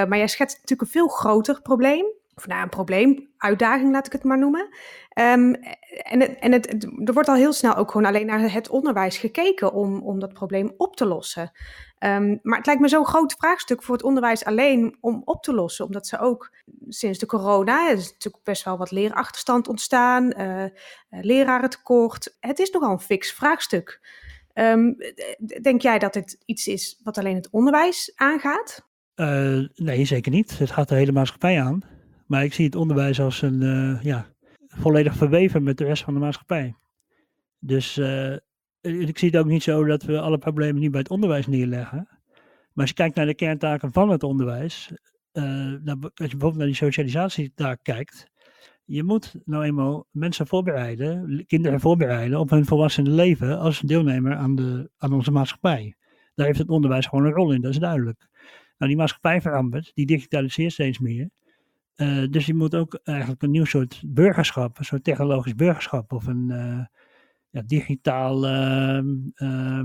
maar 0.09 0.17
jij 0.17 0.27
schetst 0.27 0.55
natuurlijk 0.55 0.81
een 0.81 0.99
veel 0.99 1.07
groter 1.07 1.61
probleem. 1.61 2.05
Of 2.35 2.47
nou, 2.47 2.63
een 2.63 2.69
probleem, 2.69 3.29
uitdaging 3.37 3.91
laat 3.91 4.05
ik 4.05 4.11
het 4.11 4.23
maar 4.23 4.39
noemen. 4.39 4.61
Um, 5.19 5.55
en 6.03 6.19
het, 6.19 6.39
en 6.39 6.51
het, 6.51 6.83
er 7.05 7.13
wordt 7.13 7.29
al 7.29 7.35
heel 7.35 7.53
snel 7.53 7.75
ook 7.75 7.91
gewoon 7.91 8.07
alleen 8.07 8.25
naar 8.25 8.51
het 8.51 8.69
onderwijs 8.69 9.17
gekeken 9.17 9.73
om, 9.73 10.01
om 10.01 10.19
dat 10.19 10.33
probleem 10.33 10.73
op 10.77 10.95
te 10.95 11.05
lossen. 11.05 11.51
Um, 11.99 12.39
maar 12.41 12.57
het 12.57 12.65
lijkt 12.65 12.81
me 12.81 12.87
zo'n 12.87 13.05
groot 13.05 13.33
vraagstuk 13.33 13.83
voor 13.83 13.95
het 13.95 14.03
onderwijs 14.03 14.45
alleen 14.45 14.97
om 15.01 15.21
op 15.25 15.43
te 15.43 15.53
lossen. 15.53 15.85
Omdat 15.85 16.07
ze 16.07 16.19
ook 16.19 16.55
sinds 16.87 17.19
de 17.19 17.25
corona, 17.25 17.89
is 17.89 18.11
natuurlijk 18.11 18.43
best 18.43 18.63
wel 18.63 18.77
wat 18.77 18.91
leerachterstand 18.91 19.67
ontstaan, 19.67 20.33
uh, 20.37 20.65
lerarentekort. 21.09 22.37
Het 22.39 22.59
is 22.59 22.71
nogal 22.71 22.91
een 22.91 22.99
fix 22.99 23.33
vraagstuk. 23.33 23.99
Um, 24.53 24.97
denk 25.61 25.81
jij 25.81 25.99
dat 25.99 26.13
het 26.13 26.37
iets 26.45 26.67
is 26.67 26.99
wat 27.03 27.17
alleen 27.17 27.35
het 27.35 27.49
onderwijs 27.49 28.11
aangaat? 28.15 28.87
Nee, 29.75 30.05
zeker 30.05 30.31
niet. 30.31 30.59
Het 30.59 30.71
gaat 30.71 30.89
de 30.89 30.95
hele 30.95 31.11
maatschappij 31.11 31.61
aan. 31.61 31.81
Maar 32.27 32.43
ik 32.43 32.53
zie 32.53 32.65
het 32.65 32.75
onderwijs 32.75 33.19
als 33.21 33.41
een, 33.41 33.99
ja, 34.01 34.27
volledig 34.67 35.15
verweven 35.15 35.63
met 35.63 35.77
de 35.77 35.85
rest 35.85 36.03
van 36.03 36.13
de 36.13 36.19
maatschappij. 36.19 36.75
Dus 37.59 38.01
ik 38.81 39.17
zie 39.17 39.29
het 39.29 39.37
ook 39.37 39.45
niet 39.45 39.63
zo 39.63 39.83
dat 39.83 40.03
we 40.03 40.19
alle 40.19 40.37
problemen 40.37 40.81
nu 40.81 40.89
bij 40.89 40.99
het 40.99 41.09
onderwijs 41.09 41.47
neerleggen. 41.47 42.07
Maar 42.73 42.87
als 42.87 42.89
je 42.89 42.93
kijkt 42.93 43.15
naar 43.15 43.25
de 43.25 43.35
kerntaken 43.35 43.91
van 43.91 44.09
het 44.09 44.23
onderwijs, 44.23 44.91
uh, 45.33 45.43
nou, 45.43 45.97
als 46.01 46.11
je 46.13 46.13
bijvoorbeeld 46.15 46.55
naar 46.55 46.65
die 46.65 46.75
socialisatietaak 46.75 47.79
kijkt, 47.83 48.27
je 48.85 49.03
moet 49.03 49.35
nou 49.45 49.63
eenmaal 49.63 50.07
mensen 50.11 50.47
voorbereiden, 50.47 51.43
kinderen 51.47 51.79
voorbereiden 51.79 52.39
op 52.39 52.49
hun 52.49 52.65
volwassen 52.65 53.13
leven 53.13 53.59
als 53.59 53.79
deelnemer 53.79 54.35
aan, 54.35 54.55
de, 54.55 54.89
aan 54.97 55.13
onze 55.13 55.31
maatschappij. 55.31 55.95
Daar 56.35 56.45
heeft 56.45 56.59
het 56.59 56.69
onderwijs 56.69 57.05
gewoon 57.05 57.25
een 57.25 57.31
rol 57.31 57.51
in, 57.51 57.61
dat 57.61 57.71
is 57.71 57.79
duidelijk. 57.79 58.27
Nou, 58.77 58.91
die 58.91 58.99
maatschappij 58.99 59.41
verandert, 59.41 59.91
die 59.93 60.05
digitaliseert 60.05 60.71
steeds 60.71 60.99
meer. 60.99 61.29
Uh, 61.95 62.27
dus 62.29 62.45
je 62.45 62.53
moet 62.53 62.75
ook 62.75 62.99
eigenlijk 63.03 63.41
een 63.41 63.51
nieuw 63.51 63.65
soort 63.65 64.01
burgerschap, 64.05 64.77
een 64.77 64.85
soort 64.85 65.03
technologisch 65.03 65.55
burgerschap 65.55 66.11
of 66.13 66.27
een 66.27 66.49
uh, 66.49 66.85
ja, 67.49 67.61
digitaal. 67.65 68.45
Uh, 68.45 69.81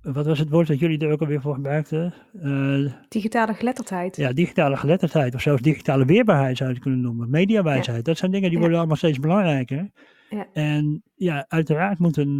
wat 0.00 0.26
was 0.26 0.38
het 0.38 0.50
woord 0.50 0.66
dat 0.66 0.78
jullie 0.78 0.98
er 0.98 1.12
ook 1.12 1.20
alweer 1.20 1.40
voor 1.40 1.54
gebruikten? 1.54 2.14
Uh, 2.42 2.92
digitale 3.08 3.54
geletterdheid. 3.54 4.16
Ja, 4.16 4.32
digitale 4.32 4.76
geletterdheid 4.76 5.34
of 5.34 5.40
zelfs 5.40 5.62
digitale 5.62 6.04
weerbaarheid 6.04 6.56
zou 6.56 6.68
je 6.68 6.74
het 6.74 6.84
kunnen 6.84 7.00
noemen. 7.00 7.30
Mediawijsheid, 7.30 7.96
ja. 7.96 8.02
dat 8.02 8.18
zijn 8.18 8.30
dingen 8.30 8.50
die 8.50 8.58
worden 8.58 8.78
allemaal 8.78 8.96
steeds 8.96 9.18
belangrijker. 9.18 9.90
Ja. 10.30 10.46
En 10.52 11.02
ja, 11.14 11.44
uiteraard 11.48 11.98
moet 11.98 12.16
een, 12.16 12.38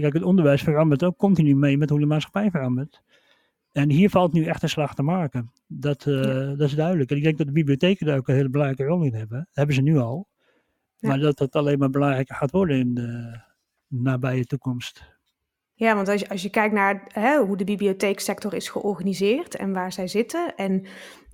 kijk, 0.00 0.12
het 0.12 0.22
onderwijs 0.22 0.62
verandert 0.62 1.04
ook 1.04 1.16
continu 1.16 1.54
mee 1.56 1.78
met 1.78 1.90
hoe 1.90 2.00
de 2.00 2.06
maatschappij 2.06 2.50
verandert. 2.50 3.02
En 3.72 3.90
hier 3.90 4.10
valt 4.10 4.32
nu 4.32 4.44
echt 4.44 4.62
een 4.62 4.68
slag 4.68 4.94
te 4.94 5.02
maken. 5.02 5.52
Dat, 5.66 6.06
uh, 6.06 6.48
dat 6.48 6.60
is 6.60 6.74
duidelijk. 6.74 7.10
En 7.10 7.16
ik 7.16 7.22
denk 7.22 7.38
dat 7.38 7.46
de 7.46 7.52
bibliotheken 7.52 8.06
daar 8.06 8.16
ook 8.18 8.28
een 8.28 8.34
hele 8.34 8.50
belangrijke 8.50 8.84
rol 8.84 9.02
in 9.02 9.14
hebben. 9.14 9.38
Dat 9.38 9.56
hebben 9.56 9.74
ze 9.74 9.82
nu 9.82 9.98
al. 9.98 10.28
Ja. 10.96 11.08
Maar 11.08 11.18
dat 11.18 11.38
dat 11.38 11.56
alleen 11.56 11.78
maar 11.78 11.90
belangrijker 11.90 12.34
gaat 12.34 12.50
worden 12.50 12.78
in 12.78 12.94
de 12.94 13.40
nabije 13.88 14.44
toekomst. 14.44 15.16
Ja, 15.74 15.94
want 15.94 16.08
als 16.08 16.20
je, 16.20 16.28
als 16.28 16.42
je 16.42 16.50
kijkt 16.50 16.74
naar 16.74 17.02
hè, 17.08 17.38
hoe 17.38 17.56
de 17.56 17.64
bibliotheeksector 17.64 18.54
is 18.54 18.68
georganiseerd 18.68 19.56
en 19.56 19.72
waar 19.72 19.92
zij 19.92 20.08
zitten. 20.08 20.54
En 20.56 20.86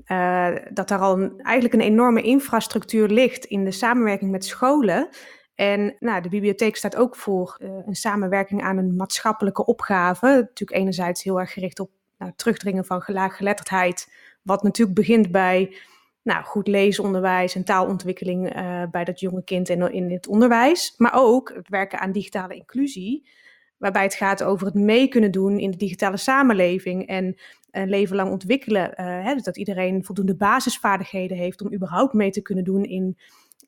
uh, 0.06 0.56
dat 0.72 0.88
daar 0.88 0.98
al 0.98 1.36
eigenlijk 1.36 1.74
een 1.74 1.90
enorme 1.90 2.22
infrastructuur 2.22 3.08
ligt 3.08 3.44
in 3.44 3.64
de 3.64 3.70
samenwerking 3.70 4.30
met 4.30 4.44
scholen. 4.44 5.08
En 5.54 5.96
nou, 5.98 6.22
de 6.22 6.28
bibliotheek 6.28 6.76
staat 6.76 6.96
ook 6.96 7.16
voor 7.16 7.56
uh, 7.58 7.68
een 7.86 7.94
samenwerking 7.94 8.62
aan 8.62 8.76
een 8.76 8.96
maatschappelijke 8.96 9.64
opgave. 9.64 10.26
Natuurlijk 10.26 10.80
enerzijds 10.80 11.22
heel 11.22 11.40
erg 11.40 11.52
gericht 11.52 11.80
op 11.80 11.90
nou, 12.18 12.32
terugdringen 12.36 12.84
van 12.84 13.02
geletterdheid. 13.02 14.12
Wat 14.42 14.62
natuurlijk 14.62 14.96
begint 14.96 15.30
bij 15.30 15.76
nou, 16.24 16.44
goed 16.44 16.68
leesonderwijs 16.68 17.54
en 17.54 17.64
taalontwikkeling 17.64 18.56
uh, 18.56 18.82
bij 18.90 19.04
dat 19.04 19.20
jonge 19.20 19.44
kind 19.44 19.68
in, 19.68 19.92
in 19.92 20.10
het 20.10 20.26
onderwijs. 20.26 20.94
Maar 20.96 21.12
ook 21.14 21.52
het 21.54 21.68
werken 21.68 22.00
aan 22.00 22.12
digitale 22.12 22.54
inclusie. 22.54 23.28
Waarbij 23.76 24.02
het 24.02 24.14
gaat 24.14 24.42
over 24.42 24.66
het 24.66 24.74
mee 24.74 25.08
kunnen 25.08 25.30
doen 25.30 25.58
in 25.58 25.70
de 25.70 25.76
digitale 25.76 26.16
samenleving. 26.16 27.06
En 27.06 27.36
een 27.70 27.88
leven 27.88 28.16
lang 28.16 28.30
ontwikkelen. 28.30 28.90
Uh, 28.90 29.24
hè, 29.24 29.34
dus 29.34 29.42
dat 29.42 29.56
iedereen 29.56 30.04
voldoende 30.04 30.36
basisvaardigheden 30.36 31.36
heeft 31.36 31.62
om 31.62 31.74
überhaupt 31.74 32.12
mee 32.12 32.30
te 32.30 32.42
kunnen 32.42 32.64
doen 32.64 32.84
in, 32.84 33.18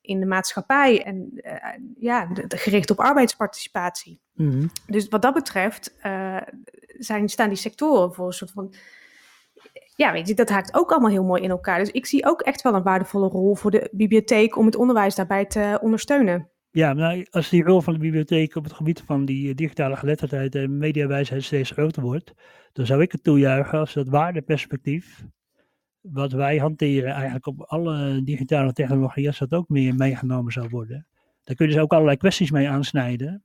in 0.00 0.20
de 0.20 0.26
maatschappij. 0.26 1.04
En 1.04 1.30
uh, 1.34 1.52
ja, 1.98 2.26
de, 2.26 2.46
de 2.46 2.56
gericht 2.56 2.90
op 2.90 3.00
arbeidsparticipatie. 3.00 4.20
Mm 4.34 4.50
-hmm. 4.50 4.70
Dus 4.86 5.08
wat 5.08 5.22
dat 5.22 5.34
betreft 5.34 5.94
zijn, 6.98 7.28
staan 7.28 7.48
die 7.48 7.58
sectoren 7.58 8.14
voor 8.14 8.26
een 8.26 8.32
soort 8.32 8.50
van. 8.50 8.74
Ja, 9.96 10.12
weet 10.12 10.28
je, 10.28 10.34
dat 10.34 10.48
haakt 10.48 10.74
ook 10.74 10.90
allemaal 10.90 11.10
heel 11.10 11.24
mooi 11.24 11.42
in 11.42 11.50
elkaar. 11.50 11.78
Dus 11.78 11.90
ik 11.90 12.06
zie 12.06 12.26
ook 12.26 12.40
echt 12.40 12.62
wel 12.62 12.74
een 12.74 12.82
waardevolle 12.82 13.28
rol 13.28 13.54
voor 13.54 13.70
de 13.70 13.88
bibliotheek 13.92 14.56
om 14.56 14.66
het 14.66 14.76
onderwijs 14.76 15.14
daarbij 15.14 15.46
te 15.46 15.78
ondersteunen. 15.82 16.50
Ja, 16.70 17.22
als 17.30 17.48
die 17.48 17.64
rol 17.64 17.80
van 17.80 17.92
de 17.92 17.98
bibliotheek 17.98 18.54
op 18.54 18.64
het 18.64 18.72
gebied 18.72 19.02
van 19.06 19.24
die 19.24 19.54
digitale 19.54 19.96
geletterdheid 19.96 20.54
en 20.54 20.78
mediawijsheid 20.78 21.42
steeds 21.42 21.70
groter 21.70 22.02
wordt, 22.02 22.32
dan 22.72 22.86
zou 22.86 23.02
ik 23.02 23.12
het 23.12 23.24
toejuichen 23.24 23.78
als 23.78 23.92
dat 23.92 24.08
waardeperspectief, 24.08 25.24
wat 26.00 26.32
wij 26.32 26.56
hanteren 26.58 27.12
eigenlijk 27.12 27.46
op 27.46 27.60
alle 27.60 28.22
digitale 28.24 28.72
technologieën, 28.72 29.26
als 29.26 29.38
dat 29.38 29.52
ook 29.52 29.68
meer 29.68 29.94
meegenomen 29.94 30.52
zou 30.52 30.68
worden. 30.68 31.06
Daar 31.44 31.56
kun 31.56 31.66
je 31.66 31.72
dus 31.72 31.82
ook 31.82 31.92
allerlei 31.92 32.16
kwesties 32.16 32.50
mee 32.50 32.68
aansnijden. 32.68 33.42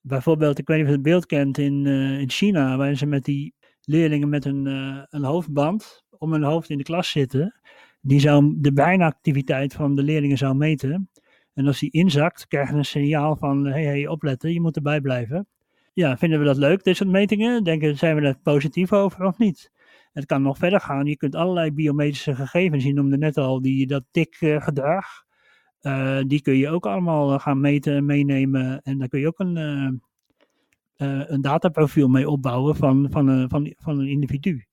Bijvoorbeeld, 0.00 0.58
ik 0.58 0.66
weet 0.66 0.76
niet 0.76 0.86
of 0.86 0.92
je 0.92 0.98
het 0.98 1.08
beeld 1.08 1.26
kent 1.26 1.58
in, 1.58 1.84
uh, 1.84 2.20
in 2.20 2.30
China, 2.30 2.76
waarin 2.76 2.96
ze 2.96 3.06
met 3.06 3.24
die 3.24 3.54
leerlingen 3.90 4.28
met 4.28 4.44
een, 4.44 4.66
uh, 4.66 5.02
een 5.08 5.24
hoofdband 5.24 6.04
om 6.18 6.32
hun 6.32 6.42
hoofd 6.42 6.70
in 6.70 6.78
de 6.78 6.84
klas 6.84 7.10
zitten. 7.10 7.54
Die 8.00 8.20
zou 8.20 8.54
de 8.56 8.72
breinactiviteit 8.72 9.72
van 9.72 9.94
de 9.94 10.02
leerlingen 10.02 10.38
zou 10.38 10.54
meten. 10.54 11.10
En 11.54 11.66
als 11.66 11.78
die 11.78 11.90
inzakt, 11.90 12.46
krijgen 12.46 12.76
een 12.76 12.84
signaal 12.84 13.36
van, 13.36 13.64
hé, 13.64 13.72
hey, 13.72 13.84
hey, 13.84 14.06
opletten, 14.06 14.52
je 14.52 14.60
moet 14.60 14.76
erbij 14.76 15.00
blijven. 15.00 15.46
Ja, 15.92 16.16
vinden 16.16 16.38
we 16.38 16.44
dat 16.44 16.56
leuk, 16.56 16.84
dit 16.84 16.96
soort 16.96 17.10
metingen? 17.10 17.64
Denken, 17.64 17.98
zijn 17.98 18.16
we 18.16 18.22
er 18.22 18.38
positief 18.42 18.92
over 18.92 19.24
of 19.24 19.38
niet? 19.38 19.70
Het 20.12 20.26
kan 20.26 20.42
nog 20.42 20.58
verder 20.58 20.80
gaan. 20.80 21.06
Je 21.06 21.16
kunt 21.16 21.34
allerlei 21.34 21.72
biometrische 21.72 22.34
gegevens, 22.34 22.84
je 22.84 22.92
noemde 22.92 23.18
net 23.18 23.36
al 23.36 23.62
die, 23.62 23.86
dat 23.86 24.04
tikgedrag. 24.10 25.06
Uh, 25.82 26.18
die 26.26 26.42
kun 26.42 26.56
je 26.56 26.68
ook 26.68 26.86
allemaal 26.86 27.38
gaan 27.38 27.60
meten 27.60 27.94
en 27.96 28.04
meenemen. 28.04 28.80
En 28.82 28.98
daar 28.98 29.08
kun 29.08 29.20
je 29.20 29.26
ook 29.26 29.38
een, 29.38 30.02
een 31.00 31.40
dataprofiel 31.40 32.08
mee 32.08 32.28
opbouwen 32.28 32.76
van, 32.76 33.06
van, 33.10 33.28
een, 33.28 33.48
van, 33.48 33.74
van 33.76 33.98
een 33.98 34.08
individu. 34.08 34.64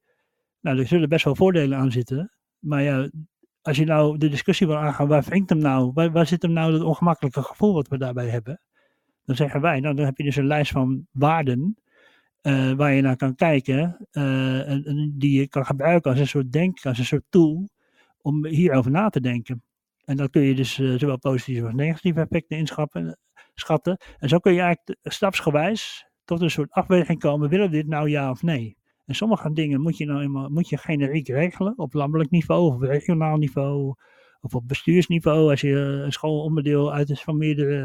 Nou, 0.62 0.80
er 0.80 0.88
zullen 0.88 1.10
best 1.10 1.26
wel 1.26 1.36
voordelen 1.36 1.78
aan 1.78 1.92
zitten. 1.92 2.32
Maar 2.60 2.82
ja, 2.82 3.10
als 3.62 3.78
je 3.78 3.86
nou 3.86 4.18
de 4.18 4.30
discussie 4.30 4.68
wil 4.68 4.78
aangaan, 4.78 5.08
waar 5.08 5.24
wringt 5.24 5.50
hem 5.50 5.60
nou? 5.60 5.92
Waar, 5.94 6.12
waar 6.12 6.28
zit 6.28 6.42
hem 6.42 6.52
nou 6.52 6.72
dat 6.72 6.82
ongemakkelijke 6.82 7.42
gevoel 7.42 7.74
wat 7.74 7.88
we 7.88 7.98
daarbij 7.98 8.28
hebben? 8.28 8.62
Dan 9.26 9.36
zeggen 9.36 9.62
wij, 9.62 9.80
nou 9.80 9.96
dan 9.96 10.06
heb 10.06 10.18
je 10.18 10.24
dus 10.24 10.36
een 10.36 10.48
lijst 10.48 10.72
van 10.72 11.08
waarden 11.12 11.78
waar 12.76 12.94
je 12.94 13.02
naar 13.02 13.16
kan 13.16 13.36
kijken. 13.36 14.08
En, 14.12 15.14
die 15.18 15.40
je 15.40 15.48
kan 15.48 15.66
gebruiken 15.66 16.12
als 16.12 16.20
een 16.20 16.28
soort 16.28 16.52
denk, 16.52 16.86
als 16.86 16.98
een 16.98 17.06
soort 17.06 17.26
tool 17.30 17.70
om 18.22 18.46
hierover 18.46 18.92
na 18.92 19.10
te 19.10 19.22
denken. 19.22 19.64
En 20.06 20.18
dan 20.18 20.30
kun 20.30 20.42
je 20.42 20.56
dus 20.56 20.74
zowel 20.74 21.18
positieve 21.18 21.66
als 21.66 21.74
negatieve 21.74 22.20
effecten 22.20 22.58
inschatten. 22.58 23.18
Schatten. 23.54 23.98
En 24.18 24.30
zo 24.30 24.38
kun 24.40 24.54
je 24.54 24.62
eigenlijk 24.62 25.00
stapsgewijs 25.04 26.07
tot 26.28 26.42
een 26.42 26.52
soort 26.52 26.72
afweging 26.72 27.20
komen. 27.20 27.50
Willen 27.50 27.70
we 27.70 27.76
dit 27.76 27.88
nou 27.88 28.10
ja 28.10 28.30
of 28.30 28.44
nee? 28.44 28.78
En 29.06 29.16
sommige 29.16 29.54
dingen 29.54 29.82
moet 29.82 29.98
je 29.98 30.06
nou 30.06 30.22
eenmaal 30.22 30.50
moet 30.50 30.70
je 30.70 30.78
generiek 30.78 31.28
regelen. 31.28 31.78
Op 31.78 31.94
landelijk 31.94 32.30
niveau 32.30 32.74
of 32.74 32.82
regionaal 32.82 33.38
niveau. 33.38 33.96
Of 34.42 34.56
op 34.56 34.68
bestuursniveau. 34.68 35.50
Als 35.50 35.62
je 35.62 35.76
een 35.76 36.12
schoolonderdeel 36.12 36.94
uit 36.94 37.10
is 37.10 37.24
van 37.24 37.38
meerdere, 37.38 37.78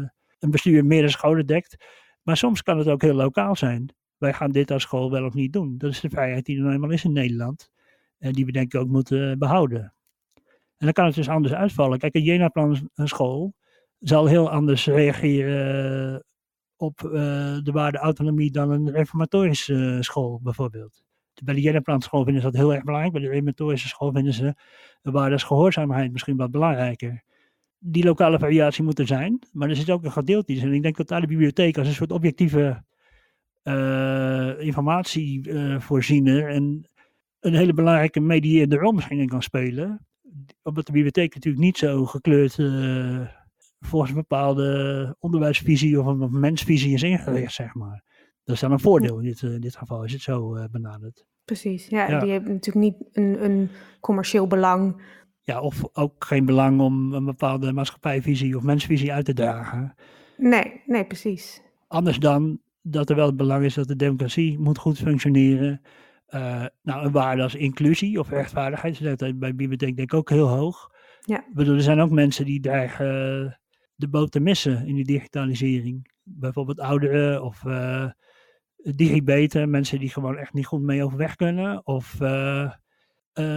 uh, 0.00 0.08
een 0.38 0.50
bestuur 0.50 0.84
meerdere 0.84 1.10
scholen 1.10 1.46
dekt. 1.46 1.84
Maar 2.22 2.36
soms 2.36 2.62
kan 2.62 2.78
het 2.78 2.88
ook 2.88 3.02
heel 3.02 3.14
lokaal 3.14 3.56
zijn. 3.56 3.94
Wij 4.16 4.32
gaan 4.32 4.50
dit 4.50 4.70
als 4.70 4.82
school 4.82 5.10
wel 5.10 5.24
of 5.24 5.34
niet 5.34 5.52
doen. 5.52 5.78
Dat 5.78 5.90
is 5.90 6.00
de 6.00 6.10
vrijheid 6.10 6.44
die 6.44 6.56
er 6.56 6.62
nou 6.62 6.74
eenmaal 6.74 6.90
is 6.90 7.04
in 7.04 7.12
Nederland. 7.12 7.70
En 8.18 8.32
die 8.32 8.46
we 8.46 8.52
denk 8.52 8.74
ik 8.74 8.80
ook 8.80 8.88
moeten 8.88 9.38
behouden. 9.38 9.94
En 10.76 10.86
dan 10.86 10.92
kan 10.92 11.04
het 11.04 11.14
dus 11.14 11.28
anders 11.28 11.54
uitvallen. 11.54 11.98
Kijk, 11.98 12.14
een 12.14 12.22
Jena-plan 12.22 12.90
school 12.94 13.54
zal 13.98 14.26
heel 14.26 14.50
anders 14.50 14.86
reageren 14.86 16.24
op 16.84 17.02
uh, 17.04 17.12
de 17.62 17.70
waarde 17.72 17.98
autonomie 17.98 18.50
dan 18.50 18.70
een 18.70 18.90
reformatorische 18.90 19.74
uh, 19.74 20.00
school 20.00 20.40
bijvoorbeeld. 20.42 21.02
Bij 21.44 21.54
de 21.54 21.60
Jena-plan 21.60 22.02
school 22.02 22.24
vinden 22.24 22.42
ze 22.42 22.50
dat 22.50 22.56
heel 22.56 22.74
erg 22.74 22.84
belangrijk. 22.84 23.12
Bij 23.14 23.22
de 23.22 23.28
reformatorische 23.28 23.88
school 23.88 24.12
vinden 24.12 24.32
ze 24.32 24.54
de 25.02 25.10
waarde 25.10 25.38
gehoorzaamheid 25.38 26.12
misschien 26.12 26.36
wat 26.36 26.50
belangrijker. 26.50 27.22
Die 27.78 28.04
lokale 28.04 28.38
variatie 28.38 28.84
moet 28.84 28.98
er 28.98 29.06
zijn, 29.06 29.38
maar 29.52 29.68
er 29.68 29.76
zit 29.76 29.90
ook 29.90 30.04
een 30.04 30.12
gedeelte 30.12 30.52
in. 30.52 30.60
En 30.60 30.72
ik 30.72 30.82
denk 30.82 30.96
dat 30.96 31.08
daar 31.08 31.20
de 31.20 31.26
bibliotheek 31.26 31.78
als 31.78 31.88
een 31.88 31.94
soort 31.94 32.12
objectieve 32.12 32.84
uh, 33.62 34.60
informatievoorziener 34.60 36.48
en 36.48 36.88
een 37.40 37.54
hele 37.54 37.74
belangrijke 37.74 38.20
medierende 38.20 38.76
rol 38.76 38.92
misschien 38.92 39.18
in 39.18 39.28
kan 39.28 39.42
spelen 39.42 40.06
omdat 40.62 40.86
de 40.86 40.92
bibliotheek 40.92 41.34
natuurlijk 41.34 41.64
niet 41.64 41.78
zo 41.78 42.06
gekleurd 42.06 42.56
volgens 43.86 44.10
een 44.10 44.16
bepaalde 44.16 45.16
onderwijsvisie 45.18 46.00
of 46.00 46.06
een 46.06 46.40
mensvisie 46.40 46.94
is 46.94 47.02
ingericht, 47.02 47.52
zeg 47.52 47.74
maar. 47.74 48.02
Dat 48.44 48.54
is 48.54 48.60
dan 48.60 48.72
een 48.72 48.80
voordeel 48.80 49.18
in 49.18 49.24
dit, 49.24 49.42
uh, 49.42 49.54
in 49.54 49.60
dit 49.60 49.76
geval, 49.76 50.04
is 50.04 50.12
het 50.12 50.22
zo 50.22 50.56
uh, 50.56 50.64
benaderd. 50.70 51.26
Precies, 51.44 51.86
ja, 51.86 52.08
ja. 52.08 52.18
die 52.20 52.30
hebben 52.30 52.52
natuurlijk 52.52 52.84
niet 52.84 53.08
een, 53.12 53.44
een 53.44 53.70
commercieel 54.00 54.46
belang. 54.46 55.02
Ja, 55.40 55.60
of 55.60 55.82
ook 55.92 56.24
geen 56.24 56.44
belang 56.44 56.80
om 56.80 57.12
een 57.12 57.24
bepaalde 57.24 57.72
maatschappijvisie 57.72 58.56
of 58.56 58.62
mensvisie 58.62 59.12
uit 59.12 59.24
te 59.24 59.32
dragen. 59.32 59.94
Nee, 60.36 60.82
nee, 60.86 61.04
precies. 61.04 61.62
Anders 61.86 62.18
dan 62.18 62.60
dat 62.82 63.10
er 63.10 63.16
wel 63.16 63.26
het 63.26 63.36
belang 63.36 63.64
is 63.64 63.74
dat 63.74 63.88
de 63.88 63.96
democratie 63.96 64.58
moet 64.58 64.78
goed 64.78 64.98
functioneren. 64.98 65.80
Uh, 66.28 66.64
nou, 66.82 67.04
een 67.04 67.12
waarde 67.12 67.42
als 67.42 67.54
inclusie 67.54 68.18
of 68.18 68.28
rechtvaardigheid, 68.28 69.02
dat 69.02 69.22
is 69.22 69.38
bij 69.38 69.54
bibliotheek 69.54 69.96
denk 69.96 70.12
ik 70.12 70.18
ook 70.18 70.30
heel 70.30 70.48
hoog. 70.48 70.90
Ja. 71.20 71.38
Ik 71.38 71.54
bedoel, 71.54 71.74
er 71.74 71.82
zijn 71.82 72.00
ook 72.00 72.10
mensen 72.10 72.44
die 72.44 72.60
dreigen 72.60 73.44
uh, 73.44 73.52
de 74.04 74.10
boot 74.10 74.30
te 74.30 74.40
missen 74.40 74.86
in 74.86 74.94
die 74.94 75.04
digitalisering. 75.04 76.12
Bijvoorbeeld 76.22 76.80
ouderen 76.80 77.42
of 77.42 77.64
uh, 77.64 78.06
digibeten, 78.76 79.70
mensen 79.70 79.98
die 79.98 80.10
gewoon 80.10 80.36
echt 80.36 80.52
niet 80.52 80.66
goed 80.66 80.82
mee 80.82 81.04
overweg 81.04 81.36
kunnen. 81.36 81.86
Of 81.86 82.20
uh, 82.20 82.70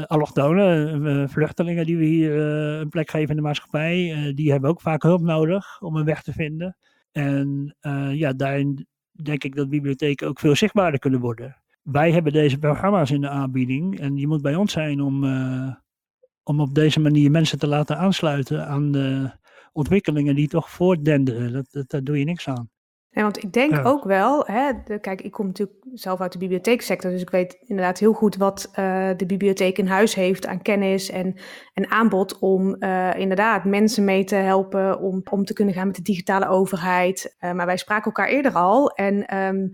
allochtonen, 0.06 1.30
vluchtelingen 1.30 1.86
die 1.86 1.98
we 1.98 2.06
hier 2.06 2.36
een 2.36 2.90
plek 2.90 3.10
geven 3.10 3.30
in 3.30 3.36
de 3.36 3.42
maatschappij, 3.42 4.32
die 4.36 4.52
hebben 4.52 4.70
ook 4.70 4.82
vaak 4.82 5.02
hulp 5.02 5.22
nodig 5.22 5.82
om 5.82 5.96
een 5.96 6.06
weg 6.06 6.24
te 6.24 6.34
vinden. 6.34 6.78
En 7.12 7.76
ja, 8.14 8.34
daarin 8.34 8.88
denk 9.12 9.44
ik 9.44 9.56
dat 9.56 9.70
bibliotheken 9.70 10.28
ook 10.28 10.40
veel 10.40 10.56
zichtbaarder 10.56 11.00
kunnen 11.00 11.20
worden. 11.20 11.62
Wij 11.82 12.12
hebben 12.12 12.34
deze 12.34 12.58
programma's 12.58 13.12
in 13.12 13.22
de 13.22 13.30
aanbieding 13.30 14.00
en 14.00 14.18
je 14.18 14.28
moet 14.28 14.42
bij 14.42 14.56
ons 14.56 14.72
zijn 14.72 15.02
om, 15.02 15.24
om 16.44 16.60
op 16.60 16.74
deze 16.74 17.00
manier 17.00 17.32
mensen 17.32 17.60
te 17.60 17.68
laten 17.68 17.98
aansluiten 17.98 18.68
aan 18.68 18.92
de 18.92 19.32
ontwikkelingen 19.78 20.36
die 20.36 20.48
toch 20.48 20.70
voortdenderen. 20.70 21.54
Dat, 21.54 21.68
dat, 21.72 21.90
daar 21.90 22.04
doe 22.04 22.20
je 22.20 22.26
niks 22.26 22.48
aan. 22.48 22.70
Ja, 23.10 23.22
want 23.24 23.44
ik 23.44 23.54
denk 23.54 23.86
ook 23.86 24.04
wel, 24.04 24.46
hè, 24.46 24.72
kijk, 25.00 25.22
ik 25.22 25.32
kom 25.32 25.46
natuurlijk 25.46 25.78
zelf 25.94 26.22
uit 26.22 26.32
de 26.32 26.38
bibliotheeksector, 26.38 27.12
dus 27.12 27.22
ik 27.22 27.30
weet 27.30 27.58
inderdaad 27.66 28.00
heel 28.00 28.14
goed 28.14 28.36
wat 28.36 28.70
uh, 28.70 29.10
de 29.18 29.26
bibliotheek 29.26 29.78
in 29.78 29.88
huis 29.88 30.16
heeft 30.16 30.48
aan 30.48 30.62
kennis 30.62 31.10
en, 31.10 31.36
en 31.74 31.90
aanbod 31.90 32.40
om 32.40 32.76
uh, 32.80 33.14
inderdaad 33.18 33.66
mensen 33.66 34.04
mee 34.04 34.24
te 34.24 34.36
helpen 34.36 35.00
om, 35.00 35.22
om 35.30 35.46
te 35.46 35.54
kunnen 35.54 35.74
gaan 35.74 35.88
met 35.88 35.96
de 35.96 36.02
digitale 36.02 36.48
overheid. 36.48 37.36
Uh, 37.40 37.52
maar 37.52 37.66
wij 37.66 37.78
spraken 37.78 38.06
elkaar 38.06 38.28
eerder 38.28 38.54
al 38.54 38.90
en 38.90 39.38
um, 39.38 39.72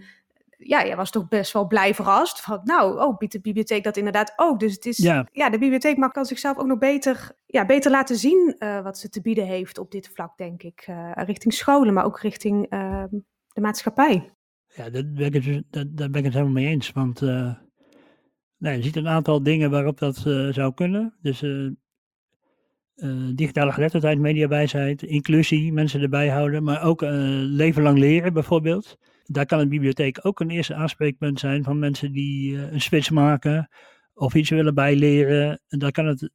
ja, 0.65 0.85
jij 0.85 0.95
was 0.95 1.11
toch 1.11 1.27
best 1.27 1.53
wel 1.53 1.67
blij 1.67 1.93
verrast. 1.93 2.41
Van, 2.41 2.61
nou, 2.63 2.99
oh, 2.99 3.17
biedt 3.17 3.33
de 3.33 3.41
bibliotheek 3.41 3.83
dat 3.83 3.97
inderdaad 3.97 4.33
ook. 4.35 4.59
Dus 4.59 4.73
het 4.73 4.85
is, 4.85 4.97
ja, 4.97 5.27
ja 5.31 5.49
de 5.49 5.57
bibliotheek 5.57 5.97
mag 5.97 6.11
kan 6.11 6.25
zichzelf 6.25 6.57
ook 6.57 6.67
nog 6.67 6.77
beter, 6.77 7.31
ja, 7.45 7.65
beter 7.65 7.91
laten 7.91 8.15
zien 8.15 8.55
uh, 8.59 8.81
wat 8.81 8.97
ze 8.97 9.09
te 9.09 9.21
bieden 9.21 9.45
heeft 9.45 9.77
op 9.77 9.91
dit 9.91 10.11
vlak, 10.13 10.37
denk 10.37 10.63
ik. 10.63 10.85
Uh, 10.89 11.11
richting 11.15 11.53
scholen, 11.53 11.93
maar 11.93 12.05
ook 12.05 12.19
richting 12.19 12.73
uh, 12.73 13.03
de 13.47 13.61
maatschappij. 13.61 14.31
Ja, 14.75 14.89
dat 14.89 15.13
ben 15.13 15.33
ik 15.33 15.43
het, 15.43 15.63
daar 15.97 16.09
ben 16.09 16.19
ik 16.19 16.23
het 16.23 16.33
helemaal 16.33 16.53
mee 16.53 16.67
eens. 16.67 16.91
Want 16.91 17.21
uh, 17.21 17.53
nee, 18.57 18.77
je 18.77 18.83
ziet 18.83 18.95
een 18.95 19.07
aantal 19.07 19.43
dingen 19.43 19.71
waarop 19.71 19.99
dat 19.99 20.15
zou 20.49 20.73
kunnen. 20.73 21.13
Dus 21.21 21.45
digitale 23.35 23.71
geletterdheid, 23.71 24.19
mediawijsheid, 24.19 25.03
inclusie, 25.03 25.73
mensen 25.73 26.01
erbij 26.01 26.29
houden. 26.29 26.63
Maar 26.63 26.83
ook 26.83 27.01
leven 27.01 27.83
lang 27.83 27.97
leren 27.97 28.33
bijvoorbeeld 28.33 28.97
daar 29.23 29.45
kan 29.45 29.59
een 29.59 29.69
bibliotheek 29.69 30.19
ook 30.21 30.39
een 30.39 30.49
eerste 30.49 30.75
aanspreekpunt 30.75 31.39
zijn 31.39 31.63
van 31.63 31.79
mensen 31.79 32.11
die 32.11 32.53
uh, 32.53 32.71
een 32.71 32.81
switch 32.81 33.11
maken 33.11 33.69
of 34.13 34.33
iets 34.33 34.49
willen 34.49 34.73
bijleren. 34.73 35.61
En 35.67 35.79
daar 35.79 35.91
kan 35.91 36.05
het, 36.05 36.29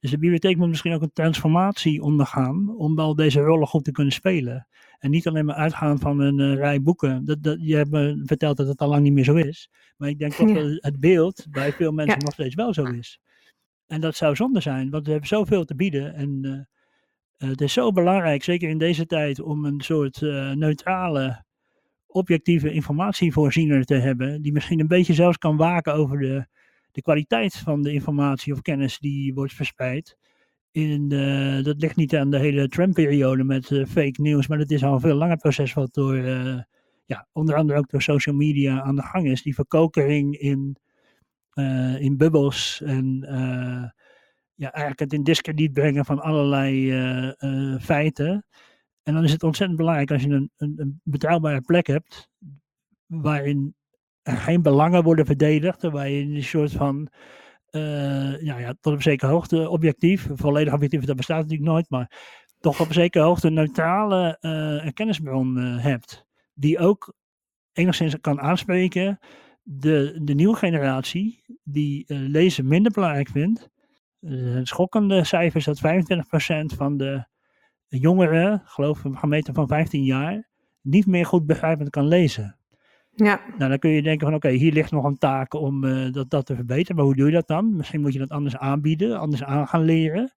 dus 0.00 0.10
de 0.10 0.18
bibliotheek 0.18 0.56
moet 0.56 0.68
misschien 0.68 0.92
ook 0.92 1.02
een 1.02 1.12
transformatie 1.12 2.02
ondergaan 2.02 2.76
om 2.76 2.98
al 2.98 3.14
deze 3.14 3.40
rollen 3.40 3.66
goed 3.66 3.84
te 3.84 3.92
kunnen 3.92 4.12
spelen. 4.12 4.66
En 4.98 5.10
niet 5.10 5.26
alleen 5.26 5.44
maar 5.44 5.54
uitgaan 5.54 5.98
van 5.98 6.20
een 6.20 6.38
uh, 6.38 6.54
rij 6.54 6.82
boeken. 6.82 7.24
Dat, 7.24 7.42
dat, 7.42 7.56
je 7.60 7.76
hebt 7.76 7.90
me 7.90 8.22
verteld 8.24 8.56
dat 8.56 8.66
het 8.66 8.80
al 8.80 8.88
lang 8.88 9.02
niet 9.02 9.12
meer 9.12 9.24
zo 9.24 9.34
is. 9.34 9.70
Maar 9.96 10.08
ik 10.08 10.18
denk 10.18 10.36
dat 10.36 10.76
het 10.76 11.00
beeld 11.00 11.46
bij 11.50 11.72
veel 11.72 11.92
mensen 11.92 12.18
nog 12.18 12.32
steeds 12.32 12.54
wel 12.54 12.74
zo 12.74 12.84
is. 12.84 13.20
En 13.86 14.00
dat 14.00 14.16
zou 14.16 14.36
zonde 14.36 14.60
zijn, 14.60 14.90
want 14.90 15.04
we 15.04 15.10
hebben 15.10 15.28
zoveel 15.28 15.64
te 15.64 15.74
bieden. 15.74 16.14
En 16.14 16.40
uh, 17.38 17.48
het 17.50 17.60
is 17.60 17.72
zo 17.72 17.92
belangrijk, 17.92 18.42
zeker 18.42 18.68
in 18.68 18.78
deze 18.78 19.06
tijd, 19.06 19.40
om 19.40 19.64
een 19.64 19.80
soort 19.80 20.20
neutrale 20.54 21.44
objectieve 22.16 22.72
informatievoorziener 22.72 23.84
te 23.84 23.94
hebben, 23.94 24.42
die 24.42 24.52
misschien 24.52 24.80
een 24.80 24.88
beetje 24.88 25.14
zelfs 25.14 25.38
kan 25.38 25.56
waken 25.56 25.94
over 25.94 26.18
de, 26.18 26.46
de 26.92 27.02
kwaliteit 27.02 27.56
van 27.56 27.82
de 27.82 27.92
informatie 27.92 28.52
of 28.52 28.62
kennis 28.62 28.98
die 28.98 29.34
wordt 29.34 29.52
verspreid. 29.52 30.16
In 30.70 31.08
de, 31.08 31.60
dat 31.62 31.80
ligt 31.80 31.96
niet 31.96 32.16
aan 32.16 32.30
de 32.30 32.38
hele 32.38 32.68
Trump-periode 32.68 33.44
met 33.44 33.70
uh, 33.70 33.86
fake 33.86 34.22
news, 34.22 34.46
maar 34.46 34.58
dat 34.58 34.70
is 34.70 34.84
al 34.84 34.94
een 34.94 35.00
veel 35.00 35.14
langer 35.14 35.36
proces 35.36 35.74
wat 35.74 35.94
door, 35.94 36.16
uh, 36.16 36.60
ja, 37.04 37.28
onder 37.32 37.54
andere 37.54 37.78
ook 37.78 37.90
door 37.90 38.02
social 38.02 38.34
media 38.34 38.82
aan 38.82 38.96
de 38.96 39.02
gang 39.02 39.26
is. 39.26 39.42
Die 39.42 39.54
verkokering 39.54 40.38
in, 40.38 40.76
in 41.98 42.16
bubbels 42.16 42.82
en 42.84 43.24
ja, 44.54 44.72
eigenlijk 44.72 45.00
het 45.00 45.12
in 45.12 45.22
discrediet 45.24 45.72
brengen 45.72 46.04
van 46.04 46.20
allerlei 46.20 46.92
feiten. 47.80 48.44
En 49.06 49.14
dan 49.14 49.24
is 49.24 49.32
het 49.32 49.42
ontzettend 49.42 49.78
belangrijk 49.78 50.10
als 50.10 50.22
je 50.22 50.28
een, 50.28 50.50
een, 50.56 51.00
betrouwbare 51.04 51.60
plek 51.60 51.86
hebt, 51.86 52.28
waarin 53.06 53.74
geen 54.22 54.62
belangen 54.62 55.02
worden 55.02 55.26
verdedigd, 55.26 55.82
waar 55.82 56.08
je 56.08 56.22
een 56.22 56.42
soort 56.42 56.72
van, 56.72 57.08
ja, 57.70 58.58
ja, 58.58 58.74
tot 58.80 58.92
op 58.92 59.02
zekere 59.02 59.30
hoogte 59.30 59.68
objectief, 59.68 60.28
volledig 60.32 60.72
objectief, 60.72 61.04
dat 61.04 61.16
bestaat 61.16 61.42
natuurlijk 61.42 61.68
nooit, 61.68 61.90
maar 61.90 62.10
toch 62.60 62.80
op 62.80 62.92
zekere 62.92 63.24
hoogte 63.24 63.46
een 63.46 63.54
neutrale 63.54 64.38
kennisbron 64.94 65.58
uh, 65.58 65.82
hebt, 65.82 66.26
die 66.54 66.78
ook 66.78 67.14
enigszins 67.72 68.20
kan 68.20 68.40
aanspreken 68.40 69.18
de, 69.62 70.18
de 70.22 70.34
nieuwe 70.34 70.56
generatie, 70.56 71.42
die 71.62 72.04
lezen 72.08 72.68
minder 72.68 72.92
belangrijk 72.92 73.28
vindt. 73.28 73.68
schokkende 74.62 75.24
cijfers 75.24 75.64
dat 75.64 75.80
25% 75.80 76.76
van 76.76 76.96
de 76.96 77.26
jongeren, 77.88 78.62
geloof 78.64 79.04
ik, 79.04 79.16
gemeten 79.16 79.54
van 79.54 79.68
15 79.68 80.04
jaar, 80.04 80.48
niet 80.80 81.06
meer 81.06 81.26
goed 81.26 81.46
begrijpend 81.46 81.90
kan 81.90 82.08
lezen. 82.08 82.56
Ja. 83.16 83.40
Nou, 83.58 83.70
dan 83.70 83.78
kun 83.78 83.90
je 83.90 84.02
denken 84.02 84.26
van 84.26 84.36
oké, 84.36 84.48
hier 84.48 84.72
ligt 84.72 84.90
nog 84.90 85.04
een 85.04 85.18
taak 85.18 85.54
om 85.54 85.84
uh, 85.84 86.12
dat, 86.12 86.30
dat 86.30 86.46
te 86.46 86.54
verbeteren. 86.54 86.96
Maar 86.96 87.04
hoe 87.04 87.14
doe 87.14 87.26
je 87.26 87.32
dat 87.32 87.48
dan? 87.48 87.76
Misschien 87.76 88.00
moet 88.00 88.12
je 88.12 88.18
dat 88.18 88.28
anders 88.28 88.56
aanbieden, 88.56 89.18
anders 89.18 89.42
aan 89.42 89.68
gaan 89.68 89.82
leren. 89.82 90.32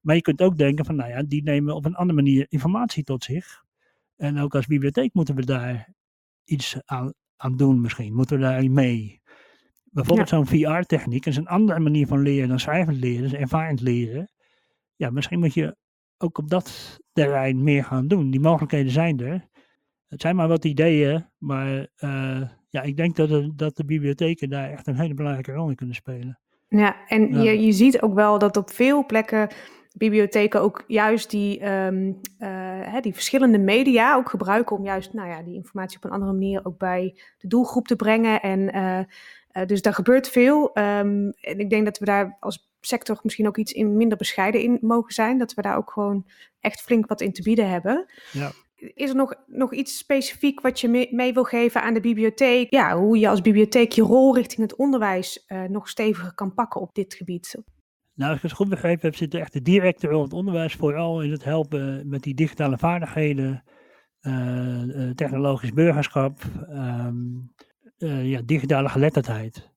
Maar 0.00 0.14
je 0.14 0.20
kunt 0.20 0.42
ook 0.42 0.58
denken 0.58 0.84
van 0.84 0.96
nou 0.96 1.10
ja, 1.10 1.22
die 1.22 1.42
nemen 1.42 1.74
op 1.74 1.84
een 1.84 1.94
andere 1.94 2.22
manier 2.22 2.46
informatie 2.48 3.04
tot 3.04 3.24
zich. 3.24 3.64
En 4.16 4.38
ook 4.38 4.54
als 4.54 4.66
bibliotheek 4.66 5.14
moeten 5.14 5.34
we 5.34 5.44
daar 5.44 5.88
iets 6.44 6.76
aan, 6.84 7.12
aan 7.36 7.56
doen 7.56 7.80
misschien. 7.80 8.14
Moeten 8.14 8.36
we 8.36 8.42
daar 8.42 8.70
mee. 8.70 9.20
Bijvoorbeeld 9.84 10.28
zo'n 10.28 10.46
VR-techniek 10.46 11.26
is 11.26 11.36
een 11.36 11.46
andere 11.46 11.80
manier 11.80 12.06
van 12.06 12.22
leren 12.22 12.48
dan 12.48 12.60
schrijvend 12.60 12.96
leren, 12.96 13.22
dus 13.22 13.32
ervarend 13.32 13.80
leren. 13.80 14.30
Ja, 14.96 15.10
misschien 15.10 15.38
moet 15.38 15.54
je 15.54 15.76
ook 16.22 16.38
op 16.38 16.50
dat 16.50 16.98
terrein 17.12 17.62
meer 17.62 17.84
gaan 17.84 18.08
doen. 18.08 18.30
Die 18.30 18.40
mogelijkheden 18.40 18.92
zijn 18.92 19.20
er. 19.20 19.48
Het 20.08 20.20
zijn 20.20 20.36
maar 20.36 20.48
wat 20.48 20.64
ideeën, 20.64 21.26
maar 21.38 21.86
uh, 21.98 22.42
ja, 22.70 22.82
ik 22.82 22.96
denk 22.96 23.16
dat, 23.16 23.28
de, 23.28 23.52
dat 23.54 23.76
de 23.76 23.84
bibliotheken 23.84 24.48
daar 24.48 24.70
echt 24.70 24.86
een 24.86 24.98
hele 24.98 25.14
belangrijke 25.14 25.52
rol 25.52 25.68
in 25.68 25.74
kunnen 25.74 25.94
spelen. 25.94 26.38
Ja, 26.68 26.96
en 27.08 27.42
Je, 27.42 27.60
je 27.60 27.72
ziet 27.72 28.02
ook 28.02 28.14
wel 28.14 28.38
dat 28.38 28.56
op 28.56 28.70
veel 28.70 29.06
plekken 29.06 29.48
bibliotheken 29.96 30.60
ook 30.60 30.84
juist 30.86 31.30
die, 31.30 31.70
um, 31.70 32.06
uh, 32.06 32.48
hè, 32.80 33.00
die 33.00 33.14
verschillende 33.14 33.58
media 33.58 34.16
ook 34.16 34.30
gebruiken 34.30 34.76
om 34.76 34.84
juist 34.84 35.12
nou 35.12 35.28
ja, 35.28 35.42
die 35.42 35.54
informatie 35.54 35.96
op 35.96 36.04
een 36.04 36.10
andere 36.10 36.32
manier 36.32 36.64
ook 36.64 36.78
bij 36.78 37.20
de 37.38 37.48
doelgroep 37.48 37.86
te 37.86 37.96
brengen. 37.96 38.40
En 38.40 38.76
uh, 38.76 39.66
dus 39.66 39.82
daar 39.82 39.94
gebeurt 39.94 40.28
veel. 40.28 40.70
Um, 40.78 41.30
en 41.30 41.58
ik 41.58 41.70
denk 41.70 41.84
dat 41.84 41.98
we 41.98 42.04
daar 42.04 42.36
als 42.40 42.71
sector 42.86 43.20
misschien 43.22 43.46
ook 43.46 43.56
iets 43.56 43.72
in 43.72 43.96
minder 43.96 44.18
bescheiden 44.18 44.62
in 44.62 44.78
mogen 44.80 45.12
zijn. 45.12 45.38
Dat 45.38 45.54
we 45.54 45.62
daar 45.62 45.76
ook 45.76 45.90
gewoon 45.90 46.26
echt 46.60 46.80
flink 46.80 47.06
wat 47.06 47.20
in 47.20 47.32
te 47.32 47.42
bieden 47.42 47.68
hebben. 47.68 48.06
Ja. 48.32 48.52
Is 48.76 49.10
er 49.10 49.16
nog, 49.16 49.34
nog 49.46 49.72
iets 49.72 49.98
specifiek 49.98 50.60
wat 50.60 50.80
je 50.80 50.88
mee, 50.88 51.14
mee, 51.14 51.32
wil 51.32 51.44
geven 51.44 51.82
aan 51.82 51.94
de 51.94 52.00
bibliotheek? 52.00 52.70
Ja, 52.70 52.98
hoe 52.98 53.18
je 53.18 53.28
als 53.28 53.40
bibliotheek 53.40 53.92
je 53.92 54.02
rol 54.02 54.34
richting 54.34 54.60
het 54.60 54.78
onderwijs 54.78 55.44
uh, 55.48 55.62
nog 55.62 55.88
steviger 55.88 56.34
kan 56.34 56.54
pakken 56.54 56.80
op 56.80 56.94
dit 56.94 57.14
gebied? 57.14 57.56
Nou, 58.14 58.30
als 58.30 58.36
ik 58.36 58.42
het 58.48 58.56
goed 58.56 58.68
begrepen 58.68 59.06
heb, 59.06 59.16
zit 59.16 59.34
echt 59.34 59.52
de 59.52 59.62
directe 59.62 60.06
rol 60.06 60.22
het 60.22 60.32
onderwijs 60.32 60.74
vooral 60.74 61.22
in 61.22 61.30
het 61.30 61.44
helpen 61.44 62.08
met 62.08 62.22
die 62.22 62.34
digitale 62.34 62.78
vaardigheden, 62.78 63.64
uh, 64.20 65.10
technologisch 65.10 65.72
burgerschap, 65.72 66.42
um, 66.70 67.52
ja, 68.22 68.40
digitale 68.44 68.88
geletterdheid 68.88 69.71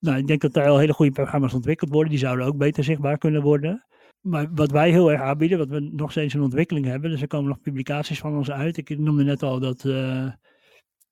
nou, 0.00 0.18
ik 0.18 0.26
denk 0.26 0.40
dat 0.40 0.52
daar 0.52 0.68
al 0.68 0.78
hele 0.78 0.92
goede 0.92 1.12
programma's 1.12 1.54
ontwikkeld 1.54 1.90
worden. 1.90 2.10
Die 2.10 2.18
zouden 2.18 2.46
ook 2.46 2.56
beter 2.56 2.84
zichtbaar 2.84 3.18
kunnen 3.18 3.42
worden. 3.42 3.84
Maar 4.20 4.54
wat 4.54 4.70
wij 4.70 4.90
heel 4.90 5.12
erg 5.12 5.20
aanbieden, 5.20 5.58
wat 5.58 5.68
we 5.68 5.80
nog 5.80 6.10
steeds 6.10 6.34
in 6.34 6.40
ontwikkeling 6.40 6.86
hebben, 6.86 7.10
dus 7.10 7.20
er 7.20 7.26
komen 7.26 7.48
nog 7.48 7.60
publicaties 7.60 8.18
van 8.18 8.36
ons 8.36 8.50
uit. 8.50 8.76
Ik 8.76 8.98
noemde 8.98 9.24
net 9.24 9.42
al 9.42 9.60
dat 9.60 9.84
uh, 9.84 10.30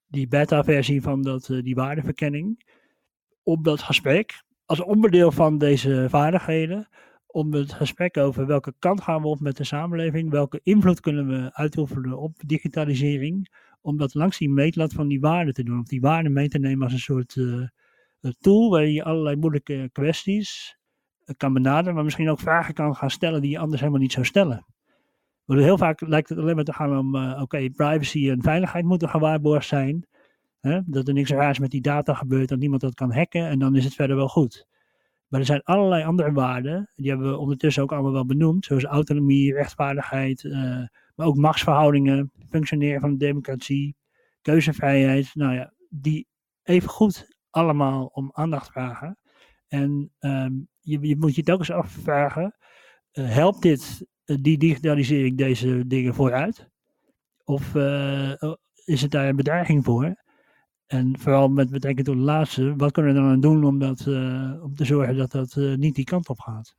die 0.06 0.28
beta-versie 0.28 1.02
van 1.02 1.22
dat, 1.22 1.48
uh, 1.48 1.62
die 1.62 1.74
waardeverkenning. 1.74 2.64
Op 3.42 3.64
dat 3.64 3.82
gesprek, 3.82 4.42
als 4.64 4.80
onderdeel 4.80 5.32
van 5.32 5.58
deze 5.58 6.06
vaardigheden, 6.08 6.88
om 7.26 7.52
het 7.52 7.72
gesprek 7.72 8.16
over 8.16 8.46
welke 8.46 8.74
kant 8.78 9.00
gaan 9.00 9.22
we 9.22 9.28
op 9.28 9.40
met 9.40 9.56
de 9.56 9.64
samenleving, 9.64 10.30
welke 10.30 10.60
invloed 10.62 11.00
kunnen 11.00 11.26
we 11.26 11.54
uitoefenen 11.54 12.18
op 12.18 12.36
digitalisering, 12.46 13.48
om 13.80 13.96
dat 13.96 14.14
langs 14.14 14.38
die 14.38 14.50
meetlat 14.50 14.92
van 14.92 15.08
die 15.08 15.20
waarden 15.20 15.54
te 15.54 15.62
doen, 15.62 15.78
of 15.78 15.86
die 15.86 16.00
waarden 16.00 16.32
mee 16.32 16.48
te 16.48 16.58
nemen 16.58 16.84
als 16.84 16.92
een 16.92 16.98
soort 16.98 17.36
uh, 17.36 17.68
tool 18.40 18.70
waar 18.70 18.86
je 18.86 19.04
allerlei 19.04 19.36
moeilijke 19.36 19.88
kwesties 19.92 20.78
eh, 21.24 21.34
kan 21.36 21.52
benaderen, 21.52 21.94
maar 21.94 22.04
misschien 22.04 22.30
ook 22.30 22.40
vragen 22.40 22.74
kan 22.74 22.96
gaan 22.96 23.10
stellen 23.10 23.40
die 23.40 23.50
je 23.50 23.58
anders 23.58 23.80
helemaal 23.80 24.00
niet 24.00 24.12
zou 24.12 24.26
stellen. 24.26 24.66
Want 25.44 25.60
heel 25.60 25.78
vaak 25.78 26.00
lijkt 26.00 26.28
het 26.28 26.38
alleen 26.38 26.54
maar 26.54 26.64
te 26.64 26.72
gaan 26.72 26.98
om, 26.98 27.14
uh, 27.14 27.40
oké, 27.42 27.70
privacy 27.70 28.30
en 28.30 28.42
veiligheid 28.42 28.84
moeten 28.84 29.08
gewaarborgd 29.08 29.66
zijn. 29.66 30.06
Hè? 30.60 30.80
Dat 30.86 31.08
er 31.08 31.14
niks 31.14 31.30
raars 31.30 31.58
met 31.58 31.70
die 31.70 31.80
data 31.80 32.14
gebeurt, 32.14 32.48
dat 32.48 32.58
niemand 32.58 32.80
dat 32.80 32.94
kan 32.94 33.12
hacken 33.12 33.46
en 33.46 33.58
dan 33.58 33.76
is 33.76 33.84
het 33.84 33.94
verder 33.94 34.16
wel 34.16 34.28
goed. 34.28 34.66
Maar 35.28 35.40
er 35.40 35.46
zijn 35.46 35.62
allerlei 35.62 36.04
andere 36.04 36.32
waarden, 36.32 36.90
die 36.94 37.08
hebben 37.10 37.30
we 37.30 37.36
ondertussen 37.36 37.82
ook 37.82 37.92
allemaal 37.92 38.12
wel 38.12 38.26
benoemd, 38.26 38.64
zoals 38.64 38.84
autonomie, 38.84 39.52
rechtvaardigheid, 39.52 40.42
uh, 40.42 40.52
maar 41.14 41.26
ook 41.26 41.36
machtsverhoudingen, 41.36 42.32
functioneren 42.48 43.00
van 43.00 43.10
de 43.10 43.16
democratie, 43.16 43.96
keuzevrijheid. 44.42 45.30
Nou 45.34 45.54
ja, 45.54 45.72
die 45.88 46.26
even 46.62 46.88
goed 46.88 47.37
allemaal 47.58 48.06
om 48.12 48.30
aandacht 48.32 48.70
vragen. 48.70 49.18
En 49.68 50.12
ehm, 50.18 50.52
je, 50.80 50.98
je 51.00 51.16
moet 51.16 51.34
je 51.34 51.42
telkens 51.42 51.70
afvragen, 51.70 52.56
uh, 53.12 53.30
helpt 53.30 53.62
dit, 53.62 54.06
die 54.24 54.58
digitalisering 54.58 55.36
deze 55.36 55.86
dingen 55.86 56.14
vooruit? 56.14 56.68
Of 57.44 57.74
is 58.84 59.02
het 59.02 59.10
daar 59.10 59.28
een 59.28 59.36
bedreiging 59.36 59.84
voor? 59.84 60.22
En 60.86 61.18
vooral 61.18 61.48
met 61.48 61.70
betrekking 61.70 62.06
tot 62.06 62.16
de 62.16 62.22
laatste, 62.22 62.76
wat 62.76 62.92
kunnen 62.92 63.14
we 63.14 63.20
dan 63.20 63.28
aan 63.28 63.40
doen 63.40 63.64
om, 63.64 63.78
dat, 63.78 64.06
om 64.62 64.74
te 64.74 64.84
zorgen 64.84 65.16
dat 65.16 65.30
dat 65.30 65.54
niet 65.56 65.94
die 65.94 66.04
kant 66.04 66.28
op 66.28 66.40
gaat? 66.40 66.76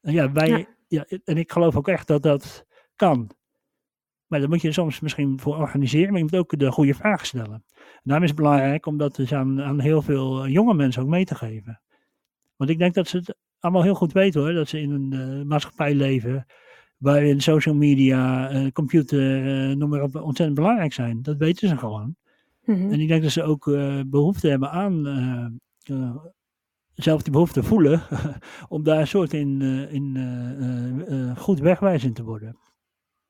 En 0.00 0.12
ja, 0.12 0.32
wij, 0.32 0.66
ja. 0.88 1.04
en 1.24 1.36
ik 1.36 1.52
geloof 1.52 1.76
ook 1.76 1.88
echt 1.88 2.06
dat 2.06 2.22
dat 2.22 2.64
kan. 2.96 3.30
Maar 4.30 4.40
daar 4.40 4.48
moet 4.48 4.62
je 4.62 4.72
soms 4.72 5.00
misschien 5.00 5.40
voor 5.40 5.56
organiseren, 5.56 6.08
maar 6.08 6.18
je 6.18 6.24
moet 6.24 6.36
ook 6.36 6.58
de 6.58 6.72
goede 6.72 6.94
vragen 6.94 7.26
stellen. 7.26 7.64
En 7.74 8.02
daarom 8.02 8.24
is 8.24 8.30
het 8.30 8.38
belangrijk 8.38 8.86
om 8.86 8.96
dat 8.96 9.16
dus 9.16 9.34
aan, 9.34 9.62
aan 9.62 9.80
heel 9.80 10.02
veel 10.02 10.48
jonge 10.48 10.74
mensen 10.74 11.02
ook 11.02 11.08
mee 11.08 11.24
te 11.24 11.34
geven. 11.34 11.80
Want 12.56 12.70
ik 12.70 12.78
denk 12.78 12.94
dat 12.94 13.08
ze 13.08 13.16
het 13.16 13.36
allemaal 13.58 13.82
heel 13.82 13.94
goed 13.94 14.12
weten 14.12 14.40
hoor, 14.40 14.52
dat 14.52 14.68
ze 14.68 14.80
in 14.80 14.90
een 14.90 15.14
uh, 15.14 15.44
maatschappij 15.44 15.94
leven 15.94 16.46
waarin 16.96 17.40
social 17.40 17.74
media, 17.74 18.52
uh, 18.52 18.70
computer, 18.70 19.44
uh, 19.70 19.76
noem 19.76 19.88
maar 19.88 20.02
op, 20.02 20.14
ontzettend 20.14 20.54
belangrijk 20.54 20.92
zijn. 20.92 21.22
Dat 21.22 21.36
weten 21.36 21.68
ze 21.68 21.76
gewoon. 21.76 22.16
Mm 22.64 22.74
-hmm. 22.74 22.92
En 22.92 23.00
ik 23.00 23.08
denk 23.08 23.22
dat 23.22 23.30
ze 23.30 23.42
ook 23.42 23.64
behoefte 24.06 24.48
hebben 24.48 24.70
aan 24.70 25.60
zelf 26.94 27.22
die 27.22 27.32
behoefte 27.32 27.62
voelen 27.62 28.02
om 28.68 28.82
daar 28.82 29.00
een 29.00 29.06
soort 29.06 29.32
in, 29.32 29.60
in 29.90 31.36
goed 31.36 31.58
wegwijzend 31.58 32.14
te 32.14 32.24
worden. 32.24 32.56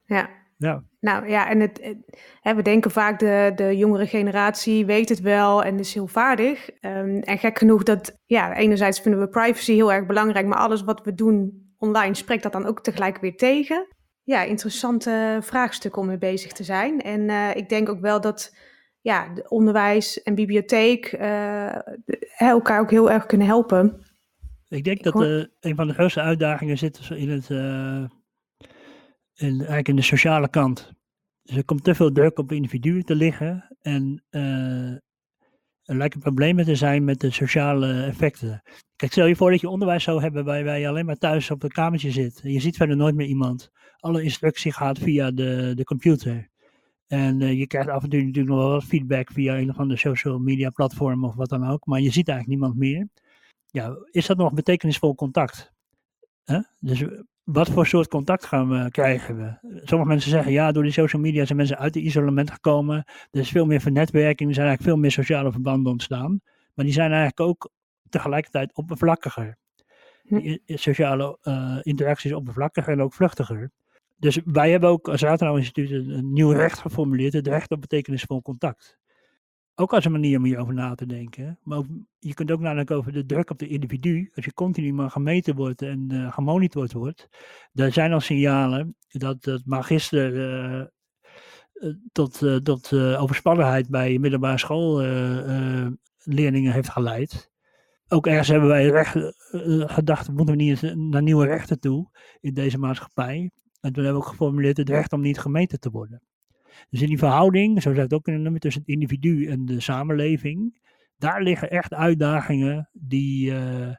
Ja, 0.04 0.39
ja. 0.60 0.82
Nou 1.00 1.28
ja, 1.28 1.48
en 1.48 1.60
het, 1.60 1.96
hè, 2.40 2.54
we 2.54 2.62
denken 2.62 2.90
vaak 2.90 3.18
de, 3.18 3.52
de 3.54 3.76
jongere 3.76 4.06
generatie 4.06 4.86
weet 4.86 5.08
het 5.08 5.20
wel 5.20 5.62
en 5.62 5.78
is 5.78 5.94
heel 5.94 6.06
vaardig. 6.06 6.70
Um, 6.80 7.20
en 7.20 7.38
gek 7.38 7.58
genoeg 7.58 7.82
dat, 7.82 8.18
ja, 8.26 8.56
enerzijds 8.56 9.00
vinden 9.00 9.20
we 9.20 9.28
privacy 9.28 9.72
heel 9.72 9.92
erg 9.92 10.06
belangrijk, 10.06 10.46
maar 10.46 10.58
alles 10.58 10.82
wat 10.82 11.04
we 11.04 11.14
doen 11.14 11.68
online 11.78 12.14
spreekt 12.14 12.42
dat 12.42 12.52
dan 12.52 12.66
ook 12.66 12.82
tegelijk 12.82 13.18
weer 13.18 13.36
tegen. 13.36 13.86
Ja, 14.22 14.42
interessante 14.42 15.38
vraagstukken 15.40 16.00
om 16.00 16.08
mee 16.08 16.18
bezig 16.18 16.52
te 16.52 16.64
zijn. 16.64 17.00
En 17.00 17.20
uh, 17.20 17.56
ik 17.56 17.68
denk 17.68 17.88
ook 17.88 18.00
wel 18.00 18.20
dat 18.20 18.56
ja, 19.00 19.28
de 19.34 19.48
onderwijs 19.48 20.22
en 20.22 20.34
bibliotheek 20.34 21.12
uh, 21.12 21.74
elkaar 22.36 22.80
ook 22.80 22.90
heel 22.90 23.10
erg 23.10 23.26
kunnen 23.26 23.46
helpen. 23.46 24.04
Ik 24.68 24.84
denk 24.84 25.02
dat 25.02 25.22
uh, 25.22 25.44
een 25.60 25.74
van 25.74 25.86
de 25.86 25.94
grootste 25.94 26.20
uitdagingen 26.20 26.78
zit 26.78 27.10
in 27.14 27.30
het 27.30 27.48
eigenlijk 29.48 29.88
in 29.88 29.96
de 29.96 30.02
sociale 30.02 30.48
kant. 30.48 30.92
Dus 31.42 31.56
er 31.56 31.64
komt 31.64 31.84
te 31.84 31.94
veel 31.94 32.12
druk 32.12 32.38
op 32.38 32.52
individuen 32.52 33.04
te 33.04 33.14
liggen 33.14 33.76
en 33.80 34.24
uh, 34.30 34.92
er 35.82 35.96
lijken 35.96 36.20
problemen 36.20 36.64
te 36.64 36.74
zijn 36.74 37.04
met 37.04 37.20
de 37.20 37.30
sociale 37.30 38.02
effecten. 38.02 38.62
Kijk, 38.96 39.12
stel 39.12 39.26
je 39.26 39.36
voor 39.36 39.50
dat 39.50 39.60
je 39.60 39.68
onderwijs 39.68 40.04
zou 40.04 40.20
hebben 40.20 40.44
waarbij 40.44 40.80
je 40.80 40.88
alleen 40.88 41.06
maar 41.06 41.18
thuis 41.18 41.50
op 41.50 41.62
een 41.62 41.70
kamertje 41.70 42.10
zit. 42.10 42.40
Je 42.42 42.60
ziet 42.60 42.76
verder 42.76 42.96
nooit 42.96 43.14
meer 43.14 43.26
iemand. 43.26 43.70
Alle 43.98 44.22
instructie 44.22 44.72
gaat 44.72 44.98
via 44.98 45.30
de, 45.30 45.72
de 45.74 45.84
computer. 45.84 46.48
En 47.06 47.40
uh, 47.40 47.58
je 47.58 47.66
krijgt 47.66 47.88
af 47.88 48.02
en 48.02 48.08
toe 48.08 48.18
natuurlijk 48.18 48.48
nog 48.48 48.58
wel 48.58 48.70
wat 48.70 48.84
feedback 48.84 49.30
via 49.32 49.58
een 49.58 49.70
of 49.70 49.78
andere 49.78 49.98
social 49.98 50.38
media 50.38 50.70
platform 50.70 51.24
of 51.24 51.34
wat 51.34 51.48
dan 51.48 51.66
ook. 51.66 51.86
Maar 51.86 52.00
je 52.00 52.10
ziet 52.10 52.28
eigenlijk 52.28 52.48
niemand 52.48 52.78
meer. 52.78 53.08
Ja, 53.66 53.96
is 54.10 54.26
dat 54.26 54.36
nog 54.36 54.52
betekenisvol 54.52 55.14
contact? 55.14 55.72
Dus 56.78 57.04
wat 57.52 57.70
voor 57.70 57.86
soort 57.86 58.08
contact 58.08 58.46
gaan 58.46 58.68
we, 58.68 58.90
krijgen? 58.90 59.60
Sommige 59.62 60.10
mensen 60.10 60.30
zeggen, 60.30 60.52
ja, 60.52 60.72
door 60.72 60.82
die 60.82 60.92
social 60.92 61.22
media 61.22 61.44
zijn 61.44 61.58
mensen 61.58 61.78
uit 61.78 61.94
het 61.94 62.04
isolement 62.04 62.50
gekomen. 62.50 63.04
Er 63.30 63.40
is 63.40 63.50
veel 63.50 63.66
meer 63.66 63.80
vernetwerking, 63.80 64.48
er 64.48 64.54
zijn 64.54 64.66
eigenlijk 64.66 64.96
veel 64.96 65.02
meer 65.02 65.10
sociale 65.10 65.52
verbanden 65.52 65.92
ontstaan. 65.92 66.40
Maar 66.74 66.84
die 66.84 66.94
zijn 66.94 67.10
eigenlijk 67.10 67.40
ook 67.40 67.70
tegelijkertijd 68.08 68.74
oppervlakkiger. 68.74 69.56
Hm. 70.22 70.38
Die 70.38 70.62
sociale 70.66 71.38
uh, 71.42 71.78
interactie 71.82 72.30
is 72.30 72.36
oppervlakkiger 72.36 72.92
en 72.92 73.02
ook 73.02 73.14
vluchtiger. 73.14 73.70
Dus 74.16 74.40
wij 74.44 74.70
hebben 74.70 74.90
ook 74.90 75.08
als 75.08 75.22
Ratenau 75.22 75.58
Instituut 75.58 75.90
een, 75.90 76.10
een 76.10 76.32
nieuw 76.32 76.50
recht 76.50 76.78
geformuleerd, 76.78 77.32
het 77.32 77.46
recht 77.46 77.70
op 77.70 77.80
betekenisvol 77.80 78.42
contact 78.42 78.98
ook 79.80 79.92
als 79.92 80.04
een 80.04 80.12
manier 80.12 80.38
om 80.38 80.44
hierover 80.44 80.74
na 80.74 80.94
te 80.94 81.06
denken. 81.06 81.58
Maar 81.62 81.82
je 82.18 82.34
kunt 82.34 82.50
ook 82.50 82.60
nadenken 82.60 82.96
over 82.96 83.12
de 83.12 83.26
druk 83.26 83.50
op 83.50 83.58
de 83.58 83.68
individu. 83.68 84.30
Als 84.34 84.44
je 84.44 84.52
continu 84.52 84.92
maar 84.92 85.10
gemeten 85.10 85.54
wordt 85.54 85.82
en 85.82 86.08
uh, 86.12 86.32
gemonitord 86.32 86.92
wordt. 86.92 87.28
Er 87.72 87.92
zijn 87.92 88.12
al 88.12 88.20
signalen 88.20 88.96
dat 89.08 89.44
het 89.44 89.66
magister 89.66 90.34
uh, 90.34 90.82
tot, 92.12 92.42
uh, 92.42 92.56
tot 92.56 92.92
overspannenheid 92.92 93.88
bij 93.88 94.18
middelbare 94.18 94.58
schoolleerlingen 94.58 96.72
heeft 96.72 96.90
geleid. 96.90 97.50
Ook 98.08 98.26
ergens 98.26 98.48
hebben 98.48 98.68
wij 98.68 98.86
recht, 98.86 99.34
gedacht, 99.92 100.28
moeten 100.28 100.56
we 100.56 100.62
niet 100.62 100.96
naar 100.96 101.22
nieuwe 101.22 101.46
rechten 101.46 101.80
toe 101.80 102.08
in 102.40 102.54
deze 102.54 102.78
maatschappij. 102.78 103.50
En 103.80 103.92
toen 103.92 104.04
hebben 104.04 104.12
we 104.12 104.26
ook 104.26 104.32
geformuleerd 104.32 104.76
het 104.76 104.88
recht 104.88 105.12
om 105.12 105.20
niet 105.20 105.38
gemeten 105.38 105.80
te 105.80 105.90
worden. 105.90 106.22
Dus 106.90 107.00
in 107.00 107.08
die 107.08 107.18
verhouding, 107.18 107.82
zo 107.82 107.90
zou 107.90 108.02
het 108.02 108.14
ook 108.14 108.22
kunnen 108.22 108.42
noemen, 108.42 108.60
tussen 108.60 108.80
het 108.80 108.90
individu 108.90 109.46
en 109.46 109.64
de 109.64 109.80
samenleving, 109.80 110.80
daar 111.16 111.42
liggen 111.42 111.70
echt 111.70 111.94
uitdagingen 111.94 112.88
die 112.92 113.50
uh, 113.50 113.94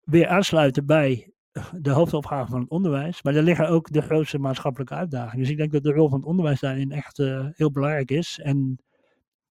weer 0.00 0.28
aansluiten 0.28 0.86
bij 0.86 1.32
de 1.72 1.90
hoofdopgave 1.90 2.50
van 2.50 2.60
het 2.60 2.70
onderwijs. 2.70 3.22
Maar 3.22 3.32
daar 3.32 3.42
liggen 3.42 3.68
ook 3.68 3.92
de 3.92 4.02
grootste 4.02 4.38
maatschappelijke 4.38 4.94
uitdagingen. 4.94 5.38
Dus 5.38 5.50
ik 5.50 5.56
denk 5.56 5.72
dat 5.72 5.82
de 5.82 5.92
rol 5.92 6.08
van 6.08 6.18
het 6.18 6.28
onderwijs 6.28 6.60
daarin 6.60 6.92
echt 6.92 7.18
uh, 7.18 7.46
heel 7.52 7.70
belangrijk 7.70 8.10
is. 8.10 8.40
En 8.42 8.78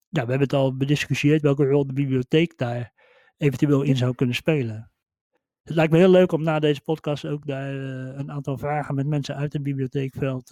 ja, 0.10 0.24
we 0.24 0.30
hebben 0.30 0.40
het 0.40 0.54
al 0.54 0.78
bediscussieerd 0.78 1.42
welke 1.42 1.66
rol 1.66 1.88
de 1.88 1.94
bibliotheek 1.94 2.58
daar 2.58 2.94
eventueel 3.38 3.82
in 3.82 3.98
zou 3.98 4.16
kunnen 4.16 4.36
spelen. 4.36 4.92
Het 5.64 5.76
lijkt 5.76 5.92
me 5.92 5.98
heel 5.98 6.10
leuk 6.10 6.32
om 6.32 6.44
na 6.44 6.60
deze 6.60 6.82
podcast 6.82 7.26
ook 7.26 7.46
daar 7.46 7.74
uh, 7.74 8.18
een 8.18 8.32
aantal 8.32 8.58
vragen 8.58 8.96
met 8.96 9.08
mensen 9.08 9.36
uit 9.36 9.54
het 9.54 9.64
bibliotheekveld 9.64 10.52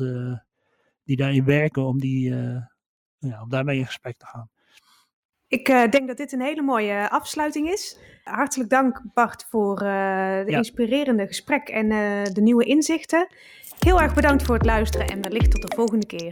die 1.08 1.16
daarin 1.16 1.46
werken 1.46 1.86
om, 1.86 2.00
die, 2.00 2.30
uh, 2.30 2.62
ja, 3.18 3.42
om 3.42 3.50
daarmee 3.50 3.78
in 3.78 3.86
gesprek 3.86 4.18
te 4.18 4.26
gaan. 4.26 4.50
Ik 5.48 5.70
uh, 5.70 5.90
denk 5.90 6.08
dat 6.08 6.18
dit 6.18 6.32
een 6.32 6.42
hele 6.42 6.62
mooie 6.62 7.10
afsluiting 7.10 7.70
is. 7.70 8.00
Hartelijk 8.24 8.70
dank 8.70 9.02
Bart 9.14 9.46
voor 9.50 9.82
uh, 9.82 9.88
ja. 9.88 10.58
inspirerende 10.58 11.28
gesprek 11.28 11.70
en 11.70 11.90
de 12.34 12.42
nieuwe 12.42 12.64
inzichten. 12.64 13.28
Heel 13.80 14.02
erg 14.02 14.14
bedankt 14.14 14.44
voor 14.44 14.56
het 14.56 14.66
luisteren 14.66 15.08
en 15.08 15.22
wellicht 15.22 15.52
tot 15.52 15.62
de 15.62 15.76
volgende 15.76 16.06
keer. 16.06 16.32